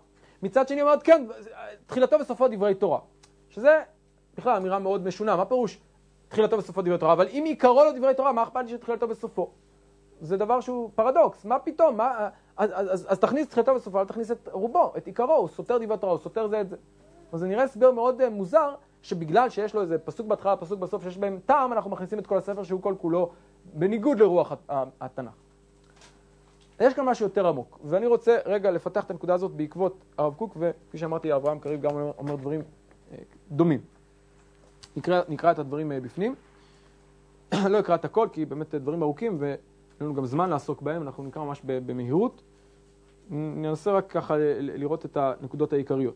[0.42, 1.26] מצד שני אומרת, כן,
[1.86, 2.98] תחילתו וסופו דברי תורה.
[3.50, 3.82] שזה
[4.36, 5.78] בכלל אמירה מאוד משונה, מה פירוש
[6.30, 7.12] תחילתו וסופו דברי תורה?
[7.12, 9.50] אבל אם עיקרו לא דברי תורה, מה אכפת לי שתחילתו וסופו?
[10.20, 14.00] זה דבר שהוא פרדוקס, מה פתאום, מה, אז, אז, אז, אז תכניס את חטאו בסופו,
[14.00, 16.76] אל תכניס את רובו, את עיקרו, הוא סותר דיבת תורה, הוא סותר זה את זה.
[17.32, 21.02] אז זה נראה הסבר מאוד uh, מוזר, שבגלל שיש לו איזה פסוק בהתחלה, פסוק בסוף,
[21.02, 23.30] שיש בהם טעם, אנחנו מכניסים את כל הספר שהוא כל כולו
[23.74, 24.52] בניגוד לרוח
[25.00, 25.32] התנ"ך.
[26.80, 30.56] יש כאן משהו יותר עמוק, ואני רוצה רגע לפתח את הנקודה הזאת בעקבות הרב קוק,
[30.58, 33.14] וכפי שאמרתי, אברהם קריב גם אומר דברים uh,
[33.50, 33.80] דומים.
[34.96, 36.34] נקרא, נקרא את הדברים uh, בפנים.
[37.70, 39.56] לא אקרא את הכל, כי באמת דברים ארוכים, ואין
[40.00, 42.42] לנו גם זמן לעסוק בהם, אנחנו נקרא ממש במהירות.
[43.30, 46.14] ננסה רק ככה לראות את הנקודות העיקריות.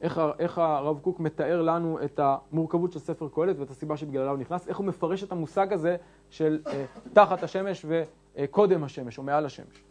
[0.00, 4.38] איך, איך הרב קוק מתאר לנו את המורכבות של ספר קהלת ואת הסיבה שבגללה הוא
[4.38, 5.96] נכנס, איך הוא מפרש את המושג הזה
[6.30, 9.84] של אה, תחת השמש וקודם השמש או מעל השמש.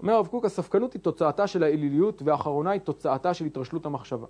[0.00, 4.26] אומר הרב קוק, הספקנות היא תוצאתה של האליליות והאחרונה היא תוצאתה של התרשלות המחשבה.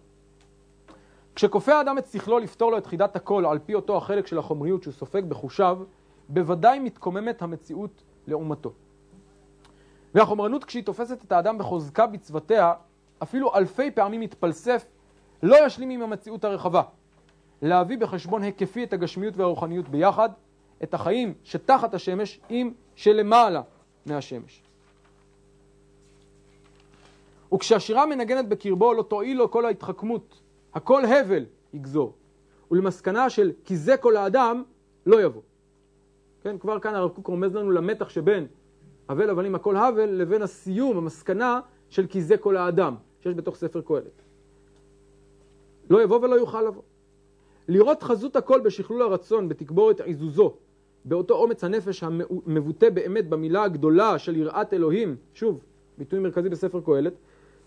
[1.39, 4.83] כשכופה האדם את שכלו לפתור לו את חידת הכל על פי אותו החלק של החומריות
[4.83, 5.79] שהוא סופג בחושיו,
[6.29, 8.73] בוודאי מתקוממת המציאות לעומתו.
[10.15, 12.73] והחומרנות כשהיא תופסת את האדם בחוזקה בצוותיה,
[13.23, 14.87] אפילו אלפי פעמים מתפלסף,
[15.43, 16.83] לא ישלים עם המציאות הרחבה.
[17.63, 20.29] להביא בחשבון היקפי את הגשמיות והרוחניות ביחד,
[20.83, 23.63] את החיים שתחת השמש עם שלמעלה
[24.07, 24.63] מהשמש.
[27.55, 30.41] וכשהשירה מנגנת בקרבו לא תועיל לו כל ההתחכמות,
[30.79, 32.13] הכל הבל יגזור,
[32.71, 34.63] ולמסקנה של כי זה כל האדם
[35.07, 35.43] לא יבוא.
[36.43, 38.47] כן, כבר כאן הרב קוק רומז לנו למתח שבין
[39.09, 41.61] הבל הבלים הכל הבל לבין הסיום, המסקנה
[41.91, 44.23] של כי זה כל האדם, שיש בתוך ספר קהלת.
[45.91, 46.83] לא יבוא ולא יוכל לבוא.
[47.69, 50.55] לראות חזות הכל בשכלול הרצון, בתגבורת עיזוזו,
[51.05, 55.61] באותו אומץ הנפש המבוטא באמת במילה הגדולה של יראת אלוהים, שוב,
[55.99, 57.13] ביטוי מרכזי בספר קהלת,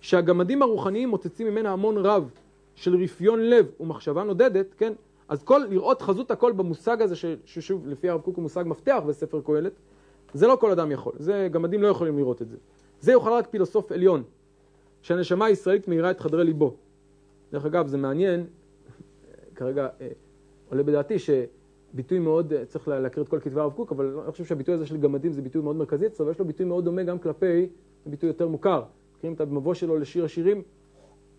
[0.02, 2.32] שהגמדים הרוחניים מוצצים ממנה המון רב
[2.76, 4.94] של רפיון לב ומחשבה נודדת, כן?
[5.28, 7.16] אז כל, לראות חזות הכל במושג הזה,
[7.46, 9.74] ששוב, לפי הרב קוק הוא מושג מפתח בספר קהלת,
[10.34, 12.58] זה לא כל אדם יכול, זה גמדים לא יכולים לראות את זה.
[13.00, 14.24] זה יוכל רק פילוסוף עליון,
[15.02, 16.76] שהנשמה הישראלית מאירה את חדרי ליבו.
[17.52, 18.46] דרך אגב, זה מעניין,
[19.56, 20.08] כרגע אה,
[20.70, 24.46] עולה בדעתי שביטוי מאוד, אה, צריך להכיר את כל כתבי הרב קוק, אבל אני חושב
[24.46, 27.20] שהביטוי הזה של גמדים זה ביטוי מאוד מרכזי אצלו, ויש לו ביטוי מאוד דומה גם
[27.20, 27.70] כלפי,
[28.06, 28.84] ביטוי יותר מוכר.
[29.18, 30.62] מכירים את המבוא שלו לשיר השירים?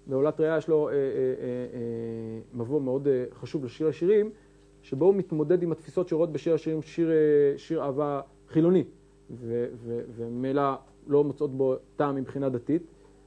[0.06, 1.02] בעולת ראייה יש לו אה, אה, אה,
[1.74, 1.80] אה,
[2.54, 4.30] מבוא מאוד אה, חשוב לשיר השירים,
[4.82, 7.14] שבו הוא מתמודד עם התפיסות שרואות בשיר השירים שיר, אה,
[7.56, 8.84] שיר אהבה חילוני,
[10.16, 10.62] וממילא
[11.06, 12.82] לא מוצאות בו טעם מבחינה דתית.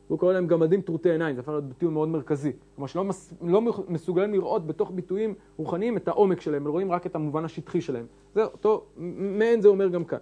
[0.07, 2.51] והוא קורא להם גמדים טרוטי עיניים, זה הפך להיות ביטוי מאוד מרכזי.
[2.75, 7.05] כלומר שלא מס, לא מסוגלים לראות בתוך ביטויים רוחניים את העומק שלהם, הם רואים רק
[7.05, 8.05] את המובן השטחי שלהם.
[8.33, 10.19] זה אותו, מעין זה אומר גם כאן.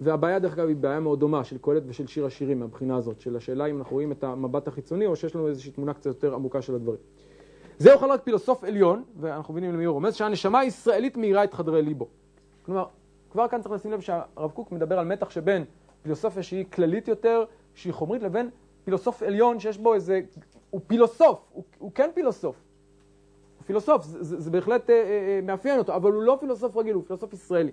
[0.00, 3.36] והבעיה דרך אגב היא בעיה מאוד דומה של קהלת ושל שיר השירים מהבחינה הזאת, של
[3.36, 6.62] השאלה אם אנחנו רואים את המבט החיצוני או שיש לנו איזושהי תמונה קצת יותר עמוקה
[6.62, 7.00] של הדברים.
[7.78, 11.82] זה יוכל רק פילוסוף עליון, ואנחנו מבינים למי הוא רומז, שהנשמה הישראלית מאירה את חדרי
[11.82, 12.06] ליבו.
[12.62, 12.84] כלומר,
[13.30, 15.64] כבר כאן צריך לשים לב שהרב קוק מדבר על מתח שבין
[16.02, 17.44] פילוסופיה שהיא כללית יותר,
[17.74, 18.50] שהיא חומרית, לבין
[18.84, 20.20] פילוסוף עליון שיש בו איזה...
[20.70, 22.56] הוא פילוסוף, הוא, הוא כן פילוסוף.
[23.58, 26.76] הוא פילוסוף, זה, זה, זה בהחלט אה, אה, אה מאפיין אותו, אבל הוא לא פילוסוף
[26.76, 27.72] רגיל, הוא פילוסוף ישראלי.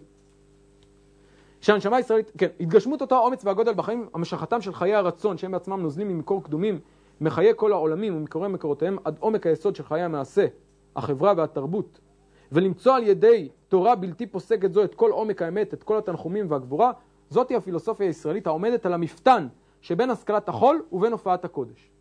[1.65, 6.07] שהנשמה הישראלית, כן, התגשמות אותו האומץ והגודל בחיים, המשכתם של חיי הרצון, שהם בעצמם נוזלים
[6.07, 6.79] ממקור קדומים,
[7.21, 10.45] מחיי כל העולמים ומקורי מקורותיהם, עד עומק היסוד של חיי המעשה,
[10.95, 11.99] החברה והתרבות,
[12.51, 16.91] ולמצוא על ידי תורה בלתי פוסקת זו את כל עומק האמת, את כל התנחומים והגבורה,
[17.29, 19.47] זאתי הפילוסופיה הישראלית העומדת על המפתן
[19.81, 21.91] שבין השכלת החול ובין הופעת הקודש.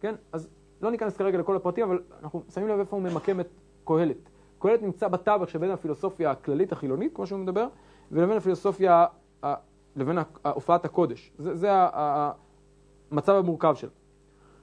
[0.00, 0.14] כן?
[0.32, 0.48] אז
[0.82, 3.48] לא ניכנס כרגע לכל הפרטים, אבל אנחנו שמים לב איפה הוא ממקם את
[3.84, 4.30] קהלת.
[4.58, 7.66] קהלת נמצא בתווך שבין הפילוסופיה הכללית החילונית, כמו שהוא מדבר,
[8.12, 9.06] ולבין הפילוסופיה,
[9.96, 11.32] לבין הופעת הקודש.
[11.38, 11.68] זה, זה
[13.10, 13.90] המצב המורכב שלו.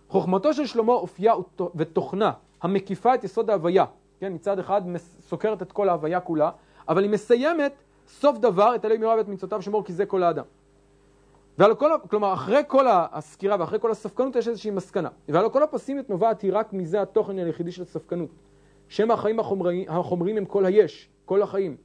[0.09, 1.33] חוכמתו של שלמה אופייה
[1.75, 2.31] ותוכנה
[2.61, 3.85] המקיפה את יסוד ההוויה,
[4.19, 4.81] כן, מצד אחד
[5.21, 6.49] סוקרת את כל ההוויה כולה,
[6.89, 7.73] אבל היא מסיימת
[8.07, 10.43] סוף דבר את אלי מירה ואת מצוותיו שמור כי זה כל האדם.
[11.57, 15.09] ועל כל, כלומר, אחרי כל הסקירה ואחרי כל הספקנות יש איזושהי מסקנה.
[15.29, 18.29] ועל כל הפסימיות נובעת היא רק מזה התוכן היחידי של הספקנות.
[18.87, 21.77] שם החיים החומריים, החומריים הם כל היש, כל החיים.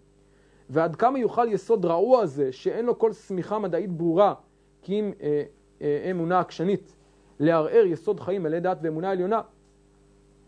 [0.71, 4.35] ועד כמה יוכל יסוד רעוע הזה, שאין לו כל שמיכה מדעית ברורה,
[4.83, 5.43] כי אם אה,
[5.83, 6.97] אה, אמונה עקשנית,
[7.41, 9.41] לערער יסוד חיים ידי דת ואמונה עליונה,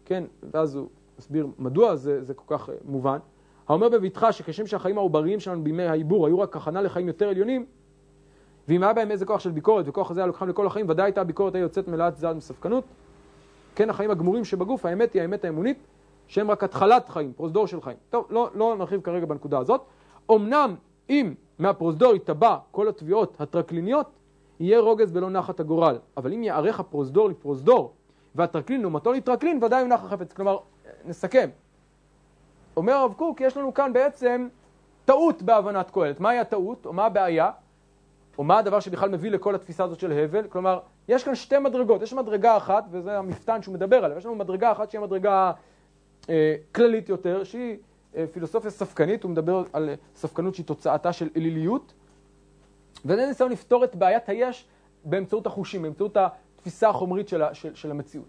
[0.05, 0.89] כן, ואז הוא
[1.19, 3.19] מסביר מדוע זה, זה כל כך אה, מובן.
[3.69, 7.67] האומר בבטחה שכשם שהחיים העובריים שלנו בימי העיבור היו רק הכנה לחיים יותר עליונים,
[8.69, 11.21] ואם היה בהם איזה כוח של ביקורת, וכוח הזה היה לוקחם לכל החיים, ודאי הייתה
[11.21, 12.85] הביקורת היוצאת מלאת זעד מספקנות.
[13.75, 15.79] כן, החיים הגמורים שבגוף, האמת היא האמת האמונית,
[16.27, 17.97] שהם רק התחלת חיים, פרוזדור של חיים.
[18.11, 19.81] טוב, לא, לא נרחיב כרגע בנקודה הזאת.
[20.31, 20.75] אמנם
[21.11, 24.11] אם מהפרוזדור יטבע כל התביעות הטרקליניות,
[24.61, 25.99] יהיה רוגז ולא נחת הגורל.
[26.17, 27.93] אבל אם יערך הפרוזדור לפרוזדור,
[28.35, 30.33] והטרקלין לעומתו לטרקלין, ודאי הוא נח החפץ.
[30.33, 30.59] כלומר,
[31.05, 31.49] נסכם.
[32.77, 34.49] אומר הרב קוק, יש לנו כאן בעצם
[35.05, 36.21] טעות בהבנת קהלת.
[36.21, 37.51] מהי הטעות, או מה הבעיה,
[38.39, 40.49] או מה הדבר שבכלל מביא לכל התפיסה הזאת של הבל?
[40.49, 42.03] כלומר, יש כאן שתי מדרגות.
[42.03, 45.53] יש מדרגה אחת, וזה המפתן שהוא מדבר עליה, יש לנו מדרגה אחת שהיא מדרגה
[46.29, 47.77] אה, כללית יותר, שהיא
[48.33, 51.95] פילוסופיה ספקנית, הוא מדבר על ספקנות שהיא תוצאתה של אליליות,
[53.05, 54.69] וזה ניסיון לפתור את בעיית היש
[55.05, 58.27] באמצעות החושים, באמצעות התפיסה החומרית של, של, של המציאות.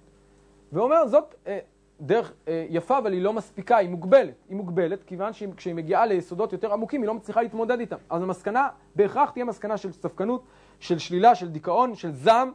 [0.72, 1.60] והוא אומר, זאת אה,
[2.02, 4.34] דרך אה, יפה, אבל היא לא מספיקה, היא מוגבלת.
[4.50, 7.98] היא מוגבלת, כיוון שכשהיא מגיעה ליסודות יותר עמוקים, היא לא מצליחה להתמודד איתם.
[8.10, 10.44] אז המסקנה, בהכרח תהיה מסקנה של ספקנות,
[10.80, 12.52] של שלילה, של דיכאון, של זעם,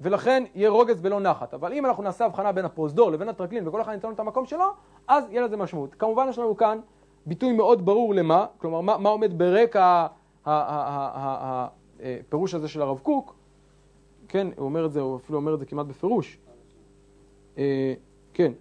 [0.00, 1.54] ולכן יהיה רוגז ולא נחת.
[1.54, 4.46] אבל אם אנחנו נעשה הבחנה בין הפרוזדור לבין הטרקלין, וכל אחד ניתן לו את המקום
[4.46, 4.64] שלו,
[5.08, 5.94] אז יהיה לזה משמעות.
[5.94, 6.78] כמובן יש לנו כאן
[7.26, 10.06] ביטוי מאוד ברור למה, כלומר, מה, מה עומד ברקע
[10.46, 13.34] הפירוש הזה של הרב קוק,
[14.28, 16.38] כן, הוא אומר את זה, הוא אפילו אומר את זה כמעט בפירוש.
[17.58, 17.94] אה,
[18.34, 18.52] כן.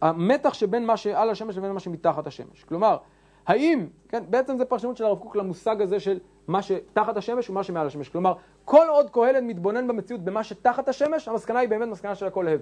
[0.00, 2.64] המתח שבין מה שעל השמש לבין מה שמתחת השמש.
[2.64, 2.96] כלומר,
[3.46, 6.18] האם, כן, בעצם זה פרשנות של הרב קוק למושג הזה של
[6.48, 8.08] מה שתחת השמש ומה שמעל השמש.
[8.08, 8.34] כלומר,
[8.64, 12.60] כל עוד קהלת מתבונן במציאות במה שתחת השמש, המסקנה היא באמת מסקנה של הכל הב.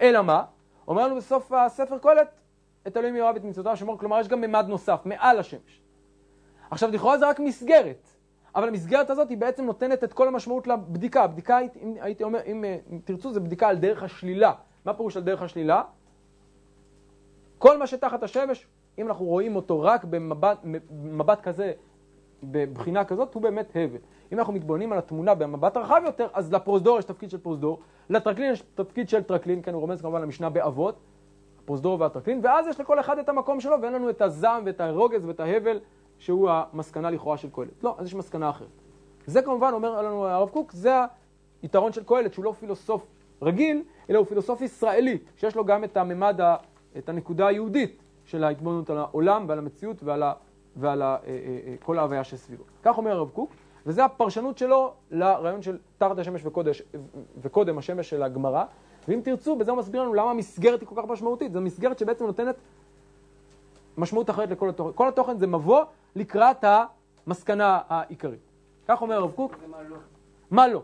[0.00, 0.44] אלא מה?
[0.88, 2.28] אומר לנו בסוף הספר קהלת,
[2.86, 5.80] את אלוהים יאהב את מצוותיו שמור, כלומר יש גם ממד נוסף, מעל השמש.
[6.70, 8.08] עכשיו, לכאורה זה רק מסגרת,
[8.54, 11.24] אבל המסגרת הזאת היא בעצם נותנת את כל המשמעות לבדיקה.
[11.24, 14.52] הבדיקה, אם הייתי אומר, אם, אם תרצו, זה בדיקה על דרך השלילה.
[14.84, 15.82] מה פירוש על דרך השלילה?
[17.58, 18.66] כל מה שתחת השמש,
[18.98, 20.58] אם אנחנו רואים אותו רק במבט,
[20.90, 21.72] במבט כזה,
[22.42, 23.98] בבחינה כזאת, הוא באמת הבל.
[24.32, 27.78] אם אנחנו מתבוננים על התמונה במבט הרחב יותר, אז לפרוזדור יש תפקיד של פרוזדור,
[28.10, 30.98] לטרקלין יש תפקיד של טרקלין, כן, הוא רומז כמובן למשנה באבות,
[31.62, 35.24] הפרוזדור והטרקלין, ואז יש לכל אחד את המקום שלו, ואין לנו את הזעם ואת הרוגז
[35.24, 35.80] ואת ההבל,
[36.18, 37.84] שהוא המסקנה לכאורה של קהלת.
[37.84, 38.68] לא, אז יש מסקנה אחרת.
[39.26, 40.92] זה כמובן, אומר לנו הרב קוק, זה
[41.62, 43.06] היתרון של קהלת, שהוא לא פילוסוף
[43.42, 46.40] רגיל, אלא הוא פילוסוף ישראלי, שיש לו גם את הממד,
[46.98, 50.32] את הנקודה היהודית של ההתבוננות על העולם ועל המציאות ועל, ה,
[50.76, 52.64] ועל ה, אה, אה, אה, כל ההוויה שסביבו.
[52.82, 53.50] כך אומר הרב קוק,
[53.86, 56.82] וזה הפרשנות שלו לרעיון של תחת השמש וקודש,
[57.42, 58.64] וקודם השמש של הגמרא.
[59.08, 61.52] ואם תרצו, בזה הוא מסביר לנו למה המסגרת היא כל כך משמעותית.
[61.52, 62.56] זו מסגרת שבעצם נותנת
[63.98, 64.92] משמעות אחרת לכל התוכן.
[64.94, 65.84] כל התוכן זה מבוא
[66.16, 66.64] לקראת
[67.26, 68.40] המסקנה העיקרית.
[68.88, 69.54] כך אומר הרב קוק.
[69.70, 69.96] מה לא?
[70.50, 70.82] מה לא?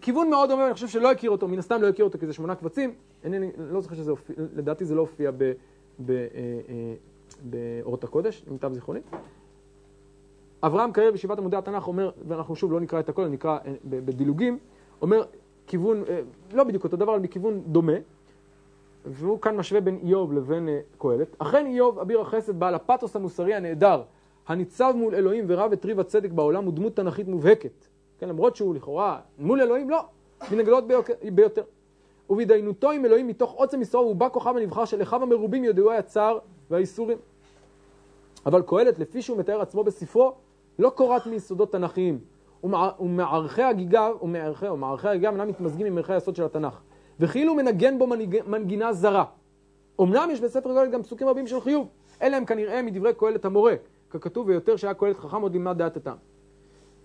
[0.00, 2.32] כיוון מאוד דומה, אני חושב שלא הכיר אותו, מן הסתם לא הכיר אותו כי זה
[2.32, 5.52] שמונה קבצים, אינני, לא זוכר שזה הופיע, לדעתי זה לא הופיע אה,
[7.42, 9.00] באורות הקודש, למיטב זיכרוני.
[10.62, 14.58] אברהם קרב בישיבת עמודי התנ"ך אומר, ואנחנו שוב לא נקרא את הכל, נקרא אה, בדילוגים,
[15.02, 15.24] אומר
[15.66, 16.04] כיוון,
[16.52, 17.92] לא בדיוק אותו דבר, אבל מכיוון דומה,
[19.06, 20.68] והוא כאן משווה בין איוב לבין
[20.98, 21.36] קהלת.
[21.38, 24.02] אכן איוב, אביר החסד, בעל הפתוס המוסרי הנהדר,
[24.46, 27.86] הניצב מול אלוהים ורב את ריב הצדק בעולם, הוא דמות תנכית מובהקת.
[28.18, 30.00] כן, למרות שהוא לכאורה מול אלוהים, לא,
[30.52, 30.84] מן הגדולות
[31.34, 31.62] ביותר.
[32.32, 36.38] ובהתדיינותו עם אלוהים מתוך עוצם ישראל הוא בא כוכב הנבחר של אחיו המרובים יודעי הצער
[36.70, 37.18] והאיסורים.
[38.46, 40.34] אבל קהלת, לפי שהוא מתאר עצמו בספרו,
[40.78, 42.18] לא קורט מיסודות תנכיים.
[43.00, 46.80] ומערכי הגיגה, ומערכי, ומערכי הגיגה אינם מתמזגים עם ערכי היסוד של התנ"ך.
[47.20, 49.24] וכאילו מנגן בו מנג, מנגינה זרה.
[50.00, 51.88] אמנם יש בספר קהלת גם פסוקים רבים של חיוב,
[52.22, 53.74] אלה הם כנראה מדברי קהלת המורה,
[54.10, 56.16] ככתוב ויותר שהיה קהלת חכם עוד לימד דעת הטעם.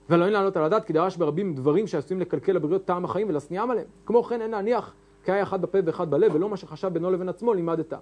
[0.09, 3.71] ולא אין לעלות על הדעת כי דרש ברבים דברים שעשויים לקלקל לבריאות טעם החיים ולשניאם
[3.71, 3.87] עליהם.
[4.05, 4.93] כמו כן אין להניח
[5.23, 7.93] כי היה אחד בפה ואחד בלב, ולא מה שחשב בינו לבין עצמו לימד את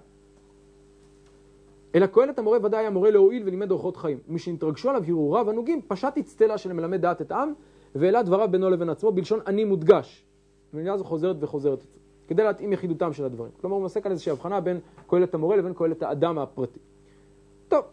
[1.94, 4.18] אלא קהלת המורה ודאי היה מורה להועיל ולימד אורחות חיים.
[4.28, 7.52] משנתרגשו עליו הרהוריו הנוגים, פשט אצטלה של מלמד דעת את העם,
[7.94, 10.24] והעלה דבריו בינו לבין עצמו בלשון אני מודגש.
[10.74, 11.86] ומילה הזו חוזרת וחוזרת
[12.28, 13.52] כדי להתאים יחידותם של הדברים.
[13.60, 16.78] כלומר, הוא עושה כאן איזושהי הבחנה בין קהלת המורה לבין קהלת האדם הפרטי.
[17.68, 17.84] טוב,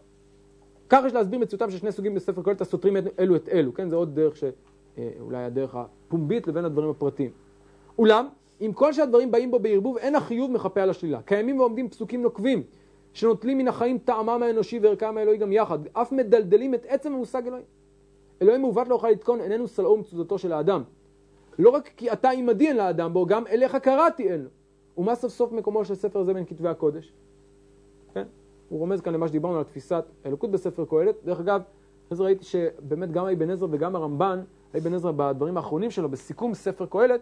[0.88, 3.88] כך יש להסביר מציאותם של שני סוגים בספר קהלת הסותרים אלו את אלו, כן?
[3.88, 7.30] זה עוד דרך שאולי אה, הדרך הפומבית לבין הדברים הפרטיים.
[7.98, 8.28] אולם,
[8.64, 11.22] עם כל שהדברים באים בו בערבוב, אין החיוב מחפה על השלילה.
[11.22, 12.62] קיימים ועומדים פסוקים נוקבים,
[13.12, 17.64] שנוטלים מן החיים טעמם האנושי וערכם האלוהי גם יחד, אף מדלדלים את עצם המושג אלוהים.
[18.42, 20.82] אלוהים מעוות לא יוכל לתקון, איננו סלעו ומצודתו של האדם.
[21.58, 24.50] לא רק כי אתה עמדי אין לאדם בו, גם אליך קראתי אין לו.
[24.98, 27.12] ומה סוף סוף מקומו של ספר זה בין כתבי הקודש?
[28.14, 28.24] כן?
[28.68, 31.14] הוא רומז כאן למה שדיברנו על תפיסת האלוקות בספר קהלת.
[31.24, 31.62] דרך אגב,
[32.10, 34.40] אז ראיתי שבאמת גם אבן עזרא וגם הרמב"ן,
[34.78, 37.20] אבן עזרא בדברים האחרונים שלו, בסיכום ספר קהלת,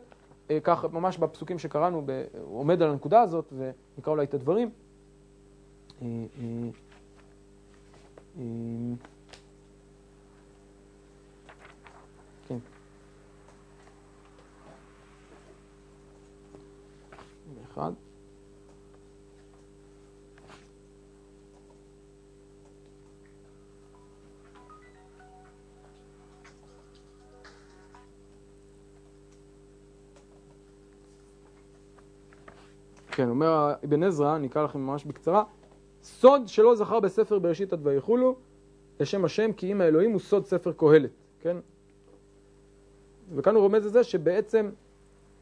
[0.62, 2.06] כך ממש בפסוקים שקראנו,
[2.44, 4.70] הוא עומד על הנקודה הזאת, ונקרא אולי את הדברים.
[6.02, 6.06] אה,
[8.38, 8.44] אה,
[12.48, 12.58] כן.
[17.72, 17.92] אחד.
[33.12, 35.44] כן, אומר אבן עזרא, נקרא לכם ממש בקצרה,
[36.02, 38.36] סוד שלא זכר בספר בראשית עד ויחולו,
[39.00, 41.10] לשם השם כי אם האלוהים הוא סוד ספר קהלת,
[41.40, 41.56] כן?
[43.34, 44.70] וכאן הוא רומז לזה שבעצם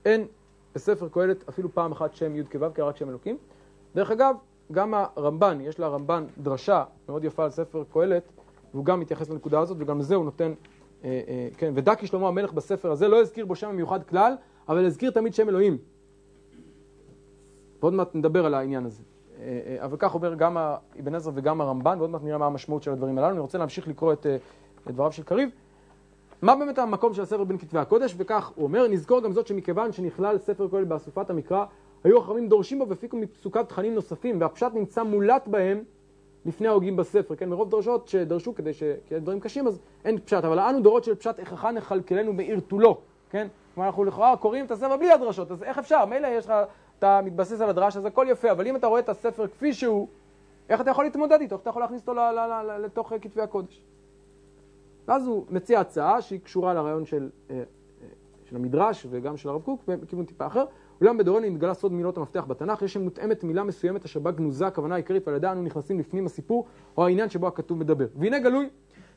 [0.04, 0.26] אין
[0.74, 3.36] בספר קהלת אפילו פעם אחת שם י' כו', רק שם אלוקים.
[3.94, 4.34] דרך אגב,
[4.72, 8.32] גם הרמב"ן, יש לרמב"ן דרשה מאוד יפה על ספר קהלת,
[8.74, 10.52] והוא גם מתייחס לנקודה הזאת, וגם לזה הוא נותן,
[11.04, 14.34] אה, אה, כן, ודקי שלמה המלך בספר הזה לא הזכיר בו שם מיוחד כלל,
[14.68, 15.78] אבל הזכיר תמיד שם אלוהים.
[17.80, 19.02] ועוד מעט נדבר על העניין הזה.
[19.40, 20.56] אה, אה, אבל כך אומר גם
[21.00, 23.30] אבן עזרא וגם הרמב"ן, ועוד מעט נראה מה המשמעות של הדברים הללו.
[23.30, 24.36] אני רוצה להמשיך לקרוא את, אה,
[24.88, 25.48] את דבריו של קריב.
[26.42, 28.14] מה באמת המקום של הספר בין כתבי הקודש?
[28.16, 31.64] וכך הוא אומר, נזכור גם זאת שמכיוון שנכלל ספר כהן באסופת המקרא,
[32.04, 35.82] היו החכמים דורשים בו והפיקו מפסוקיו תכנים נוספים, והפשט נמצא מולט בהם
[36.46, 37.48] לפני ההוגים בספר, כן?
[37.48, 38.82] מרוב דרשות שדרשו כדי ש...
[39.08, 43.00] כי דברים קשים אז אין פשט, אבל אנו דורות של פשט איככה נכלכלנו בעיר תולו,
[43.30, 43.48] כן?
[43.74, 46.04] כלומר אנחנו לכאורה קוראים את הספר בלי הדרשות, אז איך אפשר?
[46.04, 46.52] מילא יש לך,
[47.00, 50.08] אתה מתבסס על הדרש, אז הכל יפה, אבל אם אתה רואה את הספר כפי שהוא,
[50.68, 51.54] איך אתה יכול להתמודד איתו?
[51.54, 52.20] איך אתה יכול להכניס אותו
[52.82, 53.82] לתוך כתבי הקודש?
[55.08, 57.62] ואז הוא מציע הצעה שהיא קשורה לרעיון של, אה, אה,
[58.44, 60.64] של המדרש וגם של הרב קוק בכיוון טיפה אחר.
[61.00, 64.94] אולם בדורנו נתגלה סוד מילות המפתח בתנ"ך, יש שמותאמת מילה מסוימת אשר בה גנוזה הכוונה
[64.94, 68.06] העיקרית ועל ידה אנו נכנסים לפנים הסיפור או העניין שבו הכתוב מדבר.
[68.16, 68.68] והנה גלוי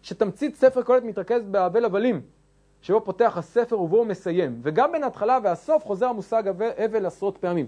[0.01, 2.21] שתמצית ספר קהלת מתרכז באבל הבלים,
[2.83, 7.65] שבו פותח הספר ובו הוא מסיים, וגם בין ההתחלה והסוף חוזר המושג אבל עשרות פעמים.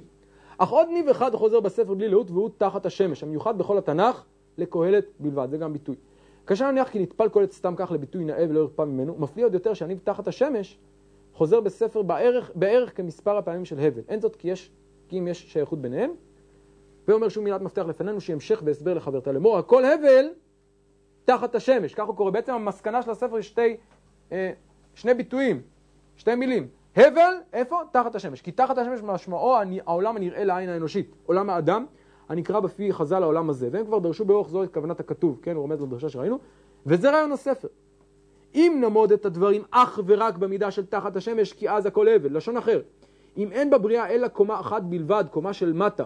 [0.57, 4.23] אך עוד ניב אחד חוזר בספר בלי לאות והוא תחת השמש, המיוחד בכל התנ"ך
[4.57, 5.95] לקהלת בלבד, זה גם ביטוי.
[6.47, 9.73] כאשר נניח כי נטפל קהלת סתם כך לביטוי נאה ולא ירפא ממנו, מפליא עוד יותר
[9.73, 10.79] שהניב תחת השמש
[11.33, 14.01] חוזר בספר בערך, בערך כמספר הפעמים של הבל.
[14.07, 14.71] אין זאת כי, יש,
[15.07, 16.11] כי אם יש שייכות ביניהם.
[17.07, 20.25] ואומר שום מילת מפתח לפנינו שהמשך והסבר לחברתה לאמור, הכל הבל
[21.25, 21.93] תחת השמש.
[21.93, 22.31] כך הוא קורא.
[22.31, 23.77] בעצם המסקנה של הספר היא שתי,
[24.31, 24.51] אה,
[24.95, 25.61] שני ביטויים,
[26.17, 26.67] שתי מילים.
[26.95, 27.79] הבל, איפה?
[27.91, 28.41] תחת השמש.
[28.41, 31.15] כי תחת השמש משמעו העולם הנראה לעין האנושית.
[31.25, 31.85] עולם האדם,
[32.29, 33.69] הנקרא בפי חז"ל העולם הזה.
[33.71, 35.55] והם כבר דרשו באורך זו את כוונת הכתוב, כן?
[35.55, 36.39] הוא רומז לדרשה שראינו.
[36.85, 37.67] וזה רעיון הספר.
[38.55, 42.37] אם נעמוד את הדברים אך ורק במידה של תחת השמש, כי אז הכל הבל.
[42.37, 42.81] לשון אחר,
[43.37, 46.03] אם אין בבריאה אלא קומה אחת בלבד, קומה של מטה,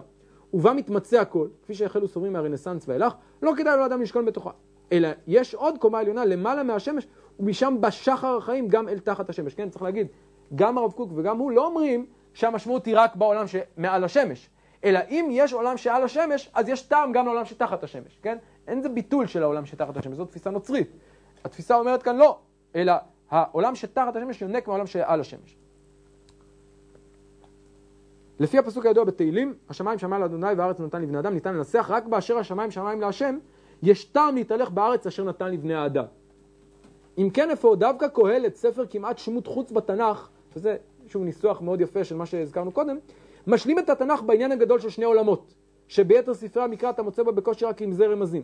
[0.54, 3.12] ובה מתמצא הכל, כפי שהחלו סוברים מהרנסאנס ואילך,
[3.42, 4.50] לא כדאי לאדם לשכון בתוכה.
[4.92, 7.06] אלא יש עוד קומה עליונה למעלה מהשמש,
[7.40, 9.54] ומשם בשחר החיים גם אל תחת השמש.
[9.54, 10.06] כן, צריך להגיד,
[10.54, 14.50] גם הרב קוק וגם הוא לא אומרים שהמשמעות היא רק בעולם שמעל השמש,
[14.84, 18.38] אלא אם יש עולם שעל השמש, אז יש טעם גם לעולם שתחת השמש, כן?
[18.68, 20.90] אין זה ביטול של העולם שתחת השמש, זו תפיסה נוצרית.
[21.44, 22.38] התפיסה אומרת כאן לא,
[22.74, 22.92] אלא
[23.30, 25.56] העולם שתחת השמש יונק מהעולם שעל השמש.
[28.40, 32.38] לפי הפסוק הידוע בתהילים, השמיים שמע לאדוני והארץ נתן לבני אדם, ניתן לנסח רק באשר
[32.38, 33.38] השמיים שמיים להשם,
[33.82, 36.04] יש טעם להתהלך בארץ אשר נתן לבני האדם.
[37.18, 42.04] אם כן איפה דווקא קהלת, ספר כמעט שמות חוץ בתנ"ך, שזה שוב ניסוח מאוד יפה
[42.04, 42.96] של מה שהזכרנו קודם,
[43.46, 45.54] משלים את התנ"ך בעניין הגדול של שני עולמות,
[45.88, 48.42] שביתר ספרי המקרא אתה מוצא בה בקושי רק עם זה רמזים.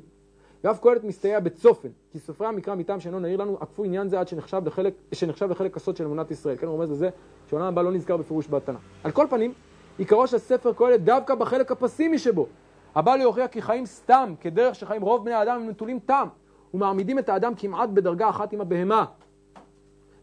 [0.64, 4.28] ואף קהלת מסתייע בצופן, כי סופרי המקרא מטעם שאינו נעיר לנו, עקפו עניין זה עד
[4.28, 6.56] שנחשב לחלק, שנחשב לחלק הסוד של אמונת ישראל.
[6.56, 7.08] כן, הוא רומז לזה
[7.50, 8.80] שעולם הבא לא נזכר בפירוש בתנ"ך.
[9.04, 9.52] על כל פנים,
[9.98, 12.46] עיקרו של ספר קהלת דווקא בחלק הפסימי שבו,
[12.94, 16.28] הבא להוכיח כי חיים סתם, כדרך שחיים רוב בני האדם הם נטולים טעם,
[16.74, 19.04] ומעמידים את האדם כמעט בדרגה אחת עם הבהמה.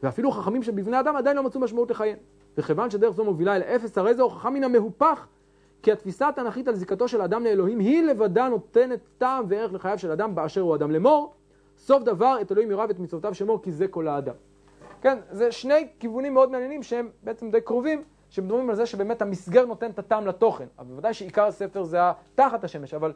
[0.04, 2.18] ואפילו חכמים שבבני אדם עדיין לא מצאו משמעות לחייהם.
[2.58, 5.28] וכיוון שדרך זו מובילה אל אפס, הרי זו הוכחה מן המהופך
[5.84, 10.12] כי התפיסה התנ"כית על זיקתו של האדם לאלוהים היא לבדה נותנת טעם וערך לחייו של
[10.12, 11.34] אדם באשר הוא אדם לאמור.
[11.78, 14.34] סוף דבר, את אלוהים יאהב את מצוותיו שמור, כי זה כל האדם.
[15.02, 19.66] כן, זה שני כיוונים מאוד מעניינים שהם בעצם די קרובים, שמדברים על זה שבאמת המסגר
[19.66, 20.66] נותן את הטעם לתוכן.
[20.80, 22.00] אבל בוודאי שעיקר הספר זה
[22.36, 23.14] תחת השמש, אבל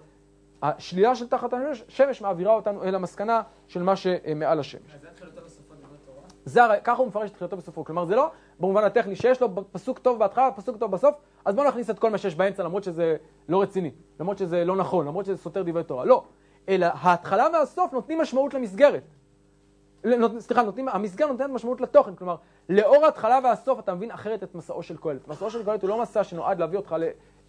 [0.62, 4.82] השלילה של תחת השמש מעבירה אותנו אל המסקנה של מה שמעל השמש.
[4.95, 6.22] אז זה תחילתו בסופו דברי תורה?
[6.45, 7.86] זה הרי, ככה הוא מפרש את תחילתו בסופו.
[7.86, 11.68] כלומר, זה לא במובן הטכני שיש לו פסוק טוב בהתחלה, פסוק טוב בסוף, אז בואו
[11.68, 13.16] נכניס את כל מה שיש באמצע, למרות שזה
[13.49, 16.05] לא רציני, למרות שזה לא נכון, למרות שזה סותר דברי תורה.
[16.05, 16.24] לא,
[16.70, 19.03] אלא ההתחלה והסוף נותנים משמעות למסגרת.
[20.39, 22.36] סליחה, נותנים, המסגרת נותנת משמעות לתוכן, כלומר,
[22.70, 25.28] לאור ההתחלה והסוף אתה מבין אחרת את מסעו של קהלת.
[25.28, 26.95] מסעו של קהלת הוא לא מסע שנועד להביא אותך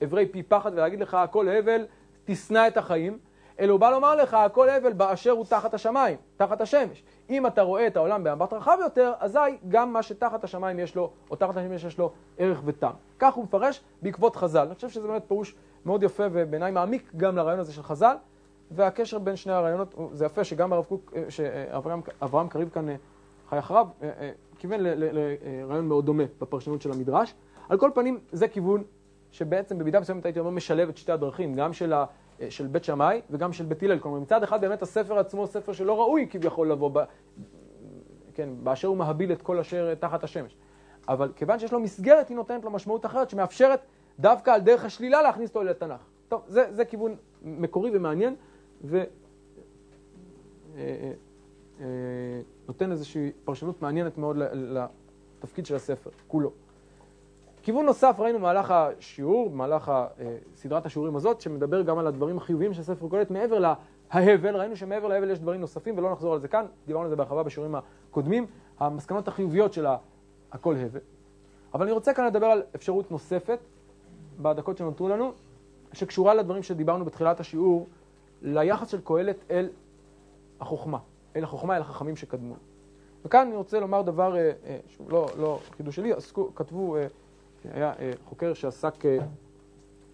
[0.01, 1.87] לעברי פי פחד ולהגיד לך הכל הבל,
[2.31, 3.19] תשנא את החיים,
[3.61, 7.03] אלא הוא בא לומר לך הכל הבל באשר הוא תחת השמיים, תחת השמש.
[7.31, 11.11] אם אתה רואה את העולם במבט רחב יותר, אזי גם מה שתחת השמיים יש לו,
[11.31, 12.93] או תחת השמש יש לו ערך וטעם.
[13.19, 14.67] כך הוא מפרש בעקבות חז"ל.
[14.67, 15.55] אני חושב שזה באמת פירוש
[15.87, 18.17] מאוד יפה ובעיניי מעמיק גם לרעיון הזה של חז"ל,
[18.71, 22.97] והקשר בין שני הרעיונות, זה יפה שגם הרב קוק, אה, שאברהם קריב כאן אה,
[23.49, 27.35] חי אחריו, אה, כיוון לרעיון מאוד דומה בפרשנות של המדרש.
[27.69, 28.83] על כל פנים, זה כיוון
[29.31, 32.05] שבעצם במידה מסוימת הייתי אומר משלב את שתי הדרכים, גם של ה...
[32.51, 33.99] של בית שמאי וגם של בית הלל.
[33.99, 36.99] כלומר, מצד אחד באמת הספר עצמו ספר שלא ראוי כביכול לבוא, ב...
[38.35, 40.57] כן, באשר הוא מהביל את כל אשר תחת השמש.
[41.09, 43.81] אבל כיוון שיש לו מסגרת, היא נותנת לו משמעות אחרת שמאפשרת
[44.19, 46.01] דווקא על דרך השלילה להכניס אותו לתנ"ך.
[46.29, 48.37] טוב, זה, זה כיוון מקורי ומעניין,
[48.85, 49.07] ונותן
[52.87, 56.53] אה, איזושהי פרשנות מעניינת מאוד לתפקיד של הספר, כולו.
[57.63, 59.93] כיוון נוסף ראינו במהלך השיעור, במהלך
[60.57, 65.09] סדרת השיעורים הזאת, שמדבר גם על הדברים החיוביים של ספר קהלת מעבר להבל, ראינו שמעבר
[65.09, 68.47] להבל יש דברים נוספים ולא נחזור על זה כאן, דיברנו על זה בהרחבה בשיעורים הקודמים,
[68.79, 69.87] המסקנות החיוביות של
[70.53, 71.01] הכל הבל.
[71.75, 73.59] אבל אני רוצה כאן לדבר על אפשרות נוספת,
[74.43, 75.33] בדקות שנותרו לנו,
[75.93, 77.87] שקשורה לדברים שדיברנו בתחילת השיעור,
[78.43, 79.69] ליחס של קהלת אל
[80.61, 80.99] החוכמה,
[81.37, 82.55] אל החוכמה, אל החכמים שקדמו.
[83.25, 87.07] וכאן אני רוצה לומר דבר אה, אה, שהוא לא, לא חידוש שלי, עסקו, כתבו, אה,
[87.65, 87.93] היה
[88.25, 88.95] חוקר שעסק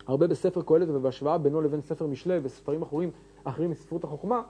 [0.07, 3.11] הרבה בספר קהלת ובהשוואה בינו לבין ספר משלי וספרים אחרים,
[3.45, 4.43] אחרים מספרות החוכמה,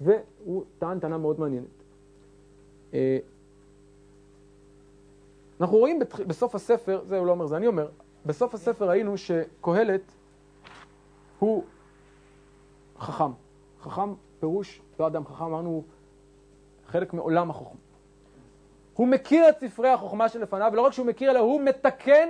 [0.00, 1.84] והוא טען טענה מאוד מעניינת.
[5.60, 7.88] אנחנו רואים בסוף הספר, זה הוא לא אומר, זה אני אומר,
[8.26, 10.12] בסוף הספר ראינו שקהלת
[11.38, 11.64] הוא
[12.98, 13.30] חכם.
[13.80, 15.82] חכם פירוש, לא אדם חכם, אמרנו,
[16.86, 17.80] חלק מעולם החוכמה.
[18.98, 22.28] הוא מכיר את ספרי החוכמה שלפניו, ולא רק שהוא מכיר, אלא הוא מתקן,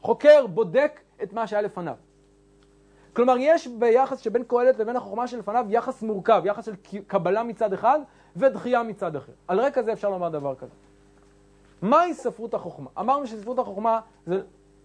[0.00, 1.94] חוקר, בודק את מה שהיה לפניו.
[3.12, 6.74] כלומר, יש ביחס שבין קהלת לבין החוכמה שלפניו יחס מורכב, יחס של
[7.06, 8.00] קבלה מצד אחד
[8.36, 9.32] ודחייה מצד אחר.
[9.48, 10.74] על רקע זה אפשר לומר דבר כזה.
[11.82, 12.90] מהי ספרות החוכמה?
[12.98, 14.42] אמרנו שספרות החוכמה, זה,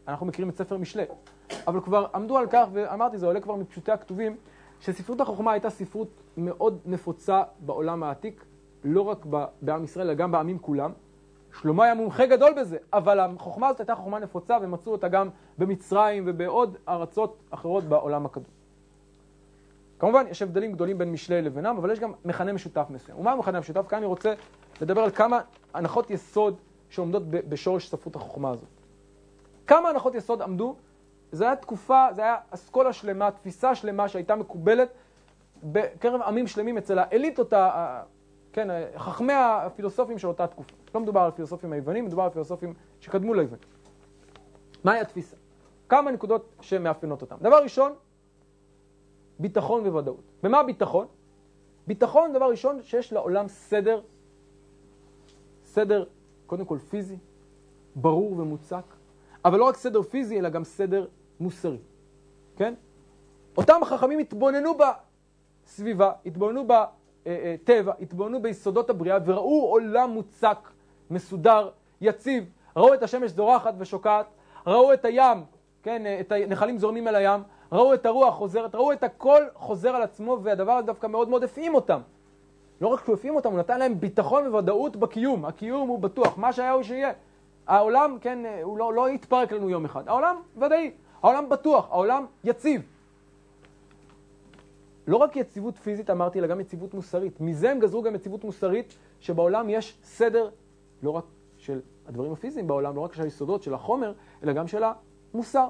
[0.08, 1.04] אנחנו מכירים את ספר משלי,
[1.68, 4.38] אבל כבר עמדו על כך, ואמרתי, זה עולה כבר מפשוטי הכתובים,
[4.82, 8.46] שספרות החוכמה הייתה ספרות מאוד נפוצה בעולם העתיק,
[8.84, 9.26] לא רק
[9.62, 10.92] בעם ישראל, אלא גם בעמים כולם.
[11.62, 16.24] שלמה היה מומחה גדול בזה, אבל החוכמה הזאת הייתה חוכמה נפוצה, ומצאו אותה גם במצרים
[16.28, 18.58] ובעוד ארצות אחרות בעולם הקדום.
[20.00, 23.20] כמובן, יש הבדלים גדולים בין משלי לבינם, אבל יש גם מכנה משותף מסוים.
[23.20, 23.88] ומה המכנה המשותף?
[23.88, 24.34] כאן אני רוצה
[24.82, 25.42] לדבר על כמה
[25.74, 26.58] הנחות יסוד
[26.90, 28.70] שעומדות בשורש ספרות החוכמה הזאת.
[29.68, 30.76] כמה הנחות יסוד עמדו?
[31.32, 34.90] זו הייתה תקופה, זו הייתה אסכולה שלמה, תפיסה שלמה שהייתה מקובלת
[35.64, 37.54] בקרב עמים שלמים אצל האליטות,
[38.58, 40.74] כן, חכמי הפילוסופים של אותה תקופה.
[40.96, 43.70] לא מדובר על פילוסופים היוונים, מדובר על פילוסופים שקדמו ליוונים.
[44.84, 45.36] מהי התפיסה?
[45.90, 47.36] כמה נקודות שמאפיינות אותם.
[47.42, 47.94] דבר ראשון,
[49.40, 50.24] ביטחון וודאות.
[50.44, 51.08] במה ביטחון?
[51.88, 54.02] ביטחון, דבר ראשון, שיש לעולם סדר,
[55.66, 56.06] סדר
[56.46, 57.18] קודם כל פיזי,
[57.96, 58.86] ברור ומוצק,
[59.46, 61.08] אבל לא רק סדר פיזי, אלא גם סדר
[61.40, 61.80] מוסרי,
[62.56, 62.74] כן?
[63.58, 66.68] אותם חכמים התבוננו בסביבה, התבוננו
[67.28, 70.70] בטבע, התבוננו ביסודות הבריאה וראו עולם מוצק,
[71.12, 71.70] מסודר,
[72.02, 72.50] יציב.
[72.78, 74.26] ראו את השמש זורחת ושוקעת,
[74.68, 75.44] ראו את הים,
[75.84, 80.02] כן, את הנחלים זורמים אל הים, ראו את הרוח חוזרת, ראו את הכל חוזר על
[80.02, 82.00] עצמו, והדבר הזה דווקא מאוד מאוד הפעים אותם.
[82.82, 85.46] לא רק שהוא הפעים אותם, הוא נתן להם ביטחון וודאות בקיום.
[85.46, 87.12] הקיום הוא בטוח, מה שהיה הוא שיהיה.
[87.68, 90.08] העולם, כן, הוא לא, לא יתפרק לנו יום אחד.
[90.08, 90.92] העולם ודאי,
[91.24, 92.82] העולם בטוח, העולם יציב.
[95.08, 97.42] לא רק יציבות פיזית אמרתי, אלא גם יציבות מוסרית.
[97.42, 100.50] מזה הם גזרו גם יציבות מוסרית, שבעולם יש סדר,
[101.04, 101.24] לא רק
[101.58, 104.84] של הדברים הפיזיים בעולם, לא רק של היסודות, של החומר, אלא גם של
[105.34, 105.68] המוסר.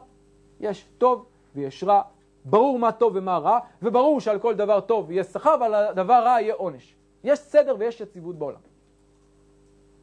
[0.59, 1.25] יש טוב
[1.55, 2.01] ויש רע,
[2.45, 6.41] ברור מה טוב ומה רע, וברור שעל כל דבר טוב יהיה שכר ועל הדבר רע
[6.41, 6.95] יהיה עונש.
[7.23, 8.59] יש סדר ויש יציבות בעולם.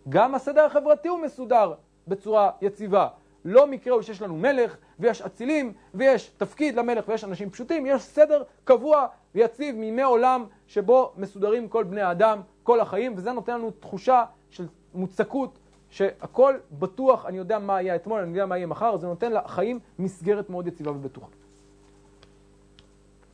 [0.08, 1.74] גם הסדר החברתי הוא מסודר
[2.08, 3.08] בצורה יציבה.
[3.44, 8.02] לא מקרה הוא שיש לנו מלך ויש אצילים ויש תפקיד למלך ויש אנשים פשוטים, יש
[8.02, 13.70] סדר קבוע ויציב מימי עולם שבו מסודרים כל בני האדם, כל החיים, וזה נותן לנו
[13.70, 15.58] תחושה של מוצקות,
[15.90, 19.80] שהכל בטוח, אני יודע מה היה אתמול, אני יודע מה יהיה מחר, זה נותן לחיים
[19.98, 21.26] מסגרת מאוד יציבה ובטוחה.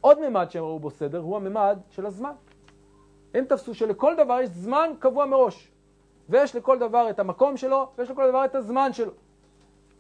[0.01, 2.33] עוד ממד שהם ראו בו סדר הוא הממד של הזמן.
[3.35, 5.71] הם תפסו שלכל דבר יש זמן קבוע מראש.
[6.29, 9.13] ויש לכל דבר את המקום שלו, ויש לכל דבר את הזמן שלו.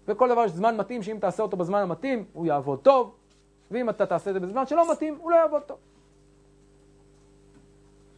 [0.08, 3.14] וכל דבר יש זמן מתאים, שאם תעשה אותו בזמן המתאים, הוא יעבוד טוב,
[3.70, 5.78] ואם אתה תעשה את זה בזמן שלא מתאים, הוא לא יעבוד טוב.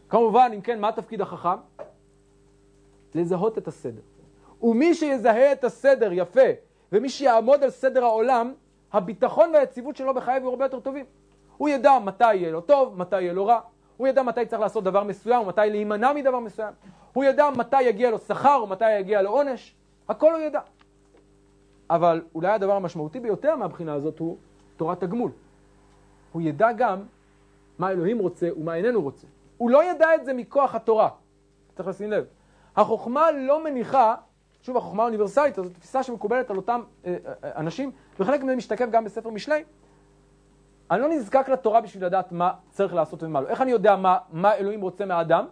[0.09, 1.57] כמובן, אם כן, מה תפקיד החכם?
[3.15, 4.01] לזהות את הסדר.
[4.63, 6.41] ומי שיזהה את הסדר יפה,
[6.93, 8.53] ומי שיעמוד על סדר העולם,
[8.93, 11.05] הביטחון והיציבות שלו בחייו יהיו הרבה יותר טובים.
[11.57, 13.61] הוא ידע מתי יהיה לו טוב, מתי יהיה לו רע.
[13.97, 16.75] הוא ידע מתי צריך לעשות דבר מסוים, ומתי להימנע מדבר מסוים.
[17.13, 19.75] הוא ידע מתי יגיע לו שכר ומתי יגיע לו עונש.
[20.09, 20.61] הכל הוא ידע.
[21.93, 24.37] אבל אולי הדבר המשמעותי ביותר מהבחינה הזאת הוא
[24.77, 25.31] תורת הגמול.
[26.33, 27.03] הוא ידע גם
[27.79, 29.27] מה אלוהים רוצה ומה איננו רוצה.
[29.57, 31.09] הוא לא ידע את זה מכוח התורה.
[31.75, 32.25] צריך לשים לב.
[32.77, 34.15] החוכמה לא מניחה,
[34.63, 37.91] שוב, החוכמה האוניברסלית, זו תפיסה שמקובלת על אותם אה, אה, אנשים,
[38.21, 39.65] וחלק מזה משתקף גם בספר משלי.
[40.91, 43.49] אני לא נזקק לתורה בשביל לדעת מה צריך לעשות ומה לא.
[43.49, 45.47] איך אני יודע מה, מה אלוהים רוצה מהאדם?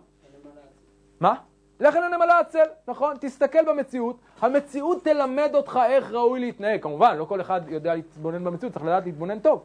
[1.20, 1.34] מה?
[1.80, 3.16] לך אל הנמלה הצל, נכון?
[3.20, 6.82] תסתכל במציאות, המציאות תלמד אותך איך ראוי להתנהג.
[6.82, 9.62] כמובן, לא כל אחד יודע להתבונן במציאות, צריך לדעת להתבונן טוב.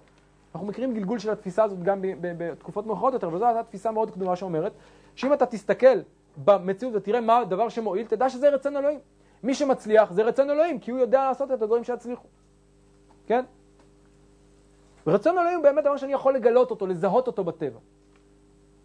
[0.53, 4.11] אנחנו מכירים גלגול של התפיסה הזאת גם בתקופות מאוחרות יותר, אבל זו הייתה תפיסה מאוד
[4.11, 4.71] קדומה שאומרת
[5.15, 5.99] שאם אתה תסתכל
[6.45, 8.99] במציאות ותראה מה הדבר שמועיל, תדע שזה רצון אלוהים.
[9.43, 12.27] מי שמצליח זה רצון אלוהים, כי הוא יודע לעשות את הדברים שיצליחו.
[13.27, 13.43] כן?
[15.07, 17.79] ורצון אלוהים הוא באמת דבר שאני יכול לגלות אותו, לזהות אותו בטבע.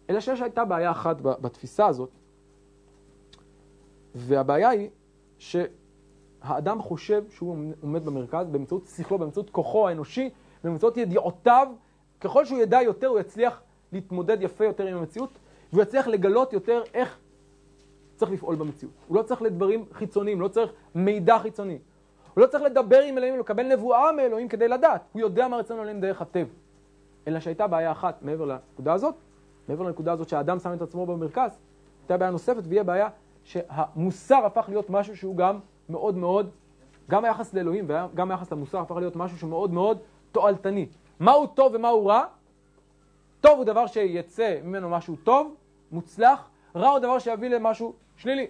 [0.09, 2.09] אלא שיש הייתה בעיה אחת בתפיסה הזאת,
[4.15, 4.89] והבעיה היא
[5.37, 10.29] שהאדם חושב שהוא עומד במרכז באמצעות שכלו, באמצעות כוחו האנושי,
[10.63, 11.67] באמצעות ידיעותיו.
[12.19, 15.29] ככל שהוא ידע יותר, הוא יצליח להתמודד יפה יותר עם המציאות,
[15.73, 17.19] והוא יצליח לגלות יותר איך
[18.15, 18.93] צריך לפעול במציאות.
[19.07, 21.77] הוא לא צריך לדברים חיצוניים, לא צריך מידע חיצוני.
[22.33, 25.01] הוא לא צריך לדבר עם אלוהים, לקבל נבואה מאלוהים כדי לדעת.
[25.11, 26.53] הוא יודע מה רצון אלוהים דרך הטבע.
[27.27, 29.15] אלא שהייתה בעיה אחת מעבר לנקודה הזאת,
[29.69, 31.51] מעבר לנקודה הזאת שהאדם שם את עצמו במרכז,
[32.01, 33.09] הייתה בעיה נוספת, והיא הבעיה
[33.43, 36.49] שהמוסר הפך להיות משהו שהוא גם מאוד מאוד,
[37.09, 39.97] גם היחס לאלוהים וגם היחס למוסר הפך להיות משהו שמאוד מאוד
[40.31, 40.87] תועלתני.
[41.19, 42.25] מהו טוב ומהו רע?
[43.41, 45.55] טוב הוא דבר שיצא ממנו משהו טוב,
[45.91, 48.47] מוצלח, רע הוא דבר שיביא למשהו שלילי.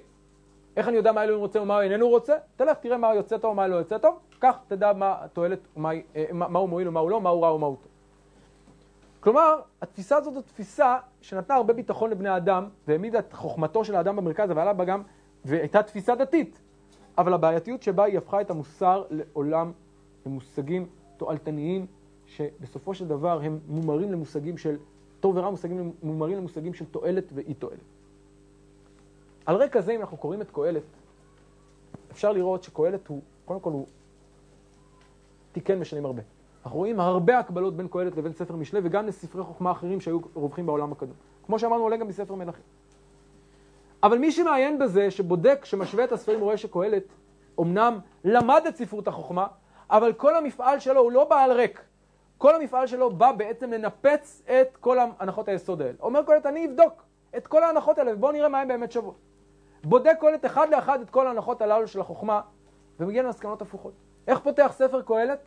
[0.78, 2.34] איך אני יודע מה אלוהים רוצה ומה איננו רוצה?
[2.56, 6.26] תלך, תראה מה יוצא טוב ומה לא יוצא טוב, כך תדע מה התועלת, מה, אה,
[6.32, 7.92] מה הוא מועיל ומה הוא לא, מה הוא רע ומה הוא טוב.
[9.22, 14.16] כלומר, התפיסה הזאת זו תפיסה שנתנה הרבה ביטחון לבני אדם, והעמידה את חוכמתו של האדם
[14.16, 15.02] במרכז, אבל בה גם,
[15.46, 16.60] והייתה תפיסה דתית.
[17.18, 19.72] אבל הבעייתיות שבה היא הפכה את המוסר לעולם
[20.26, 20.86] למושגים
[21.18, 21.86] תועלתניים,
[22.26, 24.78] שבסופו של דבר הם מומרים למושגים של
[25.20, 27.80] טוב ורע, מושגים, מומרים למושגים של תועלת ואי תועלת.
[29.46, 30.84] על רקע זה, אם אנחנו קוראים את קהלת,
[32.12, 33.86] אפשר לראות שקהלת הוא, קודם כל הוא
[35.52, 36.22] תיקן בשנים הרבה.
[36.66, 40.66] אנחנו רואים הרבה הקבלות בין קהלת לבין ספר משלי וגם לספרי חוכמה אחרים שהיו רווחים
[40.66, 41.16] בעולם הקדום.
[41.46, 42.64] כמו שאמרנו, עולה גם מספר מלכים.
[44.04, 47.04] אבל מי שמעיין בזה, שבודק, שמשווה את הספרים, רואה שקהלת
[47.60, 49.48] אמנם למד את ספרות החוכמה,
[49.90, 51.82] אבל כל המפעל שלו הוא לא בעל ריק.
[52.38, 55.94] כל המפעל שלו בא בעצם לנפץ את כל הנחות היסוד האלה.
[56.02, 57.04] אומר קהלת, אני אבדוק
[57.38, 59.16] את כל ההנחות האלה, ובואו נראה מה הן באמת שוות.
[59.84, 62.42] בודק קהלת אחד לאחד את כל ההנחות הללו של החוכמה,
[63.00, 63.94] ומגיע למסקנות הפוכות.
[64.28, 65.40] איך פותח ספר קהלת?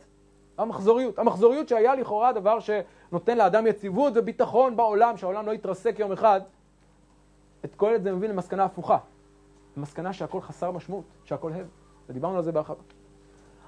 [0.57, 1.19] המחזוריות.
[1.19, 6.41] המחזוריות שהיה לכאורה דבר שנותן לאדם יציבות וביטחון בעולם, שהעולם לא יתרסק יום אחד,
[7.65, 8.97] את קהלת זה מבין למסקנה הפוכה.
[9.77, 11.67] למסקנה שהכל חסר משמעות, שהכל הב.
[12.09, 12.81] ודיברנו על זה בהרחבה.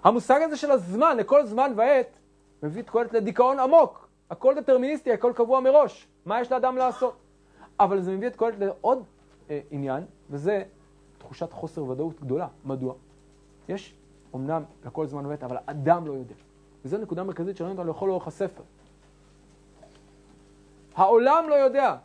[0.04, 2.20] המושג הזה של הזמן, לכל זמן ועת,
[2.64, 4.08] מביא את קהלת לדיכאון עמוק.
[4.30, 6.08] הכל דטרמיניסטי, הכל קבוע מראש.
[6.26, 7.16] מה יש לאדם לעשות?
[7.80, 9.04] אבל זה מביא את קהלת לעוד
[9.50, 10.64] אה, עניין, וזה
[11.18, 12.48] תחושת חוסר ודאות גדולה.
[12.66, 12.94] מדוע?
[13.70, 13.96] יש
[14.36, 16.36] אמנם לכל זמן ועת, אבל אדם לא יודע.
[16.88, 18.64] וזו נקודה מרכזית שראינו אותה לכל אורך הספר.
[20.96, 21.96] העולם לא יודע.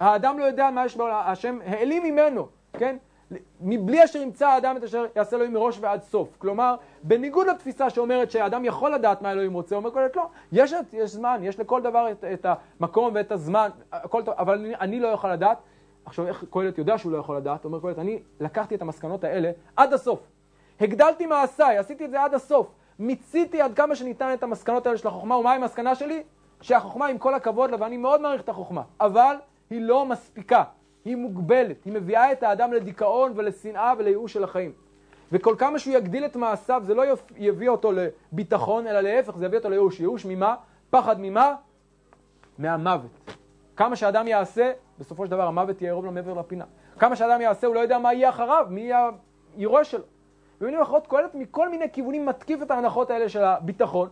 [0.00, 1.22] האדם לא יודע מה יש בעולם.
[1.26, 2.96] השם העלים ממנו, כן?
[3.60, 6.28] מבלי אשר ימצא האדם את אשר יעשה אלוהים מראש ועד סוף.
[6.38, 11.10] כלומר, בניגוד לתפיסה שאומרת שהאדם יכול לדעת מה אלוהים רוצה, אומר קהלת לא, יש, יש
[11.10, 12.46] זמן, יש לכל דבר את, את
[12.80, 15.58] המקום ואת הזמן, הכל טוב, אבל אני, אני לא יכול לדעת.
[16.04, 17.64] עכשיו, איך קהלת יודע שהוא לא יכול לדעת?
[17.64, 20.20] אומר קהלת, אני לקחתי את המסקנות האלה עד הסוף.
[20.80, 22.66] הגדלתי מעשיי, עשיתי את זה עד הסוף.
[23.02, 26.22] מיציתי עד כמה שניתן את המסקנות האלה של החוכמה, ומהי המסקנה שלי?
[26.60, 29.36] שהחוכמה, עם כל הכבוד לה, ואני מאוד מעריך את החוכמה, אבל
[29.70, 30.64] היא לא מספיקה.
[31.04, 34.72] היא מוגבלת, היא מביאה את האדם לדיכאון ולשנאה ולייאוש של החיים.
[35.32, 37.02] וכל כמה שהוא יגדיל את מעשיו, זה לא
[37.36, 40.00] יביא אותו לביטחון, אלא להפך, זה יביא אותו לייאוש.
[40.00, 40.54] ייאוש ממה?
[40.90, 41.54] פחד ממה?
[42.58, 43.10] מהמוות.
[43.76, 46.64] כמה שאדם יעשה, בסופו של דבר המוות יערוב לו מעבר לפינה.
[46.98, 49.10] כמה שאדם יעשה, הוא לא יודע מה יהיה אחריו, מי יהיה
[49.56, 50.04] הירוש שלו.
[50.62, 54.08] במילים אחרות, קהלת מכל מיני כיוונים מתקיף את ההנחות האלה של הביטחון,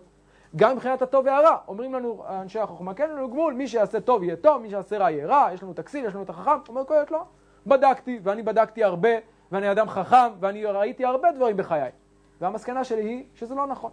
[0.56, 1.56] גם מבחינת הטוב והרע.
[1.68, 5.10] אומרים לנו אנשי החוכמה, כן, לנו גמול, מי שיעשה טוב יהיה טוב, מי שיעשה רע
[5.10, 6.50] יהיה רע, יש לנו תקציב, יש לנו את החכם.
[6.68, 7.24] אומר קהלת, לא.
[7.66, 9.08] בדקתי, ואני בדקתי הרבה,
[9.52, 11.90] ואני אדם חכם, ואני ראיתי הרבה דברים בחיי.
[12.40, 13.90] והמסקנה שלי היא שזה לא נכון.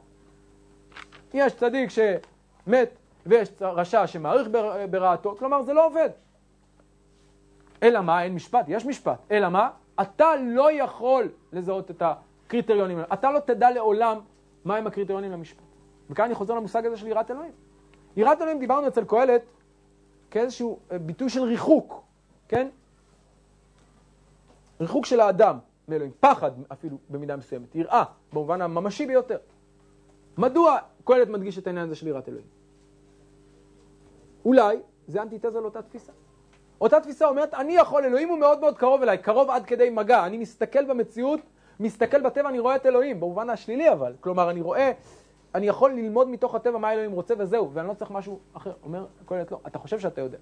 [1.33, 2.89] יש צדיק שמת,
[3.25, 4.49] ויש רשע שמעריך
[4.89, 6.09] ברעתו, כלומר זה לא עובד.
[7.83, 8.23] אלא מה?
[8.23, 9.19] אין משפט, יש משפט.
[9.31, 9.69] אלא מה?
[10.01, 12.01] אתה לא יכול לזהות את
[12.47, 13.07] הקריטריונים האלה.
[13.13, 14.19] אתה לא תדע לעולם
[14.65, 15.63] מהם הקריטריונים למשפט.
[16.09, 17.51] וכאן אני חוזר למושג הזה של יראת אלוהים.
[18.17, 19.41] יראת אלוהים דיברנו אצל קהלת
[20.31, 22.03] כאיזשהו אה, ביטוי של ריחוק,
[22.47, 22.67] כן?
[24.81, 29.37] ריחוק של האדם מאלוהים, פחד אפילו במידה מסוימת, יראה במובן הממשי ביותר.
[30.37, 32.47] מדוע קהלת מדגיש את העניין הזה של יראת אלוהים?
[34.45, 34.77] אולי
[35.07, 36.11] זה אנטיתזה לאותה תפיסה.
[36.81, 40.25] אותה תפיסה אומרת, אני יכול, אלוהים הוא מאוד מאוד קרוב אליי, קרוב עד כדי מגע.
[40.25, 41.39] אני מסתכל במציאות,
[41.79, 44.13] מסתכל בטבע, אני רואה את אלוהים, במובן השלילי אבל.
[44.19, 44.91] כלומר, אני רואה
[45.55, 48.71] אני יכול ללמוד מתוך הטבע מה אלוהים רוצה וזהו, ואני לא צריך משהו אחר.
[48.83, 50.37] אומר קהלת לא, אתה חושב שאתה יודע.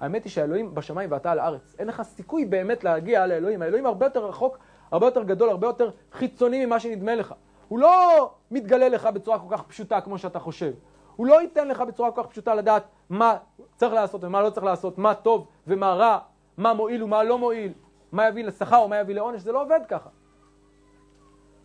[0.00, 1.76] האמת היא שהאלוהים בשמיים ואתה על הארץ.
[1.78, 3.62] אין לך סיכוי באמת להגיע לאלוהים.
[3.62, 4.58] האלוהים הרבה יותר רחוק,
[4.90, 7.34] הרבה יותר גדול, הרבה יותר חיצוני ממה שנדמה לך.
[7.68, 10.72] הוא לא מתגלה לך בצורה כל כך פשוטה כמו שאתה חושב.
[11.16, 13.36] הוא לא ייתן לך בצורה כל כך פשוטה לדעת מה
[13.76, 16.18] צריך לעשות ומה לא צריך לעשות, מה טוב ומה רע,
[16.56, 17.72] מה מועיל ומה לא מועיל,
[18.12, 20.08] מה יביא לשכר או מה יביא לעונש, זה לא עובד ככה.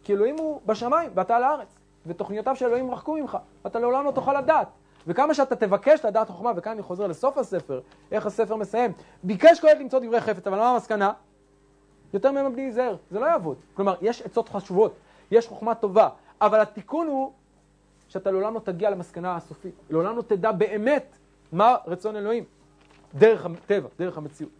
[0.09, 4.11] כי אלוהים הוא בשמיים ואתה על הארץ, ותוכניותיו של אלוהים רחקו ממך, ואתה לעולם לא
[4.11, 4.67] תוכל לדעת.
[5.07, 7.81] וכמה שאתה תבקש לדעת חוכמה, וכאן אני חוזר לסוף הספר,
[8.11, 8.91] איך הספר מסיים,
[9.23, 11.13] ביקש קהלת למצוא דברי חפץ, אבל מה המסקנה?
[12.13, 13.57] יותר מהם בלי להיזהר, זה לא יעבוד.
[13.73, 14.93] כלומר, יש עצות חשובות,
[15.31, 16.09] יש חוכמה טובה,
[16.41, 17.31] אבל התיקון הוא
[18.07, 21.17] שאתה לעולם לא תגיע למסקנה הסופית, לעולם לא תדע באמת
[21.51, 22.43] מה רצון אלוהים,
[23.15, 24.58] דרך הטבע, דרך המציאות.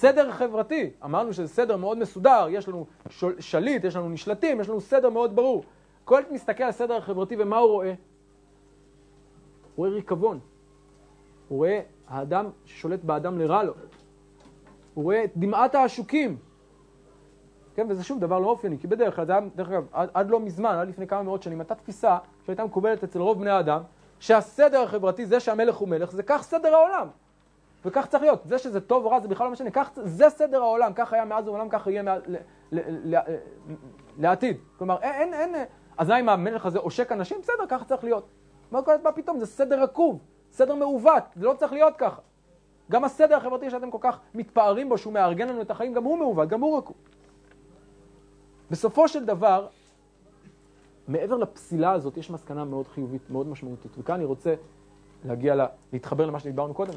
[0.00, 2.86] סדר חברתי, אמרנו שזה סדר מאוד מסודר, יש לנו
[3.38, 5.64] שליט, יש לנו נשלטים, יש לנו סדר מאוד ברור.
[6.04, 7.88] כל מסתכל על הסדר החברתי ומה הוא רואה?
[7.88, 7.96] הוא
[9.76, 10.38] רואה ריקבון.
[11.48, 13.72] הוא רואה האדם ששולט באדם לרע לו.
[14.94, 16.36] הוא רואה את דמעת העשוקים.
[17.74, 19.24] כן, וזה שוב דבר לא אופייני, כי בדרך כלל,
[19.56, 23.04] דרך אגב, עד, עד לא מזמן, עד לפני כמה מאות שנים, הייתה תפיסה שהייתה מקובלת
[23.04, 23.82] אצל רוב בני האדם,
[24.20, 27.08] שהסדר החברתי, זה שהמלך הוא מלך, זה כך סדר העולם.
[27.84, 28.40] וכך צריך להיות.
[28.44, 31.24] זה שזה טוב או רע זה בכלל לא משנה, כך, זה סדר העולם, כך היה
[31.24, 32.36] מאז העולם, כך יהיה מעל, ל,
[32.72, 33.18] ל, ל,
[34.18, 34.56] לעתיד.
[34.78, 35.64] כלומר, אין, אין, אין,
[35.98, 37.40] אז אם המלך הזה עושק אנשים?
[37.40, 38.28] בסדר, ככה צריך להיות.
[38.70, 39.38] מה קורה מה פתאום?
[39.38, 40.20] זה סדר עקוב,
[40.50, 42.20] סדר מעוות, זה לא צריך להיות ככה.
[42.90, 46.18] גם הסדר החברתי שאתם כל כך מתפארים בו, שהוא מארגן לנו את החיים, גם הוא
[46.18, 46.96] מעוות, גם הוא רקוב.
[48.70, 49.66] בסופו של דבר,
[51.08, 53.92] מעבר לפסילה הזאת, יש מסקנה מאוד חיובית, מאוד משמעותית.
[53.98, 54.54] וכאן אני רוצה
[55.24, 56.92] להגיע, לה, להתחבר למה שדיברנו קודם.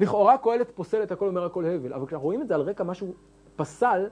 [0.00, 2.84] לכאורה קהלת פוסל את הכל אומר הכל הבל, אבל כשאנחנו רואים את זה על רקע
[2.84, 3.14] משהו
[3.56, 4.08] פסל,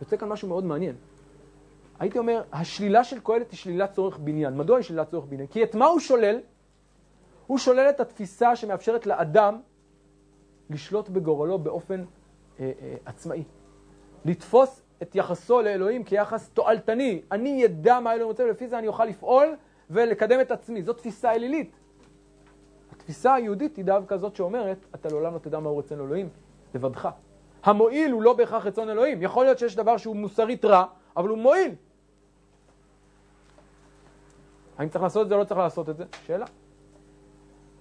[0.00, 0.96] יוצא כאן משהו מאוד מעניין.
[1.98, 4.56] הייתי אומר, השלילה של קהלת היא שלילת צורך בניין.
[4.56, 5.46] מדוע היא שלילת צורך בניין?
[5.46, 6.40] כי את מה הוא שולל?
[7.46, 9.60] הוא שולל את התפיסה שמאפשרת לאדם
[10.70, 12.04] לשלוט בגורלו באופן
[12.60, 13.44] אה, אה, עצמאי.
[14.24, 17.22] לתפוס את יחסו לאלוהים כיחס תועלתני.
[17.32, 19.56] אני ידע מה אלוהים רוצה, ולפי זה אני אוכל לפעול
[19.90, 20.82] ולקדם את עצמי.
[20.82, 21.81] זו תפיסה אלילית.
[23.02, 26.28] התפיסה היהודית היא דווקא זאת שאומרת, אתה לעולם לא תדע מהו רצון אלוהים,
[26.74, 27.08] לבדך.
[27.62, 29.22] המועיל הוא לא בהכרח רצון אלוהים.
[29.22, 30.84] יכול להיות שיש דבר שהוא מוסרית רע,
[31.16, 31.74] אבל הוא מועיל.
[34.78, 36.04] האם צריך לעשות את זה או לא צריך לעשות את זה?
[36.26, 36.44] שאלה.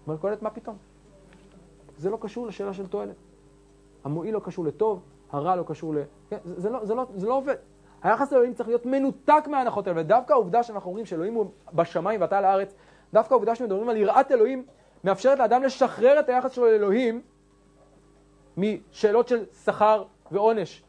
[0.08, 0.78] אומר קהלת, מה פתאום?
[1.98, 3.16] זה לא קשור לשאלה של תועלת.
[4.04, 5.02] המועיל לא קשור לטוב,
[5.32, 5.98] הרע לא קשור ל...
[6.30, 7.56] כן, זה, זה, לא, זה, לא, זה לא עובד.
[8.04, 12.38] היחס לאלוהים צריך להיות מנותק מההנחות האלה, ודווקא העובדה שאנחנו אומרים שאלוהים הוא בשמיים ואתה
[12.38, 12.76] על הארץ,
[13.14, 14.66] דווקא העובדה שמדברים על יראת אלוהים,
[15.04, 17.22] מאפשרת לאדם לשחרר את היחס שלו לאלוהים
[18.58, 20.84] משאלות של שכר ועונש,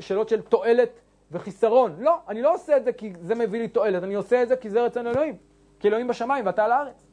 [0.00, 1.00] שאלות של תועלת
[1.32, 1.96] וחיסרון.
[1.98, 4.56] לא, אני לא עושה את זה כי זה מביא לי תועלת, אני עושה את זה
[4.56, 5.36] כי זה רצון אלוהים.
[5.80, 7.06] כי אלוהים בשמיים ואתה על הארץ.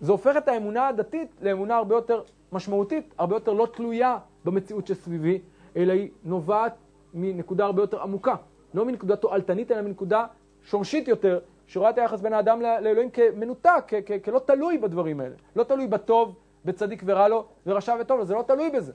[0.00, 2.22] זה הופך את האמונה הדתית לאמונה הרבה יותר
[2.52, 5.40] משמעותית, הרבה יותר לא תלויה במציאות שסביבי,
[5.76, 6.74] אלא היא נובעת
[7.14, 8.34] מנקודה הרבה יותר עמוקה.
[8.74, 10.26] לא מנקודה תועלתנית, אלא מנקודה
[10.62, 13.92] שורשית יותר, שרואה את היחס בין האדם לאלוהים כמנותק,
[14.24, 15.34] כלא תלוי בדברים האלה.
[15.56, 18.92] לא תלוי בטוב, בצדיק ורע לו, ורשע וטוב לו, זה לא תלוי בזה.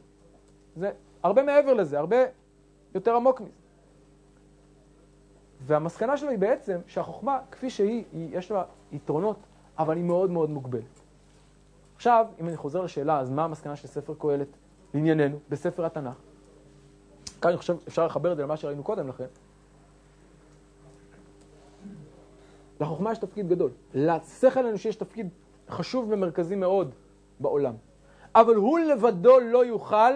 [0.76, 0.92] זה
[1.24, 2.18] הרבה מעבר לזה, הרבה
[2.96, 3.52] יותר עמוק מזה.
[5.62, 9.38] והמסקנה שלו היא בעצם שהחוכמה, כפי שהיא, היא, יש לה יתרונות,
[9.78, 11.02] אבל היא מאוד מאוד מוגבלת.
[11.96, 14.48] עכשיו, אם אני חוזר לשאלה, אז מה המסקנה של ספר קהלת
[14.94, 16.16] לענייננו, בספר התנ"ך?
[17.42, 19.26] כאן אני חושב, אפשר לחבר את זה למה שראינו קודם לכן.
[22.80, 23.72] לחוכמה יש תפקיד גדול.
[23.94, 25.30] לשכל האנושי יש תפקיד
[25.70, 26.96] חשוב ומרכזי מאוד
[27.40, 27.74] בעולם.
[28.36, 30.12] אבל הוא לבדו לא יוכל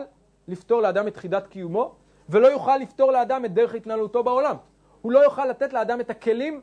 [0.47, 1.95] לפתור לאדם את חידת קיומו,
[2.30, 4.55] ולא יוכל לפתור לאדם את דרך התנהלותו בעולם.
[5.01, 6.62] הוא לא יוכל לתת לאדם את הכלים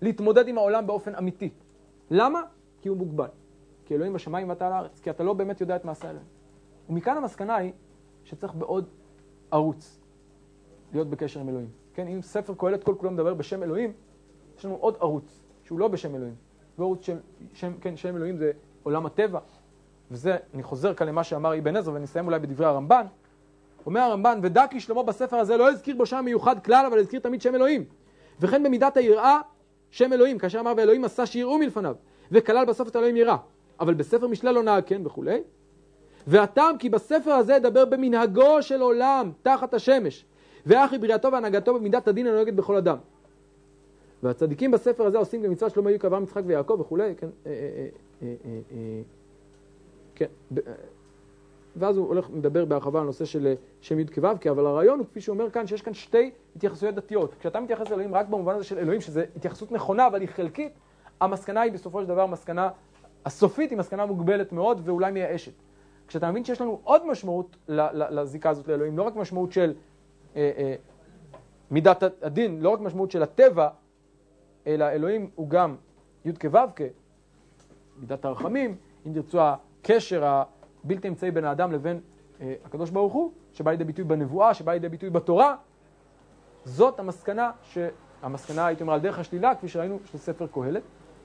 [0.00, 1.50] להתמודד עם העולם באופן אמיתי.
[2.10, 2.42] למה?
[2.80, 3.28] כי הוא מוגבל.
[3.84, 6.26] כי אלוהים בשמיים ואתה על הארץ, כי אתה לא באמת יודע את מעשה אלוהים.
[6.88, 7.72] ומכאן המסקנה היא
[8.24, 8.88] שצריך בעוד
[9.50, 10.00] ערוץ
[10.92, 11.68] להיות בקשר עם אלוהים.
[11.94, 13.92] כן, אם ספר קהלת כל כולו מדבר בשם אלוהים,
[14.58, 16.34] יש לנו עוד ערוץ שהוא לא בשם אלוהים.
[16.78, 17.16] וערוץ שם,
[17.54, 18.52] שם, כן, שם אלוהים זה
[18.82, 19.40] עולם הטבע,
[20.10, 23.06] וזה, אני חוזר כאן למה שאמר אבן עזרא, ואני אסיים אולי בדברי הרמב"ן.
[23.86, 27.20] אומר הרמב"ן, ודע כי שלמה בספר הזה לא הזכיר בו שם מיוחד כלל, אבל הזכיר
[27.20, 27.84] תמיד שם אלוהים.
[28.40, 29.40] וכן במידת היראה,
[29.90, 31.94] שם אלוהים, כאשר אמר ואלוהים עשה שיראו מלפניו,
[32.32, 33.36] וכלל בסוף את אלוהים יראה.
[33.80, 35.42] אבל בספר משלי לא נהג כן וכולי.
[36.26, 40.24] והטעם כי בספר הזה ידבר במנהגו של עולם תחת השמש,
[40.66, 42.96] ואחי בריאתו והנהגתו במידת הדין הנוהגת בכל אדם.
[44.22, 47.52] והצדיקים בספר הזה עושים במצוות שלמה יהיו כאברהם יצחק ויעקב וכולי, כן, אה,
[48.22, 49.02] אה, אה,
[50.14, 50.26] כן,
[51.76, 55.20] ואז הוא הולך לדבר בהרחבה על נושא של שם י' כו', אבל הרעיון הוא, כפי
[55.20, 57.34] שהוא אומר כאן, שיש כאן שתי התייחסויות דתיות.
[57.40, 60.72] כשאתה מתייחס לאלוהים רק במובן הזה של אלוהים, שזו התייחסות נכונה, אבל היא חלקית,
[61.20, 62.68] המסקנה היא בסופו של דבר מסקנה
[63.24, 65.52] הסופית היא מסקנה מוגבלת מאוד ואולי מייאשת.
[66.08, 69.74] כשאתה מבין שיש לנו עוד משמעות לזיקה הזאת לאלוהים, לא רק משמעות של
[70.36, 70.74] אה, אה,
[71.70, 73.68] מידת הדין, לא רק משמעות של הטבע,
[74.66, 75.76] אלא אלוהים הוא גם
[76.24, 76.82] י' כו' כ',
[77.98, 78.76] מידת הרחמים,
[79.06, 80.42] אם תרצו הקשר
[80.84, 82.00] הבלתי אמצעי בין האדם לבין
[82.40, 85.56] אה, הקדוש ברוך הוא, שבא לידי ביטוי בנבואה, שבא לידי ביטוי בתורה,
[86.64, 87.78] זאת המסקנה, ש...
[88.22, 90.82] המסקנה הייתי אומר על דרך השלילה, כפי שראינו של ספר קהלת.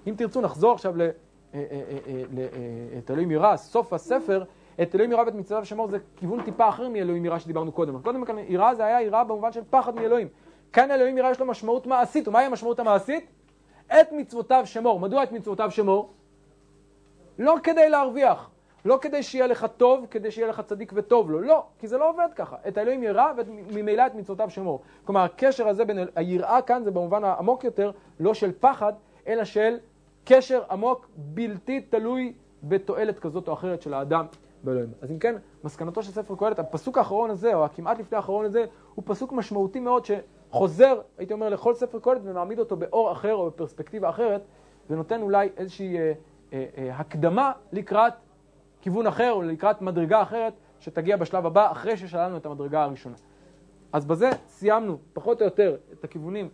[0.08, 1.02] אם תרצו נחזור עכשיו ל...
[1.02, 1.10] אה,
[1.54, 1.60] אה,
[2.98, 4.44] את אלוהים יראה, סוף הספר,
[4.82, 8.02] את אלוהים יראה ואת מצוותיו שמור זה כיוון טיפה אחר מאלוהים יראה שדיברנו קודם.
[8.02, 10.28] קודם כאן יראה זה היה יראה במובן של פחד מאלוהים.
[10.74, 13.32] כאן אלוהים יראה יש לו משמעות מעשית, ומהי המשמעות המעשית?
[13.88, 15.00] את מצוותיו שמור.
[15.00, 16.14] מדוע את מצוותיו שמור?
[17.40, 18.50] לא כדי להרוויח,
[18.86, 22.10] לא כדי שיהיה לך טוב, כדי שיהיה לך צדיק וטוב לו, לא, כי זה לא
[22.10, 22.56] עובד ככה.
[22.68, 24.82] את האלוהים יראה וממילא את מצוותיו שמור.
[25.06, 28.94] כלומר, הקשר הזה בין היראה כאן זה במובן העמוק יותר, לא של פחד,
[29.28, 29.78] אלא של
[30.26, 32.34] קשר עמוק, בלתי תלוי
[32.64, 34.26] בתועלת כזאת או אחרת של האדם
[34.64, 34.90] באלוהים.
[35.02, 38.66] אז אם כן, מסקנתו של ספר קהלת, הפסוק האחרון הזה, או הכמעט לפני האחרון הזה,
[38.96, 40.06] הוא פסוק משמעותי מאוד
[40.52, 44.42] שחוזר, הייתי אומר, לכל ספר קהלת ומעמיד אותו באור אחר או בפרספקטיבה אחרת,
[44.90, 46.14] ונותן אולי איזושהי אה,
[46.54, 48.14] אה, אה, הקדמה לקראת
[48.82, 53.16] כיוון אחר או לקראת מדרגה אחרת שתגיע בשלב הבא אחרי ששללנו את המדרגה הראשונה.
[53.94, 56.50] אז בזה סיימנו פחות או יותר את הכיוונים,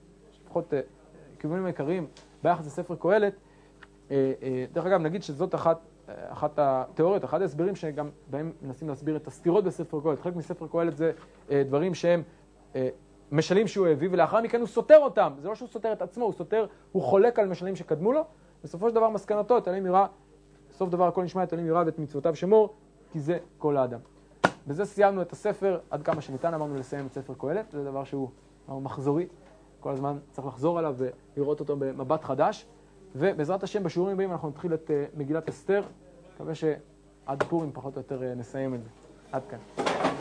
[0.45, 0.79] לפחות אה,
[1.37, 2.07] הכיוונים העיקריים
[2.43, 3.33] ביחס לספר קהלת.
[4.11, 9.15] אה, אה, דרך אגב, נגיד שזאת אחת, אחת התיאוריות, אחד ההסברים שגם בהם מנסים להסביר
[9.15, 10.19] את הסתירות בספר קהלת.
[10.19, 11.11] חלק מספר קהלת זה
[11.49, 12.23] דברים שהם
[13.31, 15.33] משלים שהוא הביא, ולאחר מכן הוא סותר אותם.
[15.41, 18.21] זה לא שהוא סותר את עצמו, הוא סותר, הוא חולק על משלים שקדמו לו.
[18.63, 20.05] בסופו של דבר מסקנתו, את אלוהים יראה,
[20.71, 22.73] בסוף דבר הכל נשמע את אלוהים יראה ואת מצוותיו שמור,
[23.11, 23.99] כי זה כל האדם.
[24.67, 28.29] בזה סיימנו את הספר, עד כמה שניתן אמרנו לסיים את ספר קהלת, זה דבר שהוא
[28.67, 29.27] מחזורי,
[29.79, 30.95] כל הזמן צריך לחזור עליו
[31.37, 32.65] ולראות אותו במבט חדש.
[33.15, 35.81] ובעזרת השם בשיעורים הבאים אנחנו נתחיל את אה, מגילת אסתר,
[36.35, 38.89] מקווה שעד פורים פחות או יותר אה, נסיים את זה.
[39.31, 39.86] עד כאן.